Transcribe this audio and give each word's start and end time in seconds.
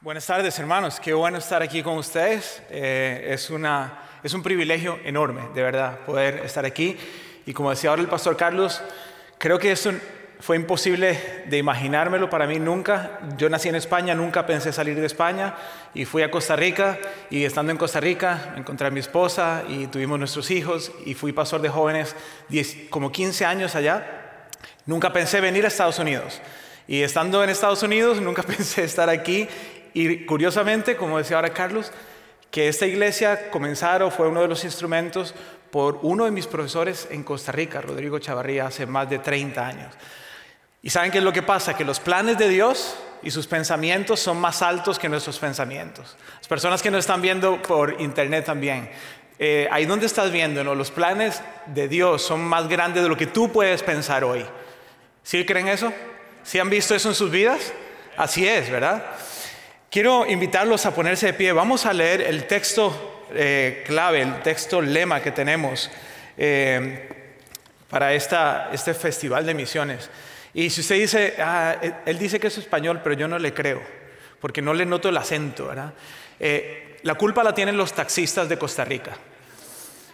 Buenas 0.00 0.26
tardes, 0.26 0.56
hermanos. 0.60 1.00
Qué 1.00 1.12
bueno 1.12 1.38
estar 1.38 1.60
aquí 1.60 1.82
con 1.82 1.98
ustedes. 1.98 2.62
Eh, 2.70 3.30
es, 3.30 3.50
una, 3.50 4.04
es 4.22 4.32
un 4.32 4.44
privilegio 4.44 4.96
enorme, 5.02 5.48
de 5.56 5.60
verdad, 5.60 5.98
poder 6.06 6.36
estar 6.44 6.64
aquí. 6.64 6.96
Y 7.46 7.52
como 7.52 7.70
decía 7.70 7.90
ahora 7.90 8.02
el 8.02 8.06
pastor 8.06 8.36
Carlos, 8.36 8.80
creo 9.38 9.58
que 9.58 9.72
eso 9.72 9.90
fue 10.38 10.54
imposible 10.54 11.42
de 11.46 11.58
imaginármelo 11.58 12.30
para 12.30 12.46
mí 12.46 12.60
nunca. 12.60 13.18
Yo 13.36 13.50
nací 13.50 13.70
en 13.70 13.74
España, 13.74 14.14
nunca 14.14 14.46
pensé 14.46 14.72
salir 14.72 14.94
de 15.00 15.04
España 15.04 15.56
y 15.92 16.04
fui 16.04 16.22
a 16.22 16.30
Costa 16.30 16.54
Rica 16.54 16.96
y 17.28 17.44
estando 17.44 17.72
en 17.72 17.78
Costa 17.78 17.98
Rica 17.98 18.54
encontré 18.56 18.86
a 18.86 18.90
mi 18.92 19.00
esposa 19.00 19.64
y 19.68 19.88
tuvimos 19.88 20.16
nuestros 20.16 20.52
hijos 20.52 20.92
y 21.06 21.14
fui 21.14 21.32
pastor 21.32 21.60
de 21.60 21.70
jóvenes 21.70 22.14
como 22.88 23.10
15 23.10 23.44
años 23.44 23.74
allá. 23.74 24.46
Nunca 24.86 25.12
pensé 25.12 25.40
venir 25.40 25.64
a 25.64 25.68
Estados 25.68 25.98
Unidos. 25.98 26.40
Y 26.86 27.02
estando 27.02 27.44
en 27.44 27.50
Estados 27.50 27.82
Unidos, 27.82 28.20
nunca 28.22 28.42
pensé 28.44 28.84
estar 28.84 29.10
aquí 29.10 29.46
y 29.94 30.24
curiosamente, 30.24 30.96
como 30.96 31.18
decía 31.18 31.36
ahora 31.36 31.50
Carlos, 31.50 31.92
que 32.50 32.68
esta 32.68 32.86
iglesia 32.86 33.50
comenzara 33.50 34.10
fue 34.10 34.28
uno 34.28 34.40
de 34.40 34.48
los 34.48 34.64
instrumentos 34.64 35.34
por 35.70 36.00
uno 36.02 36.24
de 36.24 36.30
mis 36.30 36.46
profesores 36.46 37.08
en 37.10 37.22
Costa 37.22 37.52
Rica, 37.52 37.80
Rodrigo 37.80 38.18
Chavarría, 38.18 38.66
hace 38.66 38.86
más 38.86 39.08
de 39.10 39.18
30 39.18 39.66
años. 39.66 39.94
¿Y 40.82 40.90
saben 40.90 41.10
qué 41.10 41.18
es 41.18 41.24
lo 41.24 41.32
que 41.32 41.42
pasa? 41.42 41.76
Que 41.76 41.84
los 41.84 42.00
planes 42.00 42.38
de 42.38 42.48
Dios 42.48 42.96
y 43.22 43.30
sus 43.30 43.46
pensamientos 43.46 44.20
son 44.20 44.40
más 44.40 44.62
altos 44.62 44.98
que 44.98 45.08
nuestros 45.08 45.38
pensamientos. 45.38 46.16
Las 46.36 46.48
personas 46.48 46.82
que 46.82 46.90
nos 46.90 47.00
están 47.00 47.20
viendo 47.20 47.60
por 47.60 48.00
internet 48.00 48.44
también, 48.44 48.88
eh, 49.38 49.68
ahí 49.70 49.86
donde 49.86 50.06
estás 50.06 50.32
viendo, 50.32 50.62
los 50.74 50.90
planes 50.90 51.42
de 51.66 51.88
Dios 51.88 52.22
son 52.22 52.40
más 52.40 52.68
grandes 52.68 53.02
de 53.02 53.08
lo 53.08 53.16
que 53.16 53.26
tú 53.26 53.52
puedes 53.52 53.82
pensar 53.82 54.24
hoy. 54.24 54.44
¿Sí 55.22 55.44
creen 55.44 55.68
eso? 55.68 55.92
¿Sí 56.42 56.58
han 56.58 56.70
visto 56.70 56.94
eso 56.94 57.08
en 57.08 57.14
sus 57.14 57.30
vidas? 57.30 57.72
Así 58.16 58.48
es, 58.48 58.70
¿verdad? 58.70 59.04
Quiero 59.90 60.26
invitarlos 60.26 60.84
a 60.84 60.94
ponerse 60.94 61.26
de 61.26 61.32
pie. 61.32 61.50
Vamos 61.52 61.86
a 61.86 61.94
leer 61.94 62.20
el 62.20 62.46
texto 62.46 63.24
eh, 63.32 63.82
clave, 63.86 64.20
el 64.20 64.42
texto 64.42 64.82
lema 64.82 65.22
que 65.22 65.30
tenemos 65.30 65.90
eh, 66.36 67.08
para 67.88 68.12
esta, 68.12 68.68
este 68.70 68.92
festival 68.92 69.46
de 69.46 69.54
misiones. 69.54 70.10
Y 70.52 70.68
si 70.68 70.82
usted 70.82 70.96
dice, 70.96 71.34
ah, 71.38 71.76
él 72.04 72.18
dice 72.18 72.38
que 72.38 72.48
es 72.48 72.58
español, 72.58 73.00
pero 73.02 73.14
yo 73.14 73.28
no 73.28 73.38
le 73.38 73.54
creo, 73.54 73.80
porque 74.42 74.60
no 74.60 74.74
le 74.74 74.84
noto 74.84 75.08
el 75.08 75.16
acento, 75.16 75.68
¿verdad? 75.68 75.94
Eh, 76.38 76.98
la 77.02 77.14
culpa 77.14 77.42
la 77.42 77.54
tienen 77.54 77.78
los 77.78 77.94
taxistas 77.94 78.46
de 78.46 78.58
Costa 78.58 78.84
Rica. 78.84 79.12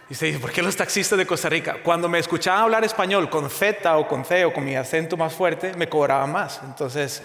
Y 0.09 0.13
usted 0.13 0.27
dice, 0.27 0.39
¿por 0.39 0.51
qué 0.51 0.61
los 0.61 0.77
taxistas 0.77 1.17
de 1.17 1.25
Costa 1.25 1.49
Rica? 1.49 1.79
Cuando 1.83 2.07
me 2.07 2.19
escuchaban 2.19 2.61
hablar 2.61 2.85
español 2.85 3.29
con 3.29 3.49
Z 3.49 3.97
o 3.97 4.07
con 4.07 4.23
C 4.23 4.45
o 4.45 4.53
con 4.53 4.63
mi 4.63 4.77
acento 4.77 5.17
más 5.17 5.33
fuerte, 5.33 5.73
me 5.75 5.89
cobraban 5.89 6.31
más. 6.31 6.61
Entonces, 6.63 7.21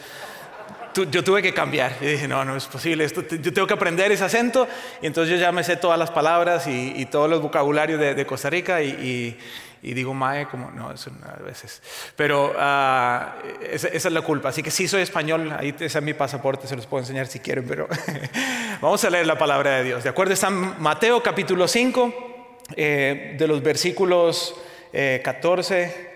yo 0.94 1.24
tuve 1.24 1.42
que 1.42 1.54
cambiar. 1.54 1.96
Y 2.00 2.06
dije, 2.06 2.28
no, 2.28 2.44
no 2.44 2.56
es 2.56 2.66
posible, 2.66 3.04
esto, 3.04 3.22
yo 3.22 3.52
tengo 3.52 3.66
que 3.66 3.74
aprender 3.74 4.10
ese 4.12 4.24
acento. 4.24 4.68
Y 5.02 5.06
entonces 5.06 5.34
yo 5.34 5.40
ya 5.40 5.52
me 5.52 5.64
sé 5.64 5.76
todas 5.76 5.98
las 5.98 6.10
palabras 6.10 6.66
y, 6.66 7.06
todos 7.06 7.28
los 7.28 7.40
vocabularios 7.40 7.98
de, 7.98 8.26
Costa 8.26 8.50
Rica 8.50 8.82
y, 8.82 9.36
digo 9.82 10.12
mae 10.14 10.46
como, 10.46 10.70
no, 10.70 10.88
a 10.88 11.42
veces. 11.42 11.82
Pero 12.16 12.54
ah, 12.58 13.36
esa, 13.70 13.88
es 13.88 14.04
la 14.04 14.22
culpa. 14.22 14.50
Así 14.50 14.62
que 14.62 14.70
sí 14.70 14.86
soy 14.88 15.02
español, 15.02 15.54
ahí 15.58 15.74
ese 15.78 15.98
es 15.98 16.04
mi 16.04 16.14
pasaporte, 16.14 16.66
se 16.66 16.76
los 16.76 16.86
puedo 16.86 17.02
enseñar 17.02 17.26
si 17.26 17.40
quieren, 17.40 17.64
pero 17.66 17.88
vamos 18.80 19.04
a 19.04 19.10
leer 19.10 19.26
la 19.26 19.38
palabra 19.38 19.76
de 19.78 19.84
Dios. 19.84 20.04
¿De 20.04 20.10
acuerdo? 20.10 20.32
Está 20.32 20.50
Mateo 20.50 21.22
capítulo 21.22 21.66
5, 21.66 22.58
eh, 22.76 23.36
de 23.38 23.48
los 23.48 23.62
versículos 23.62 24.54
14, 24.92 26.10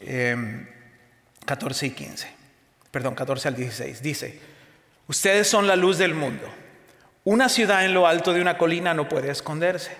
eh, 0.00 0.36
14 1.44 1.86
em, 1.86 1.92
y 1.92 1.94
15 1.94 2.35
perdón, 2.96 3.14
14 3.14 3.48
al 3.48 3.56
16, 3.56 4.00
dice, 4.00 4.40
ustedes 5.06 5.46
son 5.46 5.66
la 5.66 5.76
luz 5.76 5.98
del 5.98 6.14
mundo. 6.14 6.48
Una 7.24 7.50
ciudad 7.50 7.84
en 7.84 7.92
lo 7.92 8.06
alto 8.06 8.32
de 8.32 8.40
una 8.40 8.56
colina 8.56 8.94
no 8.94 9.06
puede 9.06 9.30
esconderse, 9.30 9.94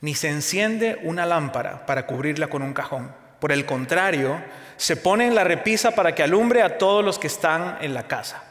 ni 0.00 0.16
se 0.16 0.30
enciende 0.30 0.98
una 1.04 1.26
lámpara 1.26 1.86
para 1.86 2.08
cubrirla 2.08 2.48
con 2.48 2.62
un 2.62 2.74
cajón. 2.74 3.14
Por 3.38 3.52
el 3.52 3.64
contrario, 3.64 4.42
se 4.76 4.96
pone 4.96 5.28
en 5.28 5.36
la 5.36 5.44
repisa 5.44 5.92
para 5.92 6.12
que 6.16 6.24
alumbre 6.24 6.62
a 6.62 6.76
todos 6.76 7.04
los 7.04 7.20
que 7.20 7.28
están 7.28 7.78
en 7.80 7.94
la 7.94 8.08
casa. 8.08 8.42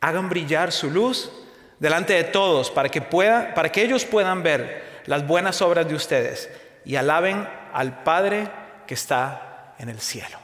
Hagan 0.00 0.28
brillar 0.28 0.72
su 0.72 0.90
luz 0.90 1.30
delante 1.78 2.14
de 2.14 2.24
todos 2.24 2.72
para 2.72 2.88
que, 2.88 3.00
pueda, 3.00 3.54
para 3.54 3.70
que 3.70 3.84
ellos 3.84 4.04
puedan 4.04 4.42
ver 4.42 5.02
las 5.06 5.24
buenas 5.24 5.62
obras 5.62 5.86
de 5.86 5.94
ustedes 5.94 6.50
y 6.84 6.96
alaben 6.96 7.48
al 7.72 8.02
Padre 8.02 8.50
que 8.88 8.94
está 8.94 9.72
en 9.78 9.88
el 9.88 10.00
cielo. 10.00 10.43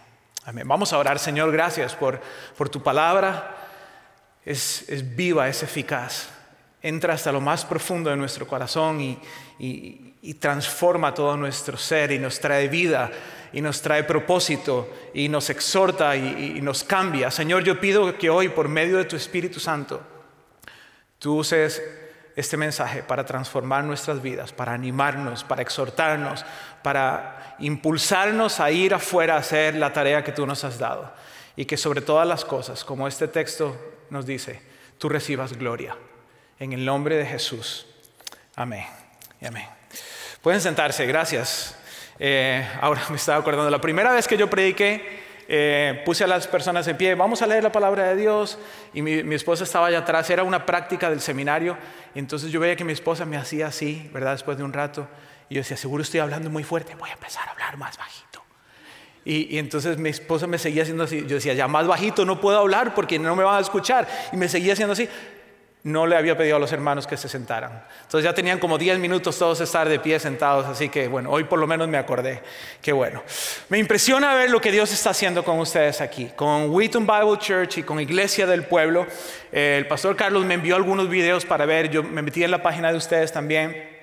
Vamos 0.65 0.93
a 0.93 0.99
orar, 0.99 1.19
Señor, 1.19 1.53
gracias 1.53 1.95
por, 1.95 2.21
tu 2.71 2.83
palabra. 2.83 3.57
Es, 4.45 4.87
viva, 5.15 5.49
es 5.49 5.63
eficaz. 5.63 6.31
Entra 6.83 7.15
hasta 7.15 7.31
lo 7.31 7.41
más 7.41 7.65
profundo 7.65 8.09
de 8.11 8.17
nuestro 8.17 8.47
corazón 8.47 9.01
y, 9.59 10.35
transforma 10.39 11.15
todo 11.15 11.37
nuestro 11.37 11.77
ser 11.77 12.13
y 12.13 12.19
nos 12.19 12.41
trae 12.41 12.69
vida 12.69 13.11
y 13.53 13.61
nos 13.61 13.81
trae 13.83 14.05
propósito 14.05 14.91
y 15.15 15.29
nos 15.29 15.51
exhorta 15.51 16.17
y, 16.17 16.55
y 16.57 16.61
nos 16.61 16.85
cambia. 16.85 17.31
Señor, 17.31 17.65
yo 17.65 17.79
pido 17.81 18.17
que 18.17 18.31
hoy, 18.31 18.49
por 18.49 18.69
medio 18.69 18.97
de 18.97 19.05
tu 19.05 19.17
Espíritu 19.17 19.61
Santo, 19.61 20.01
tú 21.19 21.37
uses 21.37 21.83
este 22.41 22.57
mensaje 22.57 23.03
para 23.03 23.25
transformar 23.25 23.85
nuestras 23.85 24.21
vidas, 24.21 24.53
para 24.53 24.73
animarnos, 24.73 25.45
para 25.45 25.63
exhortarnos, 25.63 26.45
para 26.83 27.57
impulsarnos 27.61 28.61
a 28.61 28.71
ir 28.71 28.95
afuera 28.95 29.35
a 29.35 29.39
hacer 29.39 29.75
la 29.77 29.93
tarea 29.93 30.25
que 30.25 30.33
tú 30.33 30.47
nos 30.47 30.65
has 30.65 30.79
dado. 30.79 31.13
Y 31.57 31.65
que 31.65 31.77
sobre 31.77 32.01
todas 32.01 32.27
las 32.27 32.45
cosas, 32.45 32.85
como 32.85 33.07
este 33.07 33.29
texto 33.29 33.77
nos 34.11 34.27
dice, 34.27 34.61
tú 34.99 35.09
recibas 35.09 35.53
gloria. 35.57 35.97
En 36.59 36.73
el 36.73 36.85
nombre 36.85 37.17
de 37.17 37.27
Jesús. 37.27 37.87
Amén. 38.57 38.85
amén. 39.47 39.67
Pueden 40.43 40.61
sentarse, 40.61 41.07
gracias. 41.07 41.77
Eh, 42.19 42.67
ahora 42.81 43.03
me 43.11 43.17
estaba 43.17 43.39
acordando, 43.39 43.71
la 43.71 43.81
primera 43.81 44.13
vez 44.13 44.29
que 44.29 44.37
yo 44.37 44.49
prediqué, 44.49 45.20
eh, 45.53 46.01
puse 46.05 46.23
a 46.23 46.29
las 46.29 46.47
personas 46.47 46.87
en 46.87 46.97
pie, 46.97 47.17
vamos 47.17 47.43
a 47.43 47.47
leer 47.49 47.65
la 47.65 47.73
palabra 47.73 48.05
de 48.05 48.15
Dios, 48.15 48.57
y 48.95 49.03
mi, 49.03 49.35
esposa 49.35 49.65
estaba 49.65 49.89
allá 49.89 49.99
atrás, 49.99 50.31
era 50.31 50.45
una 50.45 50.65
práctica 50.65 51.11
del 51.11 51.21
seminario, 51.21 51.77
entonces 52.15 52.53
yo 52.53 52.61
veía 52.61 52.77
que 52.77 52.85
mi 52.85 52.93
esposa 52.93 53.25
me 53.25 53.37
hacía 53.37 53.67
así, 53.67 54.09
¿verdad? 54.15 54.31
Después 54.31 54.57
de 54.59 54.63
un 54.63 54.73
rato, 54.73 55.09
y 55.49 55.57
yo 55.57 55.61
decía, 55.63 55.77
seguro 55.77 56.05
estoy 56.05 56.21
hablando 56.21 56.51
muy 56.51 56.63
fuerte, 56.63 56.95
voy 56.95 57.11
a 57.11 57.15
empezar 57.15 57.49
a 57.49 57.51
hablar 57.51 57.77
más 57.79 57.99
bajito. 57.99 58.45
Y, 59.25 59.57
y, 59.57 59.59
entonces 59.59 59.99
mi 59.99 60.11
esposa 60.11 60.47
me 60.47 60.57
seguía 60.57 60.85
haciendo 60.85 61.03
así, 61.03 61.23
yo 61.23 61.35
decía, 61.35 61.55
ya 61.55 61.67
más 61.67 61.89
bajito 61.89 62.25
no 62.25 62.41
puedo 62.41 62.57
hablar 62.57 62.95
porque 62.95 63.19
no 63.19 63.35
me 63.35 63.43
van 63.43 63.57
a 63.57 63.61
escuchar, 63.61 64.07
y 64.33 64.37
me 64.37 64.49
seguía 64.49 64.75
haciendo 64.75 64.93
así 64.93 65.09
no 65.83 66.07
le 66.07 66.17
había 66.17 66.37
pedido 66.37 66.57
a 66.57 66.59
los 66.59 66.73
hermanos 66.73 67.07
que 67.07 67.17
se 67.17 67.29
sentaran. 67.29 67.85
Entonces 68.03 68.25
ya 68.25 68.35
tenían 68.35 68.59
como 68.59 68.77
10 68.77 68.99
minutos 68.99 69.39
todos 69.39 69.61
estar 69.61 69.89
de 69.89 69.99
pie 69.99 70.19
sentados, 70.21 70.67
así 70.67 70.89
que 70.89 71.09
bueno, 71.09 71.31
hoy 71.31 71.45
por 71.45 71.59
lo 71.59 71.67
menos 71.67 71.89
me 71.89 71.99
acordé. 71.99 72.43
Qué 72.83 72.93
bueno. 72.93 73.23
Me 73.69 73.79
impresiona 73.79 74.35
ver 74.35 74.51
lo 74.51 74.61
que 74.61 74.73
Dios 74.73 74.93
está 74.93 75.11
haciendo 75.11 75.45
con 75.45 75.59
ustedes 75.59 76.01
aquí, 76.01 76.31
con 76.37 76.71
Wheaton 76.71 77.07
Bible 77.07 77.39
Church 77.39 77.79
y 77.79 77.83
con 77.83 78.01
Iglesia 78.01 78.47
del 78.47 78.65
Pueblo. 78.65 79.07
Eh, 79.53 79.77
el 79.79 79.87
pastor 79.87 80.17
Carlos 80.17 80.45
me 80.45 80.55
envió 80.55 80.77
algunos 80.77 81.09
videos 81.09 81.45
para 81.45 81.65
ver, 81.65 81.91
yo 81.91 82.03
me 82.03 82.23
metí 82.23 82.45
en 82.45 82.51
la 82.51 82.63
página 82.63 82.91
de 82.91 82.99
ustedes 82.99 83.33
también. 83.33 84.00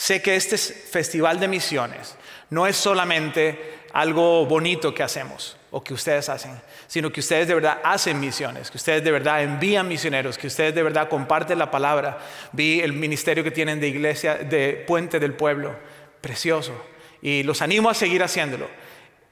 Sé 0.00 0.22
que 0.22 0.34
este 0.34 0.56
festival 0.56 1.38
de 1.38 1.46
misiones 1.46 2.16
no 2.48 2.66
es 2.66 2.74
solamente 2.74 3.80
algo 3.92 4.46
bonito 4.46 4.94
que 4.94 5.02
hacemos 5.02 5.58
o 5.70 5.84
que 5.84 5.92
ustedes 5.92 6.30
hacen, 6.30 6.58
sino 6.86 7.12
que 7.12 7.20
ustedes 7.20 7.46
de 7.46 7.52
verdad 7.52 7.80
hacen 7.84 8.18
misiones, 8.18 8.70
que 8.70 8.78
ustedes 8.78 9.04
de 9.04 9.10
verdad 9.10 9.42
envían 9.42 9.86
misioneros, 9.86 10.38
que 10.38 10.46
ustedes 10.46 10.74
de 10.74 10.82
verdad 10.82 11.10
comparten 11.10 11.58
la 11.58 11.70
palabra. 11.70 12.18
Vi 12.52 12.80
el 12.80 12.94
ministerio 12.94 13.44
que 13.44 13.50
tienen 13.50 13.78
de 13.78 13.88
iglesia, 13.88 14.36
de 14.36 14.82
Puente 14.86 15.20
del 15.20 15.34
Pueblo, 15.34 15.76
precioso, 16.22 16.82
y 17.20 17.42
los 17.42 17.60
animo 17.60 17.90
a 17.90 17.94
seguir 17.94 18.22
haciéndolo. 18.22 18.70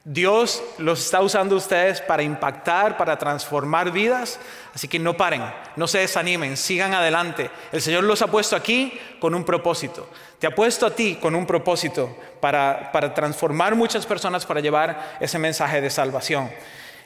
Dios 0.05 0.63
los 0.77 0.99
está 1.01 1.21
usando 1.21 1.55
ustedes 1.55 1.99
para 2.01 2.23
impactar, 2.23 2.97
para 2.97 3.17
transformar 3.17 3.91
vidas, 3.91 4.39
así 4.73 4.87
que 4.87 4.97
no 4.97 5.17
paren, 5.17 5.43
no 5.75 5.87
se 5.87 5.99
desanimen, 5.99 6.55
sigan 6.55 6.93
adelante. 6.93 7.51
El 7.71 7.81
Señor 7.81 8.05
los 8.05 8.21
ha 8.21 8.27
puesto 8.27 8.55
aquí 8.55 8.97
con 9.19 9.35
un 9.35 9.43
propósito. 9.43 10.09
Te 10.39 10.47
ha 10.47 10.55
puesto 10.55 10.85
a 10.85 10.91
ti 10.95 11.17
con 11.21 11.35
un 11.35 11.45
propósito 11.45 12.17
para, 12.39 12.91
para 12.93 13.13
transformar 13.13 13.75
muchas 13.75 14.05
personas, 14.05 14.45
para 14.45 14.61
llevar 14.61 15.17
ese 15.19 15.37
mensaje 15.37 15.81
de 15.81 15.89
salvación. 15.89 16.49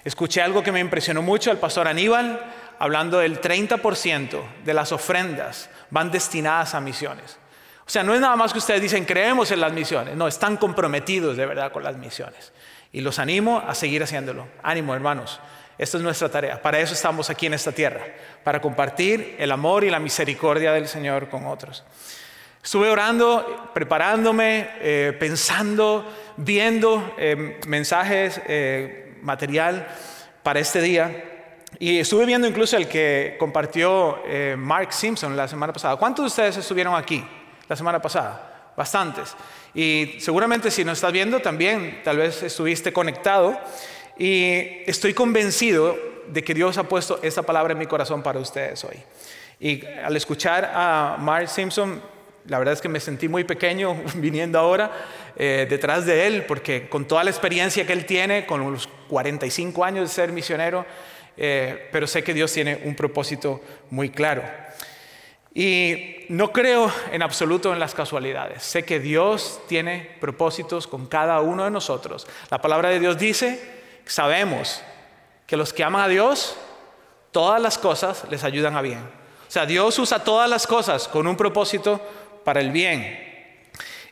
Escuché 0.05 0.41
algo 0.41 0.61
que 0.61 0.71
me 0.71 0.79
impresionó 0.79 1.21
mucho 1.21 1.49
al 1.49 1.57
pastor 1.57 1.87
Aníbal, 1.87 2.39
hablando 2.77 3.19
del 3.19 3.41
30% 3.41 4.41
de 4.63 4.73
las 4.73 4.91
ofrendas 4.91 5.69
van 5.89 6.11
destinadas 6.11 6.75
a 6.75 6.81
misiones. 6.81 7.37
O 7.85 7.89
sea, 7.89 8.03
no 8.03 8.13
es 8.13 8.21
nada 8.21 8.35
más 8.35 8.51
que 8.51 8.59
ustedes 8.59 8.81
dicen 8.81 9.05
creemos 9.05 9.51
en 9.51 9.59
las 9.59 9.73
misiones, 9.73 10.15
no, 10.15 10.27
están 10.27 10.57
comprometidos 10.57 11.37
de 11.37 11.45
verdad 11.45 11.71
con 11.71 11.83
las 11.83 11.97
misiones. 11.97 12.51
Y 12.93 13.01
los 13.01 13.19
animo 13.19 13.61
a 13.67 13.75
seguir 13.75 14.03
haciéndolo. 14.03 14.47
Ánimo, 14.61 14.95
hermanos. 14.95 15.41
Esta 15.77 15.97
es 15.97 16.03
nuestra 16.03 16.29
tarea. 16.29 16.61
Para 16.61 16.79
eso 16.79 16.93
estamos 16.93 17.29
aquí 17.29 17.47
en 17.47 17.55
esta 17.55 17.71
tierra, 17.71 18.01
para 18.43 18.61
compartir 18.61 19.35
el 19.39 19.51
amor 19.51 19.83
y 19.83 19.89
la 19.89 19.99
misericordia 19.99 20.71
del 20.71 20.87
Señor 20.87 21.27
con 21.27 21.47
otros. 21.47 21.83
Estuve 22.63 22.89
orando, 22.89 23.71
preparándome, 23.73 24.69
eh, 24.79 25.17
pensando, 25.19 26.09
viendo 26.37 27.13
eh, 27.17 27.59
mensajes, 27.67 28.39
eh, 28.47 29.17
material 29.21 29.87
para 30.43 30.59
este 30.61 30.79
día. 30.79 31.31
Y 31.79 31.99
estuve 31.99 32.25
viendo 32.25 32.47
incluso 32.47 32.77
el 32.77 32.87
que 32.87 33.35
compartió 33.39 34.21
Mark 34.57 34.93
Simpson 34.93 35.35
la 35.35 35.47
semana 35.47 35.73
pasada. 35.73 35.95
¿Cuántos 35.95 36.23
de 36.23 36.27
ustedes 36.27 36.57
estuvieron 36.57 36.95
aquí 36.95 37.25
la 37.67 37.75
semana 37.75 37.99
pasada? 37.99 38.71
Bastantes. 38.77 39.35
Y 39.73 40.15
seguramente 40.19 40.69
si 40.69 40.83
nos 40.83 40.99
estás 40.99 41.11
viendo 41.11 41.39
también, 41.39 42.01
tal 42.03 42.17
vez 42.17 42.43
estuviste 42.43 42.93
conectado. 42.93 43.59
Y 44.17 44.83
estoy 44.85 45.13
convencido 45.13 45.97
de 46.27 46.43
que 46.43 46.53
Dios 46.53 46.77
ha 46.77 46.83
puesto 46.83 47.19
esta 47.23 47.41
palabra 47.41 47.73
en 47.73 47.79
mi 47.79 47.87
corazón 47.87 48.21
para 48.21 48.39
ustedes 48.39 48.83
hoy. 48.83 48.97
Y 49.59 49.85
al 49.85 50.15
escuchar 50.15 50.71
a 50.73 51.17
Mark 51.19 51.49
Simpson, 51.49 52.01
la 52.47 52.59
verdad 52.59 52.73
es 52.73 52.81
que 52.81 52.89
me 52.89 52.99
sentí 52.99 53.27
muy 53.27 53.43
pequeño 53.43 53.95
viniendo 54.15 54.59
ahora 54.59 54.91
eh, 55.35 55.65
detrás 55.69 56.05
de 56.05 56.27
él, 56.27 56.45
porque 56.45 56.87
con 56.87 57.05
toda 57.05 57.23
la 57.23 57.29
experiencia 57.29 57.85
que 57.87 57.93
él 57.93 58.05
tiene, 58.05 58.45
con 58.45 58.71
los 58.71 58.87
45 59.07 59.83
años 59.83 60.09
de 60.09 60.13
ser 60.13 60.31
misionero, 60.31 60.85
eh, 61.35 61.89
pero 61.91 62.05
sé 62.05 62.23
que 62.23 62.33
Dios 62.33 62.51
tiene 62.53 62.81
un 62.83 62.95
propósito 62.95 63.61
muy 63.89 64.09
claro. 64.09 64.43
Y 65.53 66.25
no 66.29 66.51
creo 66.51 66.91
en 67.11 67.21
absoluto 67.21 67.73
en 67.73 67.79
las 67.79 67.93
casualidades. 67.93 68.63
Sé 68.63 68.83
que 68.83 68.99
Dios 68.99 69.61
tiene 69.67 70.17
propósitos 70.19 70.87
con 70.87 71.05
cada 71.05 71.41
uno 71.41 71.63
de 71.63 71.71
nosotros. 71.71 72.25
La 72.49 72.59
palabra 72.59 72.89
de 72.89 72.99
Dios 72.99 73.19
dice, 73.19 73.61
sabemos 74.05 74.81
que 75.45 75.55
los 75.55 75.71
que 75.71 75.83
aman 75.83 76.01
a 76.01 76.07
Dios, 76.07 76.55
todas 77.31 77.61
las 77.61 77.77
cosas 77.77 78.25
les 78.31 78.43
ayudan 78.43 78.75
a 78.75 78.81
bien. 78.81 78.99
O 78.99 79.51
sea, 79.51 79.67
Dios 79.67 79.99
usa 79.99 80.23
todas 80.23 80.49
las 80.49 80.65
cosas 80.65 81.07
con 81.07 81.27
un 81.27 81.37
propósito 81.37 82.01
para 82.43 82.59
el 82.59 82.71
bien. 82.71 83.19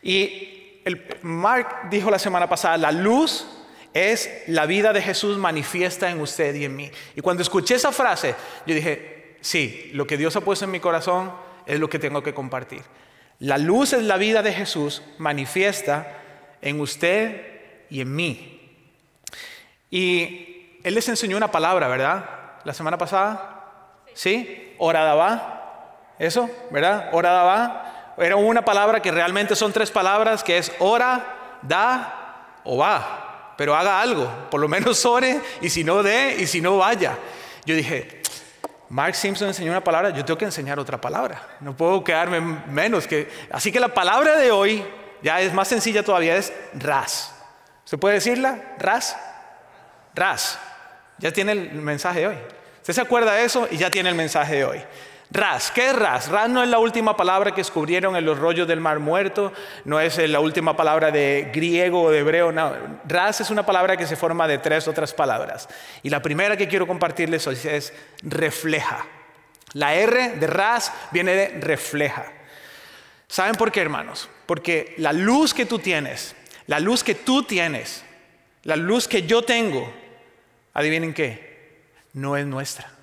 Y 0.03 0.81
el, 0.85 1.03
Mark 1.23 1.89
dijo 1.89 2.11
la 2.11 2.19
semana 2.19 2.47
pasada, 2.47 2.77
la 2.77 2.91
luz 2.91 3.47
es 3.93 4.29
la 4.47 4.67
vida 4.67 4.93
de 4.93 5.01
Jesús 5.01 5.37
manifiesta 5.37 6.11
en 6.11 6.21
usted 6.21 6.53
y 6.53 6.65
en 6.65 6.75
mí. 6.75 6.91
Y 7.15 7.21
cuando 7.21 7.41
escuché 7.41 7.75
esa 7.75 7.91
frase, 7.91 8.35
yo 8.67 8.75
dije, 8.75 9.20
sí, 9.41 9.91
lo 9.93 10.07
que 10.07 10.17
Dios 10.17 10.35
ha 10.35 10.41
puesto 10.41 10.65
en 10.65 10.71
mi 10.71 10.79
corazón 10.79 11.31
es 11.65 11.79
lo 11.79 11.89
que 11.89 11.99
tengo 11.99 12.23
que 12.23 12.33
compartir. 12.33 12.81
La 13.39 13.57
luz 13.57 13.93
es 13.93 14.03
la 14.03 14.17
vida 14.17 14.41
de 14.41 14.53
Jesús 14.53 15.01
manifiesta 15.17 16.17
en 16.61 16.79
usted 16.79 17.85
y 17.89 18.01
en 18.01 18.15
mí. 18.15 18.59
Y 19.89 20.77
Él 20.83 20.95
les 20.95 21.09
enseñó 21.09 21.37
una 21.37 21.51
palabra, 21.51 21.87
¿verdad? 21.87 22.25
La 22.63 22.73
semana 22.73 22.97
pasada. 22.97 24.03
¿Sí? 24.13 24.75
Oradabá. 24.77 26.15
Eso, 26.19 26.49
¿verdad? 26.69 27.09
Oradabá. 27.13 28.13
Era 28.17 28.35
una 28.35 28.63
palabra 28.63 29.01
que 29.01 29.11
realmente 29.11 29.55
son 29.55 29.73
tres 29.73 29.89
palabras, 29.89 30.43
que 30.43 30.57
es 30.57 30.71
ora, 30.79 31.59
da 31.63 32.59
o 32.63 32.77
va 32.77 33.21
pero 33.61 33.75
haga 33.75 34.01
algo, 34.01 34.27
por 34.49 34.59
lo 34.59 34.67
menos 34.67 35.05
ore 35.05 35.39
y 35.61 35.69
si 35.69 35.83
no 35.83 36.01
dé 36.01 36.35
y 36.39 36.47
si 36.47 36.61
no 36.61 36.77
vaya. 36.77 37.15
Yo 37.63 37.75
dije, 37.75 38.20
Mark 38.91 39.15
Simpson 39.15 39.47
enseñó 39.47 39.71
una 39.71 39.81
palabra, 39.81 40.09
yo 40.09 40.25
tengo 40.25 40.37
que 40.37 40.43
enseñar 40.43 40.77
otra 40.77 40.99
palabra, 40.99 41.47
no 41.61 41.77
puedo 41.77 42.03
quedarme 42.03 42.41
menos 42.41 43.07
que... 43.07 43.29
Así 43.49 43.71
que 43.71 43.79
la 43.79 43.93
palabra 43.93 44.35
de 44.35 44.51
hoy 44.51 44.85
ya 45.21 45.39
es 45.39 45.53
más 45.53 45.69
sencilla 45.69 46.03
todavía, 46.03 46.35
es 46.35 46.51
ras. 46.73 47.33
¿Se 47.85 47.97
puede 47.97 48.15
decirla? 48.15 48.75
Ras. 48.79 49.15
Ras. 50.13 50.59
Ya 51.19 51.31
tiene 51.31 51.53
el 51.53 51.71
mensaje 51.71 52.19
de 52.19 52.27
hoy. 52.27 52.37
¿Usted 52.79 52.93
se 52.93 52.99
acuerda 52.99 53.31
de 53.31 53.45
eso? 53.45 53.65
Y 53.71 53.77
ya 53.77 53.89
tiene 53.89 54.09
el 54.09 54.15
mensaje 54.15 54.55
de 54.55 54.65
hoy. 54.65 54.83
Ras, 55.33 55.71
¿qué 55.71 55.87
es 55.87 55.95
ras? 55.95 56.27
Ras 56.27 56.49
no 56.49 56.61
es 56.61 56.67
la 56.67 56.77
última 56.77 57.15
palabra 57.15 57.51
que 57.51 57.61
descubrieron 57.61 58.17
en 58.17 58.25
los 58.25 58.37
rollos 58.37 58.67
del 58.67 58.81
Mar 58.81 58.99
Muerto, 58.99 59.53
no 59.85 59.97
es 60.01 60.17
la 60.17 60.41
última 60.41 60.75
palabra 60.75 61.09
de 61.09 61.51
griego 61.53 62.03
o 62.03 62.11
de 62.11 62.19
hebreo, 62.19 62.51
no. 62.51 62.73
Ras 63.05 63.39
es 63.39 63.49
una 63.49 63.65
palabra 63.65 63.95
que 63.95 64.05
se 64.05 64.17
forma 64.17 64.45
de 64.45 64.57
tres 64.57 64.89
otras 64.89 65.13
palabras. 65.13 65.69
Y 66.03 66.09
la 66.09 66.21
primera 66.21 66.57
que 66.57 66.67
quiero 66.67 66.85
compartirles 66.85 67.47
hoy 67.47 67.57
es 67.63 67.93
refleja. 68.23 69.05
La 69.71 69.95
R 69.95 70.31
de 70.31 70.47
ras 70.47 70.91
viene 71.11 71.33
de 71.33 71.47
refleja. 71.61 72.25
¿Saben 73.29 73.55
por 73.55 73.71
qué, 73.71 73.79
hermanos? 73.79 74.29
Porque 74.45 74.95
la 74.97 75.13
luz 75.13 75.53
que 75.53 75.65
tú 75.65 75.79
tienes, 75.79 76.35
la 76.67 76.81
luz 76.81 77.05
que 77.05 77.15
tú 77.15 77.43
tienes, 77.43 78.03
la 78.63 78.75
luz 78.75 79.07
que 79.07 79.23
yo 79.23 79.43
tengo, 79.43 79.93
adivinen 80.73 81.13
qué, 81.13 81.79
no 82.11 82.35
es 82.35 82.45
nuestra 82.45 83.00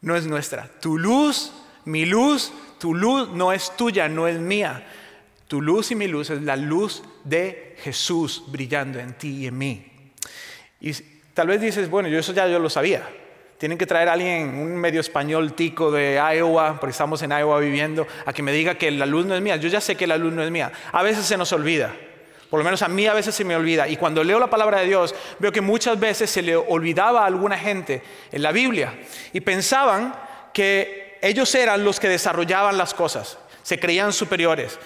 no 0.00 0.16
es 0.16 0.26
nuestra. 0.26 0.68
Tu 0.80 0.98
luz, 0.98 1.52
mi 1.84 2.06
luz, 2.06 2.52
tu 2.78 2.94
luz 2.94 3.28
no 3.30 3.52
es 3.52 3.76
tuya, 3.76 4.08
no 4.08 4.28
es 4.28 4.38
mía. 4.38 4.86
Tu 5.46 5.62
luz 5.62 5.90
y 5.90 5.94
mi 5.94 6.06
luz 6.06 6.30
es 6.30 6.42
la 6.42 6.56
luz 6.56 7.02
de 7.24 7.76
Jesús 7.82 8.44
brillando 8.48 8.98
en 8.98 9.14
ti 9.14 9.38
y 9.38 9.46
en 9.46 9.58
mí. 9.58 9.86
Y 10.80 10.92
tal 11.34 11.48
vez 11.48 11.60
dices, 11.60 11.88
bueno, 11.88 12.08
yo 12.08 12.18
eso 12.18 12.32
ya 12.32 12.46
yo 12.46 12.58
lo 12.58 12.70
sabía. 12.70 13.02
Tienen 13.56 13.76
que 13.76 13.86
traer 13.86 14.08
a 14.08 14.12
alguien, 14.12 14.54
un 14.54 14.76
medio 14.76 15.00
español 15.00 15.54
tico 15.54 15.90
de 15.90 16.20
Iowa, 16.36 16.78
porque 16.78 16.92
estamos 16.92 17.20
en 17.22 17.30
Iowa 17.30 17.58
viviendo, 17.58 18.06
a 18.24 18.32
que 18.32 18.42
me 18.42 18.52
diga 18.52 18.76
que 18.76 18.90
la 18.92 19.04
luz 19.04 19.26
no 19.26 19.34
es 19.34 19.42
mía. 19.42 19.56
Yo 19.56 19.68
ya 19.68 19.80
sé 19.80 19.96
que 19.96 20.06
la 20.06 20.16
luz 20.16 20.32
no 20.32 20.44
es 20.44 20.50
mía. 20.50 20.70
A 20.92 21.02
veces 21.02 21.26
se 21.26 21.36
nos 21.36 21.52
olvida. 21.52 21.92
Por 22.50 22.58
lo 22.58 22.64
menos 22.64 22.82
a 22.82 22.88
mí 22.88 23.06
a 23.06 23.12
veces 23.12 23.34
se 23.34 23.44
me 23.44 23.54
olvida. 23.54 23.86
Y 23.88 23.96
cuando 23.96 24.24
leo 24.24 24.38
la 24.38 24.48
palabra 24.48 24.80
de 24.80 24.86
Dios, 24.86 25.14
veo 25.38 25.52
que 25.52 25.60
muchas 25.60 26.00
veces 26.00 26.30
se 26.30 26.42
le 26.42 26.56
olvidaba 26.56 27.22
a 27.22 27.26
alguna 27.26 27.58
gente 27.58 28.02
en 28.32 28.42
la 28.42 28.52
Biblia. 28.52 28.98
Y 29.32 29.40
pensaban 29.40 30.14
que 30.54 31.18
ellos 31.20 31.54
eran 31.54 31.84
los 31.84 32.00
que 32.00 32.08
desarrollaban 32.08 32.78
las 32.78 32.94
cosas. 32.94 33.38
Se 33.62 33.78
creían 33.78 34.12
superiores. 34.12 34.78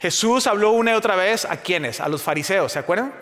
Jesús 0.00 0.46
habló 0.46 0.72
una 0.72 0.92
y 0.92 0.94
otra 0.94 1.14
vez 1.14 1.44
a 1.44 1.58
quienes? 1.58 2.00
A 2.00 2.08
los 2.08 2.22
fariseos, 2.22 2.72
¿se 2.72 2.78
acuerdan? 2.78 3.12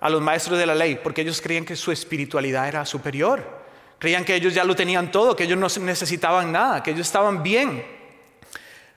A 0.00 0.10
los 0.10 0.20
maestros 0.20 0.58
de 0.58 0.66
la 0.66 0.74
ley, 0.74 0.98
porque 1.02 1.22
ellos 1.22 1.40
creían 1.40 1.64
que 1.64 1.76
su 1.76 1.92
espiritualidad 1.92 2.68
era 2.68 2.84
superior. 2.84 3.64
Creían 3.98 4.24
que 4.24 4.34
ellos 4.34 4.52
ya 4.52 4.64
lo 4.64 4.76
tenían 4.76 5.10
todo, 5.10 5.34
que 5.34 5.44
ellos 5.44 5.56
no 5.56 5.68
necesitaban 5.84 6.52
nada, 6.52 6.82
que 6.82 6.90
ellos 6.90 7.06
estaban 7.06 7.42
bien. 7.42 7.86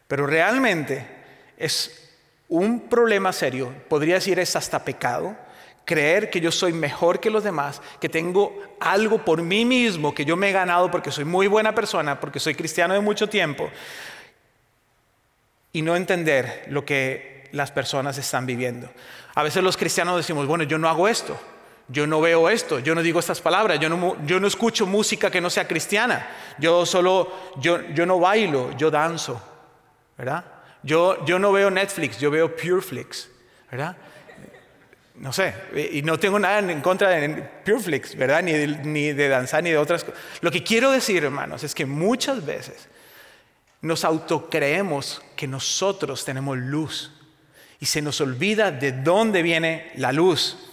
Pero 0.08 0.26
realmente 0.26 1.08
es 1.56 2.09
un 2.50 2.90
problema 2.90 3.32
serio, 3.32 3.74
podría 3.88 4.16
decir 4.16 4.40
es 4.40 4.56
hasta 4.56 4.84
pecado, 4.84 5.38
creer 5.86 6.30
que 6.30 6.42
yo 6.42 6.52
soy 6.52 6.74
mejor 6.74 7.20
que 7.20 7.30
los 7.30 7.44
demás, 7.44 7.82
que 8.00 8.10
tengo 8.10 8.56
algo 8.80 9.24
por 9.24 9.42
mí 9.42 9.66
mismo 9.66 10.14
que 10.14 10.26
yo 10.26 10.36
me 10.36 10.50
he 10.50 10.52
ganado 10.52 10.92
porque 10.92 11.12
soy 11.12 11.26
muy 11.26 11.48
buena 11.48 11.74
persona, 11.74 12.20
porque 12.20 12.40
soy 12.40 12.56
cristiano 12.56 12.94
de 12.94 13.00
mucho 13.00 13.30
tiempo, 13.30 13.70
y 15.72 15.82
no 15.82 15.96
entender 15.96 16.66
lo 16.70 16.84
que 16.86 17.50
las 17.52 17.72
personas 17.72 18.18
están 18.18 18.46
viviendo. 18.46 18.90
A 19.36 19.44
veces 19.44 19.64
los 19.64 19.78
cristianos 19.78 20.18
decimos, 20.18 20.48
bueno, 20.48 20.64
yo 20.64 20.78
no 20.78 20.90
hago 20.90 21.08
esto, 21.08 21.40
yo 21.88 22.06
no 22.06 22.22
veo 22.22 22.50
esto, 22.50 22.80
yo 22.80 22.94
no 22.94 23.02
digo 23.02 23.20
estas 23.20 23.42
palabras, 23.42 23.80
yo 23.80 23.90
no, 23.90 24.18
yo 24.26 24.40
no 24.40 24.48
escucho 24.48 24.86
música 24.86 25.32
que 25.32 25.42
no 25.42 25.50
sea 25.50 25.68
cristiana, 25.68 26.28
yo 26.58 26.86
solo, 26.86 27.32
yo, 27.58 27.82
yo 27.94 28.06
no 28.06 28.20
bailo, 28.20 28.76
yo 28.78 28.92
danzo, 28.92 29.42
¿verdad? 30.18 30.59
Yo, 30.84 31.26
yo 31.26 31.40
no 31.40 31.52
veo 31.52 31.70
Netflix, 31.70 32.20
yo 32.20 32.32
veo 32.32 32.56
Pureflix, 32.56 33.30
¿verdad? 33.70 33.98
No 35.16 35.34
sé, 35.34 35.54
y 35.92 36.02
no 36.02 36.18
tengo 36.18 36.40
nada 36.40 36.60
en 36.60 36.80
contra 36.82 37.10
de 37.10 37.44
Pureflix, 37.66 38.16
¿verdad? 38.16 38.42
Ni 38.42 38.54
de, 38.54 38.68
ni 38.68 39.12
de 39.12 39.28
danzar 39.28 39.62
ni 39.62 39.72
de 39.72 39.78
otras 39.78 40.06
cosas. 40.06 40.20
Lo 40.40 40.50
que 40.50 40.64
quiero 40.64 40.92
decir, 40.92 41.24
hermanos, 41.26 41.64
es 41.64 41.76
que 41.76 41.86
muchas 41.86 42.46
veces 42.46 42.88
nos 43.82 44.06
autocreemos 44.06 45.22
que 45.36 45.48
nosotros 45.48 46.24
tenemos 46.24 46.58
luz 46.58 47.12
y 47.80 47.86
se 47.86 48.02
nos 48.02 48.22
olvida 48.22 48.72
de 48.72 48.92
dónde 48.92 49.42
viene 49.42 49.92
la 49.96 50.12
luz. 50.12 50.69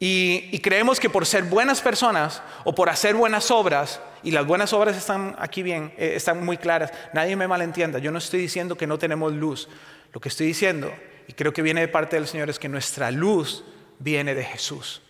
Y, 0.00 0.58
creemos 0.58 0.98
que 0.98 1.08
por 1.08 1.24
ser 1.24 1.44
buenas 1.44 1.80
personas 1.80 2.42
o 2.64 2.74
por 2.74 2.88
hacer 2.88 3.14
buenas 3.14 3.50
obras, 3.50 4.00
y 4.22 4.32
las 4.32 4.46
buenas 4.46 4.72
obras 4.72 4.96
están 4.96 5.36
aquí 5.38 5.62
bien, 5.62 5.92
eh, 5.96 6.14
están 6.16 6.44
muy 6.44 6.56
claras, 6.56 6.92
nadie 7.12 7.36
me 7.36 7.46
malentienda, 7.46 7.98
yo 7.98 8.10
no 8.10 8.18
estoy 8.18 8.40
diciendo 8.40 8.76
que 8.76 8.86
no 8.86 8.98
tenemos 8.98 9.32
luz, 9.32 9.68
lo 10.12 10.20
que 10.20 10.28
estoy 10.28 10.46
diciendo, 10.46 10.92
y 11.28 11.32
creo 11.32 11.52
que 11.52 11.62
viene 11.62 11.80
de 11.80 11.88
parte 11.88 12.16
del 12.16 12.26
Señor, 12.26 12.50
es 12.50 12.58
que 12.58 12.68
nuestra 12.68 13.10
luz 13.10 13.64
viene 13.98 14.34
de 14.34 14.44
Jesús. 14.44 15.00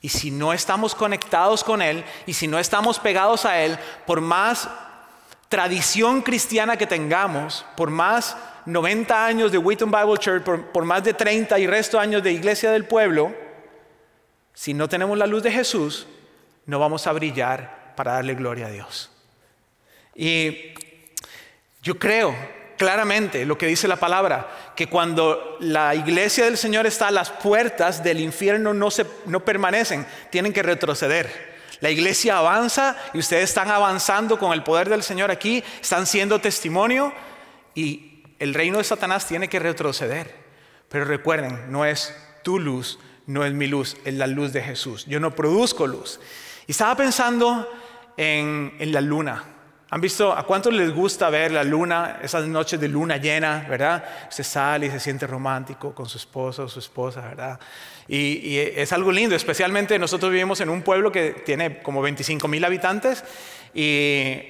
Y 0.00 0.10
si 0.10 0.30
no 0.30 0.52
estamos 0.52 0.94
conectados 0.94 1.64
con 1.64 1.80
Él, 1.80 2.04
y 2.26 2.32
si 2.32 2.46
no 2.46 2.58
estamos 2.58 2.98
pegados 2.98 3.44
a 3.44 3.60
Él, 3.60 3.78
por 4.06 4.20
más 4.20 4.68
tradición 5.48 6.22
cristiana 6.22 6.76
que 6.76 6.86
tengamos, 6.86 7.64
por 7.76 7.90
más 7.90 8.36
90 8.66 9.26
años 9.26 9.52
de 9.52 9.58
Wheaton 9.58 9.90
Bible 9.90 10.18
Church, 10.18 10.42
por, 10.44 10.66
por 10.66 10.84
más 10.84 11.02
de 11.02 11.14
30 11.14 11.58
y 11.58 11.66
resto 11.66 11.98
años 11.98 12.22
de 12.22 12.32
Iglesia 12.32 12.70
del 12.70 12.84
Pueblo, 12.84 13.47
si 14.58 14.74
no 14.74 14.88
tenemos 14.88 15.16
la 15.16 15.28
luz 15.28 15.44
de 15.44 15.52
Jesús, 15.52 16.08
no 16.66 16.80
vamos 16.80 17.06
a 17.06 17.12
brillar 17.12 17.92
para 17.94 18.14
darle 18.14 18.34
gloria 18.34 18.66
a 18.66 18.70
Dios. 18.70 19.08
Y 20.16 20.74
yo 21.80 21.96
creo 21.96 22.34
claramente 22.76 23.46
lo 23.46 23.56
que 23.56 23.68
dice 23.68 23.86
la 23.86 24.00
palabra, 24.00 24.72
que 24.74 24.88
cuando 24.88 25.58
la 25.60 25.94
iglesia 25.94 26.44
del 26.44 26.58
Señor 26.58 26.86
está 26.86 27.06
a 27.06 27.12
las 27.12 27.30
puertas 27.30 28.02
del 28.02 28.18
infierno 28.18 28.74
no, 28.74 28.90
se, 28.90 29.06
no 29.26 29.44
permanecen, 29.44 30.04
tienen 30.28 30.52
que 30.52 30.64
retroceder. 30.64 31.60
La 31.78 31.90
iglesia 31.90 32.38
avanza 32.38 32.96
y 33.14 33.18
ustedes 33.20 33.44
están 33.44 33.70
avanzando 33.70 34.40
con 34.40 34.52
el 34.52 34.64
poder 34.64 34.88
del 34.88 35.04
Señor 35.04 35.30
aquí, 35.30 35.62
están 35.80 36.04
siendo 36.04 36.40
testimonio 36.40 37.12
y 37.76 38.24
el 38.40 38.54
reino 38.54 38.78
de 38.78 38.84
Satanás 38.84 39.24
tiene 39.24 39.46
que 39.46 39.60
retroceder. 39.60 40.34
Pero 40.88 41.04
recuerden, 41.04 41.70
no 41.70 41.84
es 41.84 42.12
tu 42.42 42.58
luz, 42.58 42.98
no 43.28 43.44
es 43.44 43.52
mi 43.52 43.66
luz, 43.66 43.96
es 44.06 44.14
la 44.14 44.26
luz 44.26 44.52
de 44.54 44.62
Jesús. 44.62 45.04
Yo 45.06 45.20
no 45.20 45.34
produzco 45.34 45.86
luz. 45.86 46.18
Y 46.66 46.72
estaba 46.72 46.96
pensando 46.96 47.70
en, 48.16 48.72
la 48.80 49.02
luna. 49.02 49.44
¿Han 49.90 50.00
visto 50.00 50.32
a 50.32 50.44
cuántos 50.44 50.72
les 50.72 50.90
gusta 50.90 51.28
ver 51.28 51.52
la 51.52 51.62
luna, 51.62 52.20
esas 52.22 52.46
noches 52.46 52.80
de 52.80 52.88
luna 52.88 53.18
llena, 53.18 53.66
verdad? 53.68 54.02
Se 54.30 54.42
sale 54.42 54.86
y 54.86 54.90
se 54.90 54.98
siente 54.98 55.26
romántico 55.26 55.94
con 55.94 56.08
su 56.08 56.16
esposo 56.16 56.64
o 56.64 56.68
su 56.68 56.78
esposa, 56.78 57.20
¿verdad? 57.20 57.60
Y, 58.08 58.56
es 58.56 58.92
algo 58.94 59.12
lindo, 59.12 59.36
especialmente 59.36 59.98
nosotros 59.98 60.32
vivimos 60.32 60.62
en 60.62 60.70
un 60.70 60.80
pueblo 60.80 61.12
que 61.12 61.42
tiene 61.44 61.82
como 61.82 62.00
25 62.00 62.48
mil 62.48 62.64
habitantes 62.64 63.22
y 63.74 64.40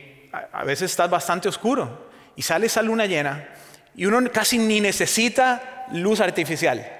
a, 0.52 0.62
veces 0.62 0.92
está 0.92 1.08
bastante 1.08 1.49
oscuro. 1.49 2.08
Y 2.37 2.42
sale 2.42 2.66
esa 2.66 2.82
luna 2.82 3.06
llena 3.06 3.49
y 3.97 4.06
uno 4.06 4.20
casi 4.32 4.58
ni 4.58 4.80
necesita 4.80 5.87
luz 5.92 6.20
artificial, 6.20 6.98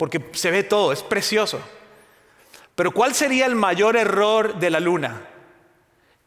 porque 0.00 0.24
se 0.32 0.50
ve 0.50 0.62
todo, 0.62 0.92
es 0.92 1.02
precioso. 1.02 1.60
Pero 2.74 2.90
¿cuál 2.90 3.14
sería 3.14 3.44
el 3.44 3.54
mayor 3.54 3.96
error 3.96 4.58
de 4.58 4.70
la 4.70 4.80
luna? 4.80 5.26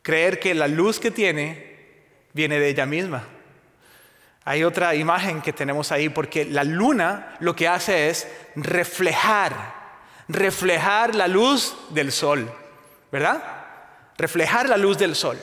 creer 0.04 0.40
que 0.40 0.54
la 0.54 0.68
luz 0.68 1.00
que 1.00 1.10
tiene 1.10 1.74
viene 2.34 2.60
de 2.60 2.70
ella 2.70 2.86
misma. 2.86 3.24
Hay 4.46 4.64
otra 4.64 4.94
imagen 4.94 5.42
que 5.42 5.54
tenemos 5.54 5.92
ahí 5.92 6.10
porque 6.10 6.46
la 6.46 6.66
luna 6.66 7.38
lo 7.40 7.56
que 7.56 7.68
hace 7.68 8.10
es 8.10 8.28
reflejar, 8.56 9.74
reflejar 10.28 11.16
la 11.16 11.30
luz 11.30 11.76
del 11.90 12.12
sol, 12.12 12.52
¿verdad? 13.12 13.42
Reflejar 14.18 14.68
la 14.68 14.78
luz 14.78 14.98
del 14.98 15.16
sol. 15.16 15.40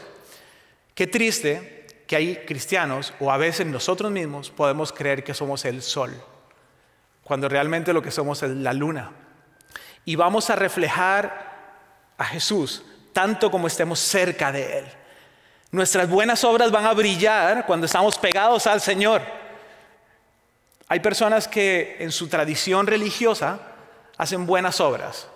Qué 0.95 1.07
triste 1.07 1.87
que 2.07 2.17
hay 2.17 2.37
cristianos 2.47 3.15
o 3.19 3.33
a 3.33 3.39
veces 3.39 3.67
nosotros 3.67 4.13
mismos 4.13 4.51
podemos 4.51 4.93
creer 4.93 5.25
que 5.25 5.33
somos 5.33 5.65
el 5.65 5.81
sol, 5.81 6.23
cuando 7.31 7.49
realmente 7.49 7.93
lo 7.93 8.03
que 8.03 8.11
somos 8.11 8.43
es 8.43 8.51
la 8.51 8.73
luna. 8.73 9.13
Y 10.05 10.17
vamos 10.17 10.51
a 10.51 10.57
reflejar 10.57 12.11
a 12.19 12.25
Jesús 12.25 12.83
tanto 13.13 13.53
como 13.53 13.69
estemos 13.69 14.01
cerca 14.01 14.51
de 14.51 14.79
Él. 14.81 14.85
Nuestras 15.71 16.09
buenas 16.09 16.43
obras 16.43 16.73
van 16.73 16.87
a 16.87 16.93
brillar 16.93 17.67
cuando 17.67 17.87
estamos 17.87 18.19
pegados 18.19 18.67
al 18.67 18.81
Señor. 18.81 19.23
Hay 20.89 20.99
personas 20.99 21.47
que 21.47 21.99
en 22.01 22.11
su 22.11 22.27
tradición 22.27 22.89
religiosa 22.89 23.61
hacen 24.19 24.45
buenas 24.45 24.81
obras. 24.81 25.29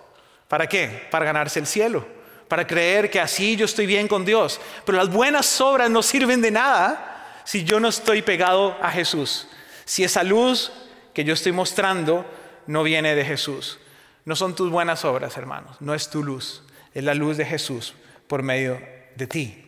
¿Para 0.49 0.67
qué? 0.67 1.07
Para 1.13 1.27
ganarse 1.27 1.61
el 1.61 1.67
cielo, 1.69 2.05
para 2.49 2.67
creer 2.67 3.09
que 3.09 3.21
así 3.21 3.55
yo 3.55 3.67
estoy 3.67 3.87
bien 3.87 4.09
con 4.09 4.25
Dios. 4.25 4.61
Pero 4.85 4.99
las 4.99 5.11
buenas 5.11 5.61
obras 5.61 5.89
no 5.91 6.03
sirven 6.03 6.43
de 6.43 6.51
nada 6.51 7.43
si 7.45 7.63
yo 7.63 7.79
no 7.79 7.87
estoy 7.87 8.21
pegado 8.21 8.77
a 8.83 8.91
Jesús. 8.91 9.47
Si 9.85 10.03
esa 10.03 10.25
luz 10.25 10.73
que 11.14 11.25
yo 11.25 11.35
estoy 11.35 11.52
mostrando 11.52 12.26
no 12.66 12.83
viene 12.83 13.14
de 13.14 13.25
Jesús. 13.25 13.78
No 14.25 14.37
son 14.37 14.54
tus 14.54 14.71
buenas 14.71 15.04
obras, 15.04 15.37
hermanos, 15.37 15.76
no 15.80 15.94
es 15.94 16.11
tu 16.11 16.23
luz 16.23 16.62
es 16.94 17.02
la 17.02 17.14
luz 17.14 17.37
de 17.37 17.44
Jesús 17.44 17.94
por 18.28 18.42
medio 18.42 18.80
de 19.16 19.26
ti. 19.26 19.61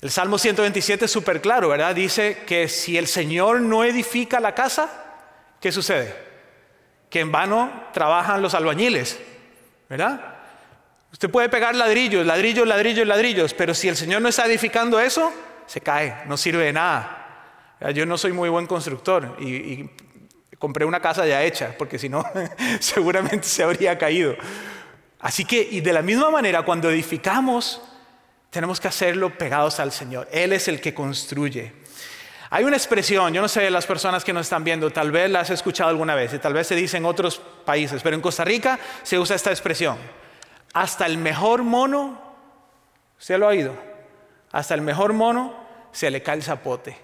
El 0.00 0.10
Salmo 0.10 0.38
127 0.38 1.06
es 1.06 1.10
súper 1.10 1.40
claro, 1.40 1.68
¿verdad? 1.68 1.94
Dice 1.94 2.44
que 2.46 2.68
si 2.68 2.96
el 2.96 3.08
Señor 3.08 3.60
no 3.60 3.84
edifica 3.84 4.38
la 4.40 4.54
casa, 4.54 4.88
¿qué 5.60 5.72
sucede? 5.72 6.14
Que 7.10 7.20
en 7.20 7.32
vano 7.32 7.88
trabajan 7.92 8.40
los 8.40 8.54
albañiles, 8.54 9.18
¿verdad? 9.88 10.34
Usted 11.12 11.30
puede 11.30 11.48
pegar 11.48 11.74
ladrillos, 11.74 12.24
ladrillos, 12.24 12.68
ladrillos, 12.68 13.06
ladrillos, 13.06 13.54
pero 13.54 13.74
si 13.74 13.88
el 13.88 13.96
Señor 13.96 14.22
no 14.22 14.28
está 14.28 14.46
edificando 14.46 15.00
eso, 15.00 15.32
se 15.66 15.80
cae, 15.80 16.22
no 16.26 16.36
sirve 16.36 16.64
de 16.64 16.72
nada. 16.72 17.22
Yo 17.94 18.06
no 18.06 18.16
soy 18.16 18.32
muy 18.32 18.48
buen 18.48 18.66
constructor 18.66 19.36
y, 19.40 19.54
y 19.54 19.90
compré 20.58 20.84
una 20.84 21.00
casa 21.00 21.26
ya 21.26 21.42
hecha, 21.42 21.74
porque 21.76 21.98
si 21.98 22.08
no, 22.08 22.24
seguramente 22.80 23.46
se 23.46 23.62
habría 23.62 23.98
caído. 23.98 24.36
Así 25.20 25.44
que, 25.44 25.66
y 25.70 25.80
de 25.80 25.92
la 25.92 26.02
misma 26.02 26.30
manera, 26.30 26.62
cuando 26.62 26.90
edificamos, 26.90 27.82
tenemos 28.50 28.80
que 28.80 28.88
hacerlo 28.88 29.36
pegados 29.36 29.80
al 29.80 29.92
Señor. 29.92 30.28
Él 30.30 30.52
es 30.52 30.68
el 30.68 30.80
que 30.80 30.94
construye. 30.94 31.72
Hay 32.50 32.64
una 32.64 32.76
expresión, 32.76 33.32
yo 33.34 33.42
no 33.42 33.48
sé, 33.48 33.68
las 33.70 33.86
personas 33.86 34.24
que 34.24 34.32
nos 34.32 34.46
están 34.46 34.62
viendo, 34.62 34.90
tal 34.90 35.10
vez 35.10 35.30
la 35.30 35.40
has 35.40 35.50
escuchado 35.50 35.90
alguna 35.90 36.14
vez 36.14 36.32
y 36.32 36.38
tal 36.38 36.54
vez 36.54 36.66
se 36.68 36.76
dice 36.76 36.96
en 36.96 37.04
otros 37.04 37.40
países, 37.64 38.02
pero 38.02 38.14
en 38.14 38.22
Costa 38.22 38.44
Rica 38.44 38.78
se 39.02 39.18
usa 39.18 39.34
esta 39.34 39.50
expresión. 39.50 39.98
Hasta 40.72 41.06
el 41.06 41.18
mejor 41.18 41.64
mono, 41.64 42.20
¿se 43.18 43.36
lo 43.36 43.46
ha 43.46 43.50
oído? 43.50 43.74
Hasta 44.52 44.74
el 44.74 44.80
mejor 44.80 45.12
mono 45.12 45.56
se 45.90 46.10
le 46.10 46.22
cae 46.22 46.36
el 46.36 46.42
zapote. 46.42 46.96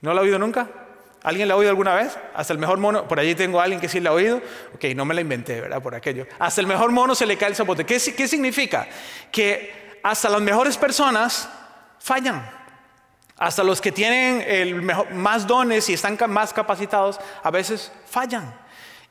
¿No 0.00 0.14
lo 0.14 0.20
ha 0.20 0.22
oído 0.22 0.38
nunca? 0.38 0.81
¿Alguien 1.22 1.46
la 1.46 1.54
ha 1.54 1.56
oído 1.56 1.70
alguna 1.70 1.94
vez? 1.94 2.18
Hasta 2.34 2.52
el 2.52 2.58
mejor 2.58 2.78
mono, 2.78 3.06
por 3.06 3.20
allí 3.20 3.34
tengo 3.34 3.60
a 3.60 3.64
alguien 3.64 3.80
que 3.80 3.88
sí 3.88 4.00
la 4.00 4.10
ha 4.10 4.12
oído. 4.12 4.40
Ok, 4.74 4.84
no 4.96 5.04
me 5.04 5.14
la 5.14 5.20
inventé, 5.20 5.60
¿verdad? 5.60 5.80
Por 5.80 5.94
aquello. 5.94 6.26
Hasta 6.38 6.60
el 6.60 6.66
mejor 6.66 6.90
mono 6.90 7.14
se 7.14 7.26
le 7.26 7.36
cae 7.36 7.50
el 7.50 7.54
zapote. 7.54 7.86
¿Qué, 7.86 8.00
significa? 8.00 8.88
Que 9.30 10.00
hasta 10.02 10.28
las 10.28 10.40
mejores 10.40 10.76
personas 10.76 11.48
fallan. 12.00 12.44
Hasta 13.36 13.62
los 13.62 13.80
que 13.80 13.92
tienen 13.92 14.44
el 14.46 14.82
más 14.82 15.46
dones 15.46 15.88
y 15.88 15.92
están 15.92 16.18
más 16.28 16.52
capacitados, 16.52 17.20
a 17.42 17.50
veces 17.50 17.92
fallan. 18.06 18.54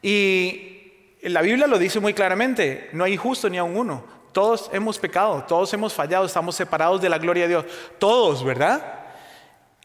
Y 0.02 1.18
la 1.24 1.42
Biblia 1.42 1.68
lo 1.68 1.78
dice 1.78 2.00
muy 2.00 2.14
claramente, 2.14 2.90
no 2.92 3.06
hay 3.06 3.16
justo 3.16 3.50
ni 3.50 3.58
a 3.58 3.64
un 3.64 3.78
uno. 3.78 4.04
Todos 4.34 4.70
hemos 4.74 4.98
pecado, 4.98 5.46
todos 5.48 5.74
hemos 5.74 5.94
fallado, 5.94 6.26
estamos 6.26 6.56
separados 6.56 7.02
de 7.02 7.10
la 7.10 7.18
gloria 7.18 7.44
de 7.44 7.50
Dios. 7.50 7.66
Todos, 8.00 8.44
¿verdad? 8.44 9.01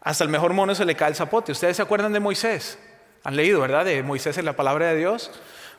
Hasta 0.07 0.23
el 0.23 0.29
mejor 0.29 0.53
mono 0.53 0.73
se 0.73 0.85
le 0.85 0.95
cae 0.95 1.09
el 1.09 1.15
zapote. 1.15 1.51
¿Ustedes 1.51 1.75
se 1.75 1.81
acuerdan 1.81 2.13
de 2.13 2.21
Moisés? 2.21 2.79
Han 3.25 3.35
leído, 3.35 3.59
¿verdad? 3.59 3.83
De 3.83 4.01
Moisés 4.03 4.37
en 4.37 4.45
la 4.45 4.53
palabra 4.53 4.87
de 4.87 4.95
Dios. 4.95 5.31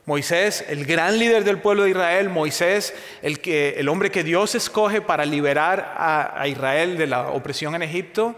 Moisés, 0.04 0.66
el 0.68 0.85
gran 0.85 1.18
líder 1.18 1.44
del 1.44 1.62
pueblo 1.62 1.85
de 1.85 1.90
Israel, 1.90 2.28
Moisés, 2.28 2.92
el, 3.23 3.40
que, 3.40 3.76
el 3.78 3.88
hombre 3.88 4.11
que 4.11 4.25
Dios 4.25 4.54
escoge 4.54 5.00
para 5.00 5.25
liberar 5.25 5.94
a, 5.97 6.47
Israel 6.47 6.99
de 6.99 7.06
la 7.06 7.28
opresión 7.28 7.75
en 7.75 7.80
Egipto. 7.80 8.37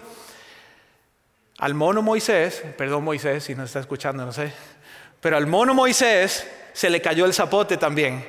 Al 1.58 1.74
mono 1.74 2.02
Moisés, 2.02 2.62
perdón 2.78 3.02
Moisés 3.02 3.42
si 3.42 3.56
nos 3.56 3.66
está 3.66 3.80
escuchando, 3.80 4.24
no 4.24 4.30
sé, 4.30 4.52
pero 5.20 5.36
al 5.36 5.48
mono 5.48 5.74
Moisés 5.74 6.48
se 6.72 6.88
le 6.88 7.02
cayó 7.02 7.26
el 7.26 7.34
zapote 7.34 7.78
también. 7.78 8.24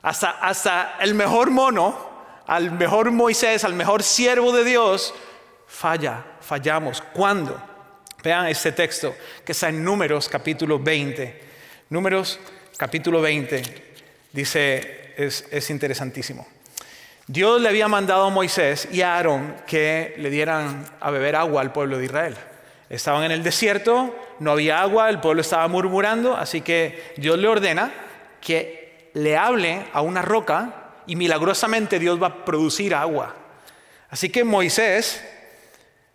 Hasta, 0.00 0.30
hasta 0.30 0.98
el 1.00 1.14
mejor 1.14 1.50
mono, 1.50 1.98
al 2.46 2.70
mejor 2.70 3.10
Moisés, 3.10 3.64
al 3.64 3.74
mejor 3.74 4.04
siervo 4.04 4.52
de 4.52 4.62
Dios, 4.62 5.12
falla, 5.66 6.24
fallamos. 6.44 7.02
¿Cuándo? 7.12 7.60
Vean 8.22 8.46
este 8.46 8.72
texto 8.72 9.14
que 9.44 9.52
está 9.52 9.68
en 9.68 9.84
Números 9.84 10.28
capítulo 10.28 10.78
20. 10.78 11.42
Números 11.90 12.38
capítulo 12.76 13.20
20 13.20 13.62
dice, 14.32 15.12
es, 15.16 15.46
es 15.50 15.70
interesantísimo. 15.70 16.46
Dios 17.26 17.60
le 17.60 17.68
había 17.68 17.88
mandado 17.88 18.24
a 18.24 18.30
Moisés 18.30 18.88
y 18.92 19.00
a 19.00 19.16
Aarón 19.16 19.56
que 19.66 20.14
le 20.18 20.28
dieran 20.30 20.84
a 21.00 21.10
beber 21.10 21.36
agua 21.36 21.62
al 21.62 21.72
pueblo 21.72 21.98
de 21.98 22.04
Israel. 22.04 22.36
Estaban 22.90 23.24
en 23.24 23.32
el 23.32 23.42
desierto, 23.42 24.14
no 24.40 24.52
había 24.52 24.80
agua, 24.80 25.08
el 25.08 25.20
pueblo 25.20 25.40
estaba 25.40 25.66
murmurando, 25.68 26.36
así 26.36 26.60
que 26.60 27.14
Dios 27.16 27.38
le 27.38 27.48
ordena 27.48 27.92
que 28.40 29.10
le 29.14 29.36
hable 29.36 29.86
a 29.92 30.02
una 30.02 30.22
roca 30.22 30.92
y 31.06 31.16
milagrosamente 31.16 31.98
Dios 31.98 32.22
va 32.22 32.26
a 32.26 32.44
producir 32.44 32.94
agua. 32.94 33.34
Así 34.10 34.28
que 34.28 34.44
Moisés 34.44 35.22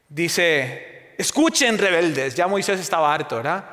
Dice, 0.10 1.14
escuchen 1.20 1.78
rebeldes. 1.78 2.34
Ya 2.34 2.48
Moisés 2.48 2.80
estaba 2.80 3.14
harto, 3.14 3.38
¿verdad? 3.38 3.64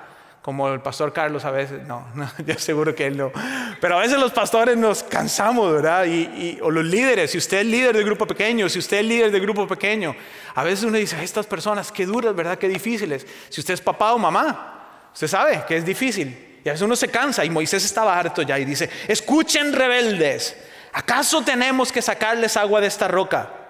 Como 0.42 0.68
el 0.68 0.80
pastor 0.80 1.12
Carlos 1.12 1.44
a 1.44 1.50
veces, 1.50 1.82
no, 1.86 2.06
no 2.14 2.30
yo 2.46 2.58
seguro 2.58 2.94
que 2.94 3.06
él 3.06 3.16
no. 3.16 3.32
Pero 3.80 3.96
a 3.96 4.00
veces 4.00 4.18
los 4.18 4.32
pastores 4.32 4.76
nos 4.76 5.02
cansamos, 5.02 5.72
¿verdad? 5.72 6.04
Y, 6.04 6.58
o 6.62 6.70
los 6.70 6.84
líderes, 6.84 7.30
si 7.30 7.38
usted 7.38 7.60
es 7.60 7.66
líder 7.66 7.96
de 7.96 8.04
grupo 8.04 8.26
pequeño, 8.26 8.68
si 8.68 8.78
usted 8.78 8.98
es 8.98 9.06
líder 9.06 9.30
de 9.30 9.40
grupo 9.40 9.66
pequeño, 9.66 10.14
a 10.54 10.62
veces 10.62 10.84
uno 10.84 10.98
dice, 10.98 11.22
estas 11.24 11.46
personas, 11.46 11.90
qué 11.90 12.04
duras, 12.04 12.36
¿verdad? 12.36 12.58
Qué 12.58 12.68
difíciles. 12.68 13.26
Si 13.48 13.60
usted 13.60 13.74
es 13.74 13.80
papá 13.80 14.12
o 14.12 14.18
mamá, 14.18 15.08
usted 15.14 15.26
sabe 15.26 15.64
que 15.66 15.76
es 15.78 15.86
difícil. 15.86 16.60
Y 16.62 16.68
a 16.68 16.72
veces 16.72 16.84
uno 16.84 16.96
se 16.96 17.08
cansa 17.08 17.44
y 17.44 17.50
Moisés 17.50 17.84
estaba 17.84 18.18
harto 18.18 18.42
ya 18.42 18.58
y 18.58 18.64
dice, 18.64 18.90
escuchen 19.08 19.72
rebeldes, 19.72 20.56
¿acaso 20.92 21.42
tenemos 21.42 21.90
que 21.90 22.02
sacarles 22.02 22.56
agua 22.56 22.80
de 22.80 22.88
esta 22.88 23.08
roca? 23.08 23.65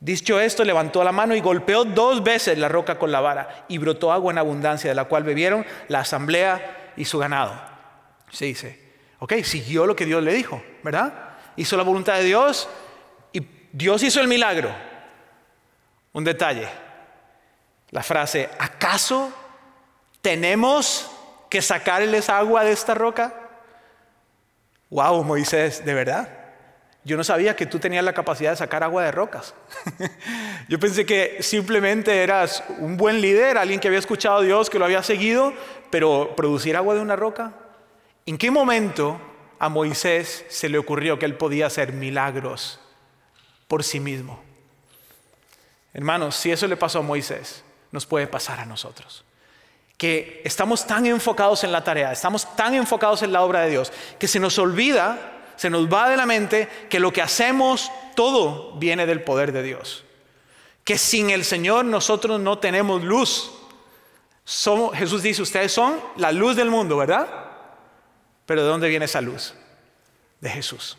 Dicho 0.00 0.38
esto, 0.38 0.64
levantó 0.64 1.02
la 1.02 1.10
mano 1.10 1.34
y 1.34 1.40
golpeó 1.40 1.84
dos 1.84 2.22
veces 2.22 2.56
la 2.56 2.68
roca 2.68 2.98
con 2.98 3.10
la 3.10 3.20
vara 3.20 3.64
y 3.68 3.78
brotó 3.78 4.12
agua 4.12 4.32
en 4.32 4.38
abundancia, 4.38 4.90
de 4.90 4.94
la 4.94 5.06
cual 5.06 5.24
bebieron 5.24 5.66
la 5.88 6.00
asamblea 6.00 6.92
y 6.96 7.04
su 7.04 7.18
ganado. 7.18 7.60
Se 8.30 8.44
dice, 8.44 8.80
ok, 9.18 9.34
siguió 9.42 9.86
lo 9.86 9.96
que 9.96 10.04
Dios 10.04 10.22
le 10.22 10.32
dijo, 10.32 10.62
¿verdad? 10.84 11.12
Hizo 11.56 11.76
la 11.76 11.82
voluntad 11.82 12.14
de 12.14 12.24
Dios 12.24 12.68
y 13.32 13.44
Dios 13.72 14.02
hizo 14.04 14.20
el 14.20 14.28
milagro. 14.28 14.70
Un 16.12 16.22
detalle, 16.22 16.68
la 17.90 18.02
frase, 18.04 18.48
¿acaso 18.58 19.32
tenemos 20.20 21.10
que 21.50 21.60
sacarles 21.60 22.28
agua 22.28 22.62
de 22.62 22.72
esta 22.72 22.94
roca? 22.94 23.34
Wow, 24.90 25.24
Moisés, 25.24 25.84
¿de 25.84 25.94
verdad? 25.94 26.37
Yo 27.08 27.16
no 27.16 27.24
sabía 27.24 27.56
que 27.56 27.66
tú 27.66 27.78
tenías 27.78 28.04
la 28.04 28.12
capacidad 28.12 28.50
de 28.50 28.56
sacar 28.56 28.84
agua 28.84 29.02
de 29.02 29.10
rocas. 29.10 29.54
Yo 30.68 30.78
pensé 30.78 31.06
que 31.06 31.38
simplemente 31.42 32.22
eras 32.22 32.62
un 32.78 32.96
buen 32.98 33.20
líder, 33.20 33.56
alguien 33.56 33.80
que 33.80 33.88
había 33.88 33.98
escuchado 33.98 34.38
a 34.38 34.42
Dios, 34.42 34.68
que 34.68 34.78
lo 34.78 34.84
había 34.84 35.02
seguido, 35.02 35.54
pero 35.90 36.34
producir 36.36 36.76
agua 36.76 36.94
de 36.94 37.00
una 37.00 37.16
roca. 37.16 37.54
¿En 38.26 38.36
qué 38.36 38.50
momento 38.50 39.18
a 39.58 39.68
Moisés 39.68 40.44
se 40.48 40.68
le 40.68 40.78
ocurrió 40.78 41.18
que 41.18 41.26
él 41.26 41.34
podía 41.34 41.66
hacer 41.66 41.92
milagros 41.92 42.78
por 43.66 43.84
sí 43.84 44.00
mismo. 44.00 44.40
Hermanos, 45.92 46.36
si 46.36 46.50
eso 46.50 46.66
le 46.66 46.76
pasó 46.76 47.00
a 47.00 47.02
Moisés, 47.02 47.62
nos 47.90 48.06
puede 48.06 48.26
pasar 48.26 48.60
a 48.60 48.66
nosotros. 48.66 49.24
Que 49.96 50.42
estamos 50.44 50.86
tan 50.86 51.06
enfocados 51.06 51.64
en 51.64 51.72
la 51.72 51.82
tarea, 51.82 52.12
estamos 52.12 52.56
tan 52.56 52.74
enfocados 52.74 53.22
en 53.22 53.32
la 53.32 53.42
obra 53.42 53.60
de 53.60 53.70
Dios, 53.70 53.92
que 54.18 54.28
se 54.28 54.38
nos 54.38 54.58
olvida, 54.58 55.37
se 55.58 55.70
nos 55.70 55.92
va 55.92 56.08
de 56.08 56.16
la 56.16 56.24
mente 56.24 56.68
que 56.88 57.00
lo 57.00 57.12
que 57.12 57.20
hacemos, 57.20 57.90
todo 58.14 58.78
viene 58.78 59.06
del 59.06 59.24
poder 59.24 59.50
de 59.50 59.64
Dios. 59.64 60.04
Que 60.84 60.96
sin 60.96 61.30
el 61.30 61.44
Señor 61.44 61.84
nosotros 61.84 62.38
no 62.40 62.58
tenemos 62.58 63.02
luz. 63.02 63.50
Jesús 64.94 65.20
dice, 65.20 65.42
ustedes 65.42 65.72
son 65.72 66.00
la 66.16 66.30
luz 66.30 66.54
del 66.54 66.70
mundo, 66.70 66.96
¿verdad? 66.96 67.28
Pero 68.46 68.62
¿de 68.62 68.68
dónde 68.68 68.88
viene 68.88 69.06
esa 69.06 69.20
luz? 69.20 69.52
De 70.40 70.48
Jesús, 70.48 70.96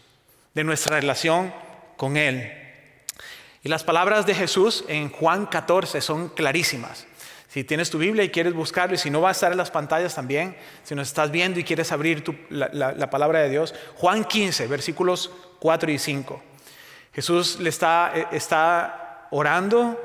de 0.53 0.65
nuestra 0.65 0.99
relación 0.99 1.53
con 1.95 2.17
Él. 2.17 2.51
Y 3.63 3.69
las 3.69 3.85
palabras 3.85 4.25
de 4.25 4.35
Jesús 4.35 4.83
en 4.89 5.09
Juan 5.09 5.45
14 5.45 6.01
son 6.01 6.27
clarísimas. 6.27 7.07
Si 7.49 7.63
tienes 7.63 7.89
tu 7.89 7.97
Biblia 7.97 8.23
y 8.23 8.29
quieres 8.29 8.53
buscarlo, 8.53 8.95
y 8.95 8.97
si 8.97 9.09
no 9.09 9.21
va 9.21 9.29
a 9.29 9.31
estar 9.31 9.51
en 9.51 9.57
las 9.57 9.71
pantallas 9.71 10.13
también, 10.13 10.55
si 10.83 10.93
nos 10.93 11.07
estás 11.07 11.31
viendo 11.31 11.59
y 11.59 11.63
quieres 11.63 11.91
abrir 11.91 12.23
la, 12.49 13.09
palabra 13.09 13.39
de 13.39 13.49
Dios, 13.49 13.73
Juan 13.95 14.23
15, 14.23 14.67
versículos 14.67 15.31
4 15.59 15.91
y 15.91 15.97
5. 15.97 16.43
Jesús 17.11 17.59
le 17.59 17.69
está, 17.69 18.13
eh, 18.15 19.27
orando 19.31 19.99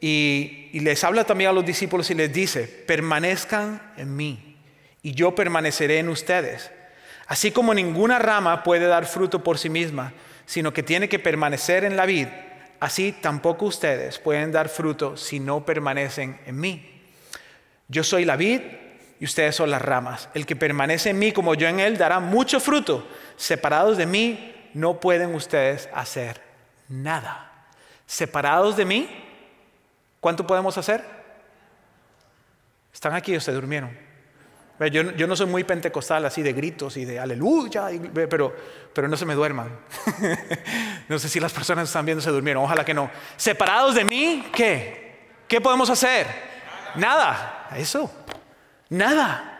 y 0.00 0.78
les 0.80 1.02
habla 1.02 1.24
también 1.24 1.50
a 1.50 1.52
los 1.52 1.66
discípulos 1.66 2.08
y 2.10 2.14
les 2.14 2.32
dice, 2.32 2.68
permanezcan 2.86 3.92
en 3.96 4.16
mí 4.16 4.56
y 5.02 5.12
yo 5.12 5.34
permaneceré 5.34 5.98
en 5.98 6.08
ustedes. 6.08 6.70
Así 7.26 7.50
como 7.50 7.74
ninguna 7.74 8.20
rama 8.20 8.62
puede 8.62 8.86
dar 8.86 9.06
fruto 9.06 9.42
por 9.42 9.58
sí 9.58 9.68
misma, 9.68 10.12
sino 10.46 10.72
que 10.72 10.82
tiene 10.84 11.08
que 11.08 11.18
permanecer 11.18 11.84
en 11.84 11.96
la 11.96 12.06
vid, 12.06 12.28
así 12.80 13.12
tampoco 13.12 13.66
ustedes 13.66 14.18
pueden 14.18 14.52
dar 14.52 14.68
fruto 14.68 15.16
si 15.16 15.40
no 15.40 15.64
permanecen 15.64 16.40
en 16.46 16.60
mí. 16.60 17.02
Yo 17.88 18.02
soy 18.04 18.24
la 18.24 18.36
vid 18.36 18.60
y 19.20 19.24
ustedes 19.24 19.54
son 19.54 19.70
las 19.70 19.82
ramas. 19.82 20.28
El 20.34 20.46
que 20.46 20.56
permanece 20.56 21.10
en 21.10 21.18
mí 21.18 21.32
como 21.32 21.54
yo 21.54 21.68
en 21.68 21.80
él 21.80 21.96
dará 21.96 22.20
mucho 22.20 22.60
fruto. 22.60 23.06
Separados 23.36 23.96
de 23.96 24.06
mí 24.06 24.54
no 24.74 25.00
pueden 25.00 25.34
ustedes 25.34 25.88
hacer 25.94 26.40
nada. 26.88 27.50
Separados 28.06 28.76
de 28.76 28.84
mí, 28.84 29.08
¿cuánto 30.20 30.46
podemos 30.46 30.76
hacer? 30.78 31.04
Están 32.92 33.14
aquí 33.14 33.34
o 33.36 33.40
se 33.40 33.52
durmieron. 33.52 34.05
Yo, 34.90 35.26
no 35.26 35.36
soy 35.36 35.46
muy 35.46 35.64
pentecostal 35.64 36.26
así 36.26 36.42
de 36.42 36.52
gritos 36.52 36.98
y 36.98 37.06
de 37.06 37.18
aleluya, 37.18 37.88
pero, 38.12 38.54
pero 38.92 39.08
no 39.08 39.16
se 39.16 39.24
me 39.24 39.34
duerman. 39.34 39.70
no 41.08 41.18
sé 41.18 41.30
si 41.30 41.40
las 41.40 41.52
personas 41.52 41.88
están 41.88 42.04
viendo 42.04 42.22
se 42.22 42.30
durmieron, 42.30 42.62
ojalá 42.62 42.84
que 42.84 42.92
no. 42.92 43.10
Separados 43.36 43.94
de 43.94 44.04
mí, 44.04 44.46
¿qué? 44.52 45.06
¿Qué 45.48 45.62
podemos 45.62 45.88
hacer? 45.88 46.26
Nada. 46.96 47.68
Eso. 47.76 48.10
Nada. 48.90 49.52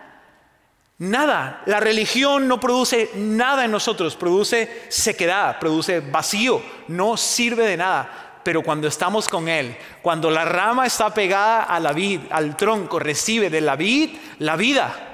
Nada. 0.99 1.63
La 1.67 1.81
religión 1.81 2.49
no 2.49 2.59
produce 2.61 3.11
nada 3.15 3.65
en 3.65 3.71
nosotros, 3.71 4.17
produce 4.17 4.85
sequedad, 4.89 5.59
produce 5.59 6.01
vacío, 6.01 6.63
no 6.89 7.17
sirve 7.17 7.67
de 7.67 7.77
nada. 7.77 8.41
Pero 8.43 8.63
cuando 8.63 8.87
estamos 8.87 9.29
con 9.29 9.49
Él, 9.49 9.77
cuando 10.03 10.31
la 10.31 10.45
rama 10.45 10.87
está 10.87 11.13
pegada 11.13 11.65
a 11.65 11.81
la 11.81 11.93
vid, 11.93 12.21
al 12.31 12.57
tronco, 12.57 12.99
recibe 12.99 13.51
de 13.51 13.61
la 13.61 13.77
vid 13.77 14.17
la 14.39 14.57
vida. 14.57 15.06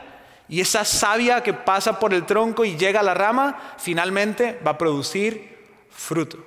Y 0.53 0.61
esa 0.61 0.85
savia 0.85 1.43
que 1.43 1.55
pasa 1.55 1.99
por 1.99 2.13
el 2.13 2.27
tronco 2.27 2.63
y 2.67 2.77
llega 2.77 3.01
a 3.01 3.03
la 3.03 3.15
rama, 3.15 3.75
finalmente 3.79 4.61
va 4.65 4.73
a 4.73 4.77
producir 4.77 5.57
fruto. 5.89 6.45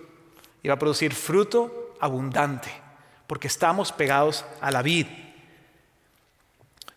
Y 0.61 0.67
va 0.67 0.75
a 0.75 0.77
producir 0.77 1.11
fruto 1.15 1.95
abundante, 1.99 2.69
porque 3.25 3.47
estamos 3.47 3.91
pegados 3.91 4.45
a 4.61 4.69
la 4.69 4.83
vid. 4.83 5.07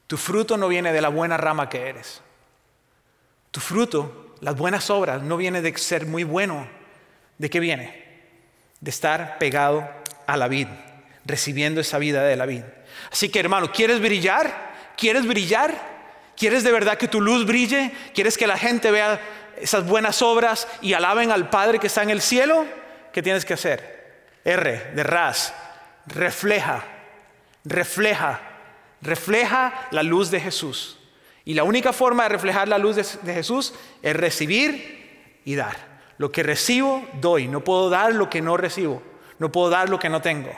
Tu 0.06 0.18
fruto 0.18 0.58
no 0.58 0.68
viene 0.68 0.92
de 0.92 1.00
la 1.00 1.08
buena 1.08 1.38
rama 1.38 1.70
que 1.70 1.88
eres. 1.88 2.20
Tu 3.52 3.60
fruto, 3.60 4.34
las 4.40 4.54
buenas 4.54 4.90
obras, 4.90 5.22
no 5.22 5.38
viene 5.38 5.62
de 5.62 5.74
ser 5.78 6.04
muy 6.04 6.24
bueno. 6.24 6.68
¿De 7.38 7.48
qué 7.48 7.58
viene? 7.58 8.20
De 8.82 8.90
estar 8.90 9.38
pegado 9.38 9.88
a 10.26 10.36
la 10.36 10.46
vid, 10.46 10.68
recibiendo 11.24 11.80
esa 11.80 11.96
vida 11.96 12.22
de 12.24 12.36
la 12.36 12.44
vid. 12.44 12.64
Así 13.10 13.30
que 13.30 13.40
hermano, 13.40 13.72
¿quieres 13.72 13.98
brillar? 13.98 14.92
¿Quieres 14.94 15.26
brillar? 15.26 15.97
¿Quieres 16.38 16.62
de 16.62 16.70
verdad 16.70 16.96
que 16.96 17.08
tu 17.08 17.20
luz 17.20 17.44
brille? 17.44 17.92
¿Quieres 18.14 18.38
que 18.38 18.46
la 18.46 18.56
gente 18.56 18.92
vea 18.92 19.20
esas 19.60 19.84
buenas 19.84 20.22
obras 20.22 20.68
y 20.80 20.92
alaben 20.92 21.32
al 21.32 21.50
Padre 21.50 21.80
que 21.80 21.88
está 21.88 22.04
en 22.04 22.10
el 22.10 22.20
cielo? 22.20 22.64
¿Qué 23.12 23.22
tienes 23.22 23.44
que 23.44 23.54
hacer? 23.54 24.28
R 24.44 24.92
de 24.94 25.02
ras. 25.02 25.52
Refleja, 26.06 26.84
refleja, 27.64 28.40
refleja 29.02 29.88
la 29.90 30.04
luz 30.04 30.30
de 30.30 30.40
Jesús. 30.40 30.96
Y 31.44 31.54
la 31.54 31.64
única 31.64 31.92
forma 31.92 32.22
de 32.22 32.28
reflejar 32.28 32.68
la 32.68 32.78
luz 32.78 32.94
de, 32.94 33.34
Jesús 33.34 33.74
es 34.00 34.14
recibir 34.14 35.40
y 35.44 35.56
dar. 35.56 35.76
Lo 36.18 36.30
que 36.30 36.44
recibo, 36.44 37.04
doy. 37.14 37.48
No 37.48 37.64
puedo 37.64 37.90
dar 37.90 38.14
lo 38.14 38.30
que 38.30 38.40
no 38.40 38.56
recibo. 38.56 39.02
No 39.40 39.50
puedo 39.50 39.70
dar 39.70 39.88
lo 39.88 39.98
que 39.98 40.08
no 40.08 40.22
tengo. 40.22 40.52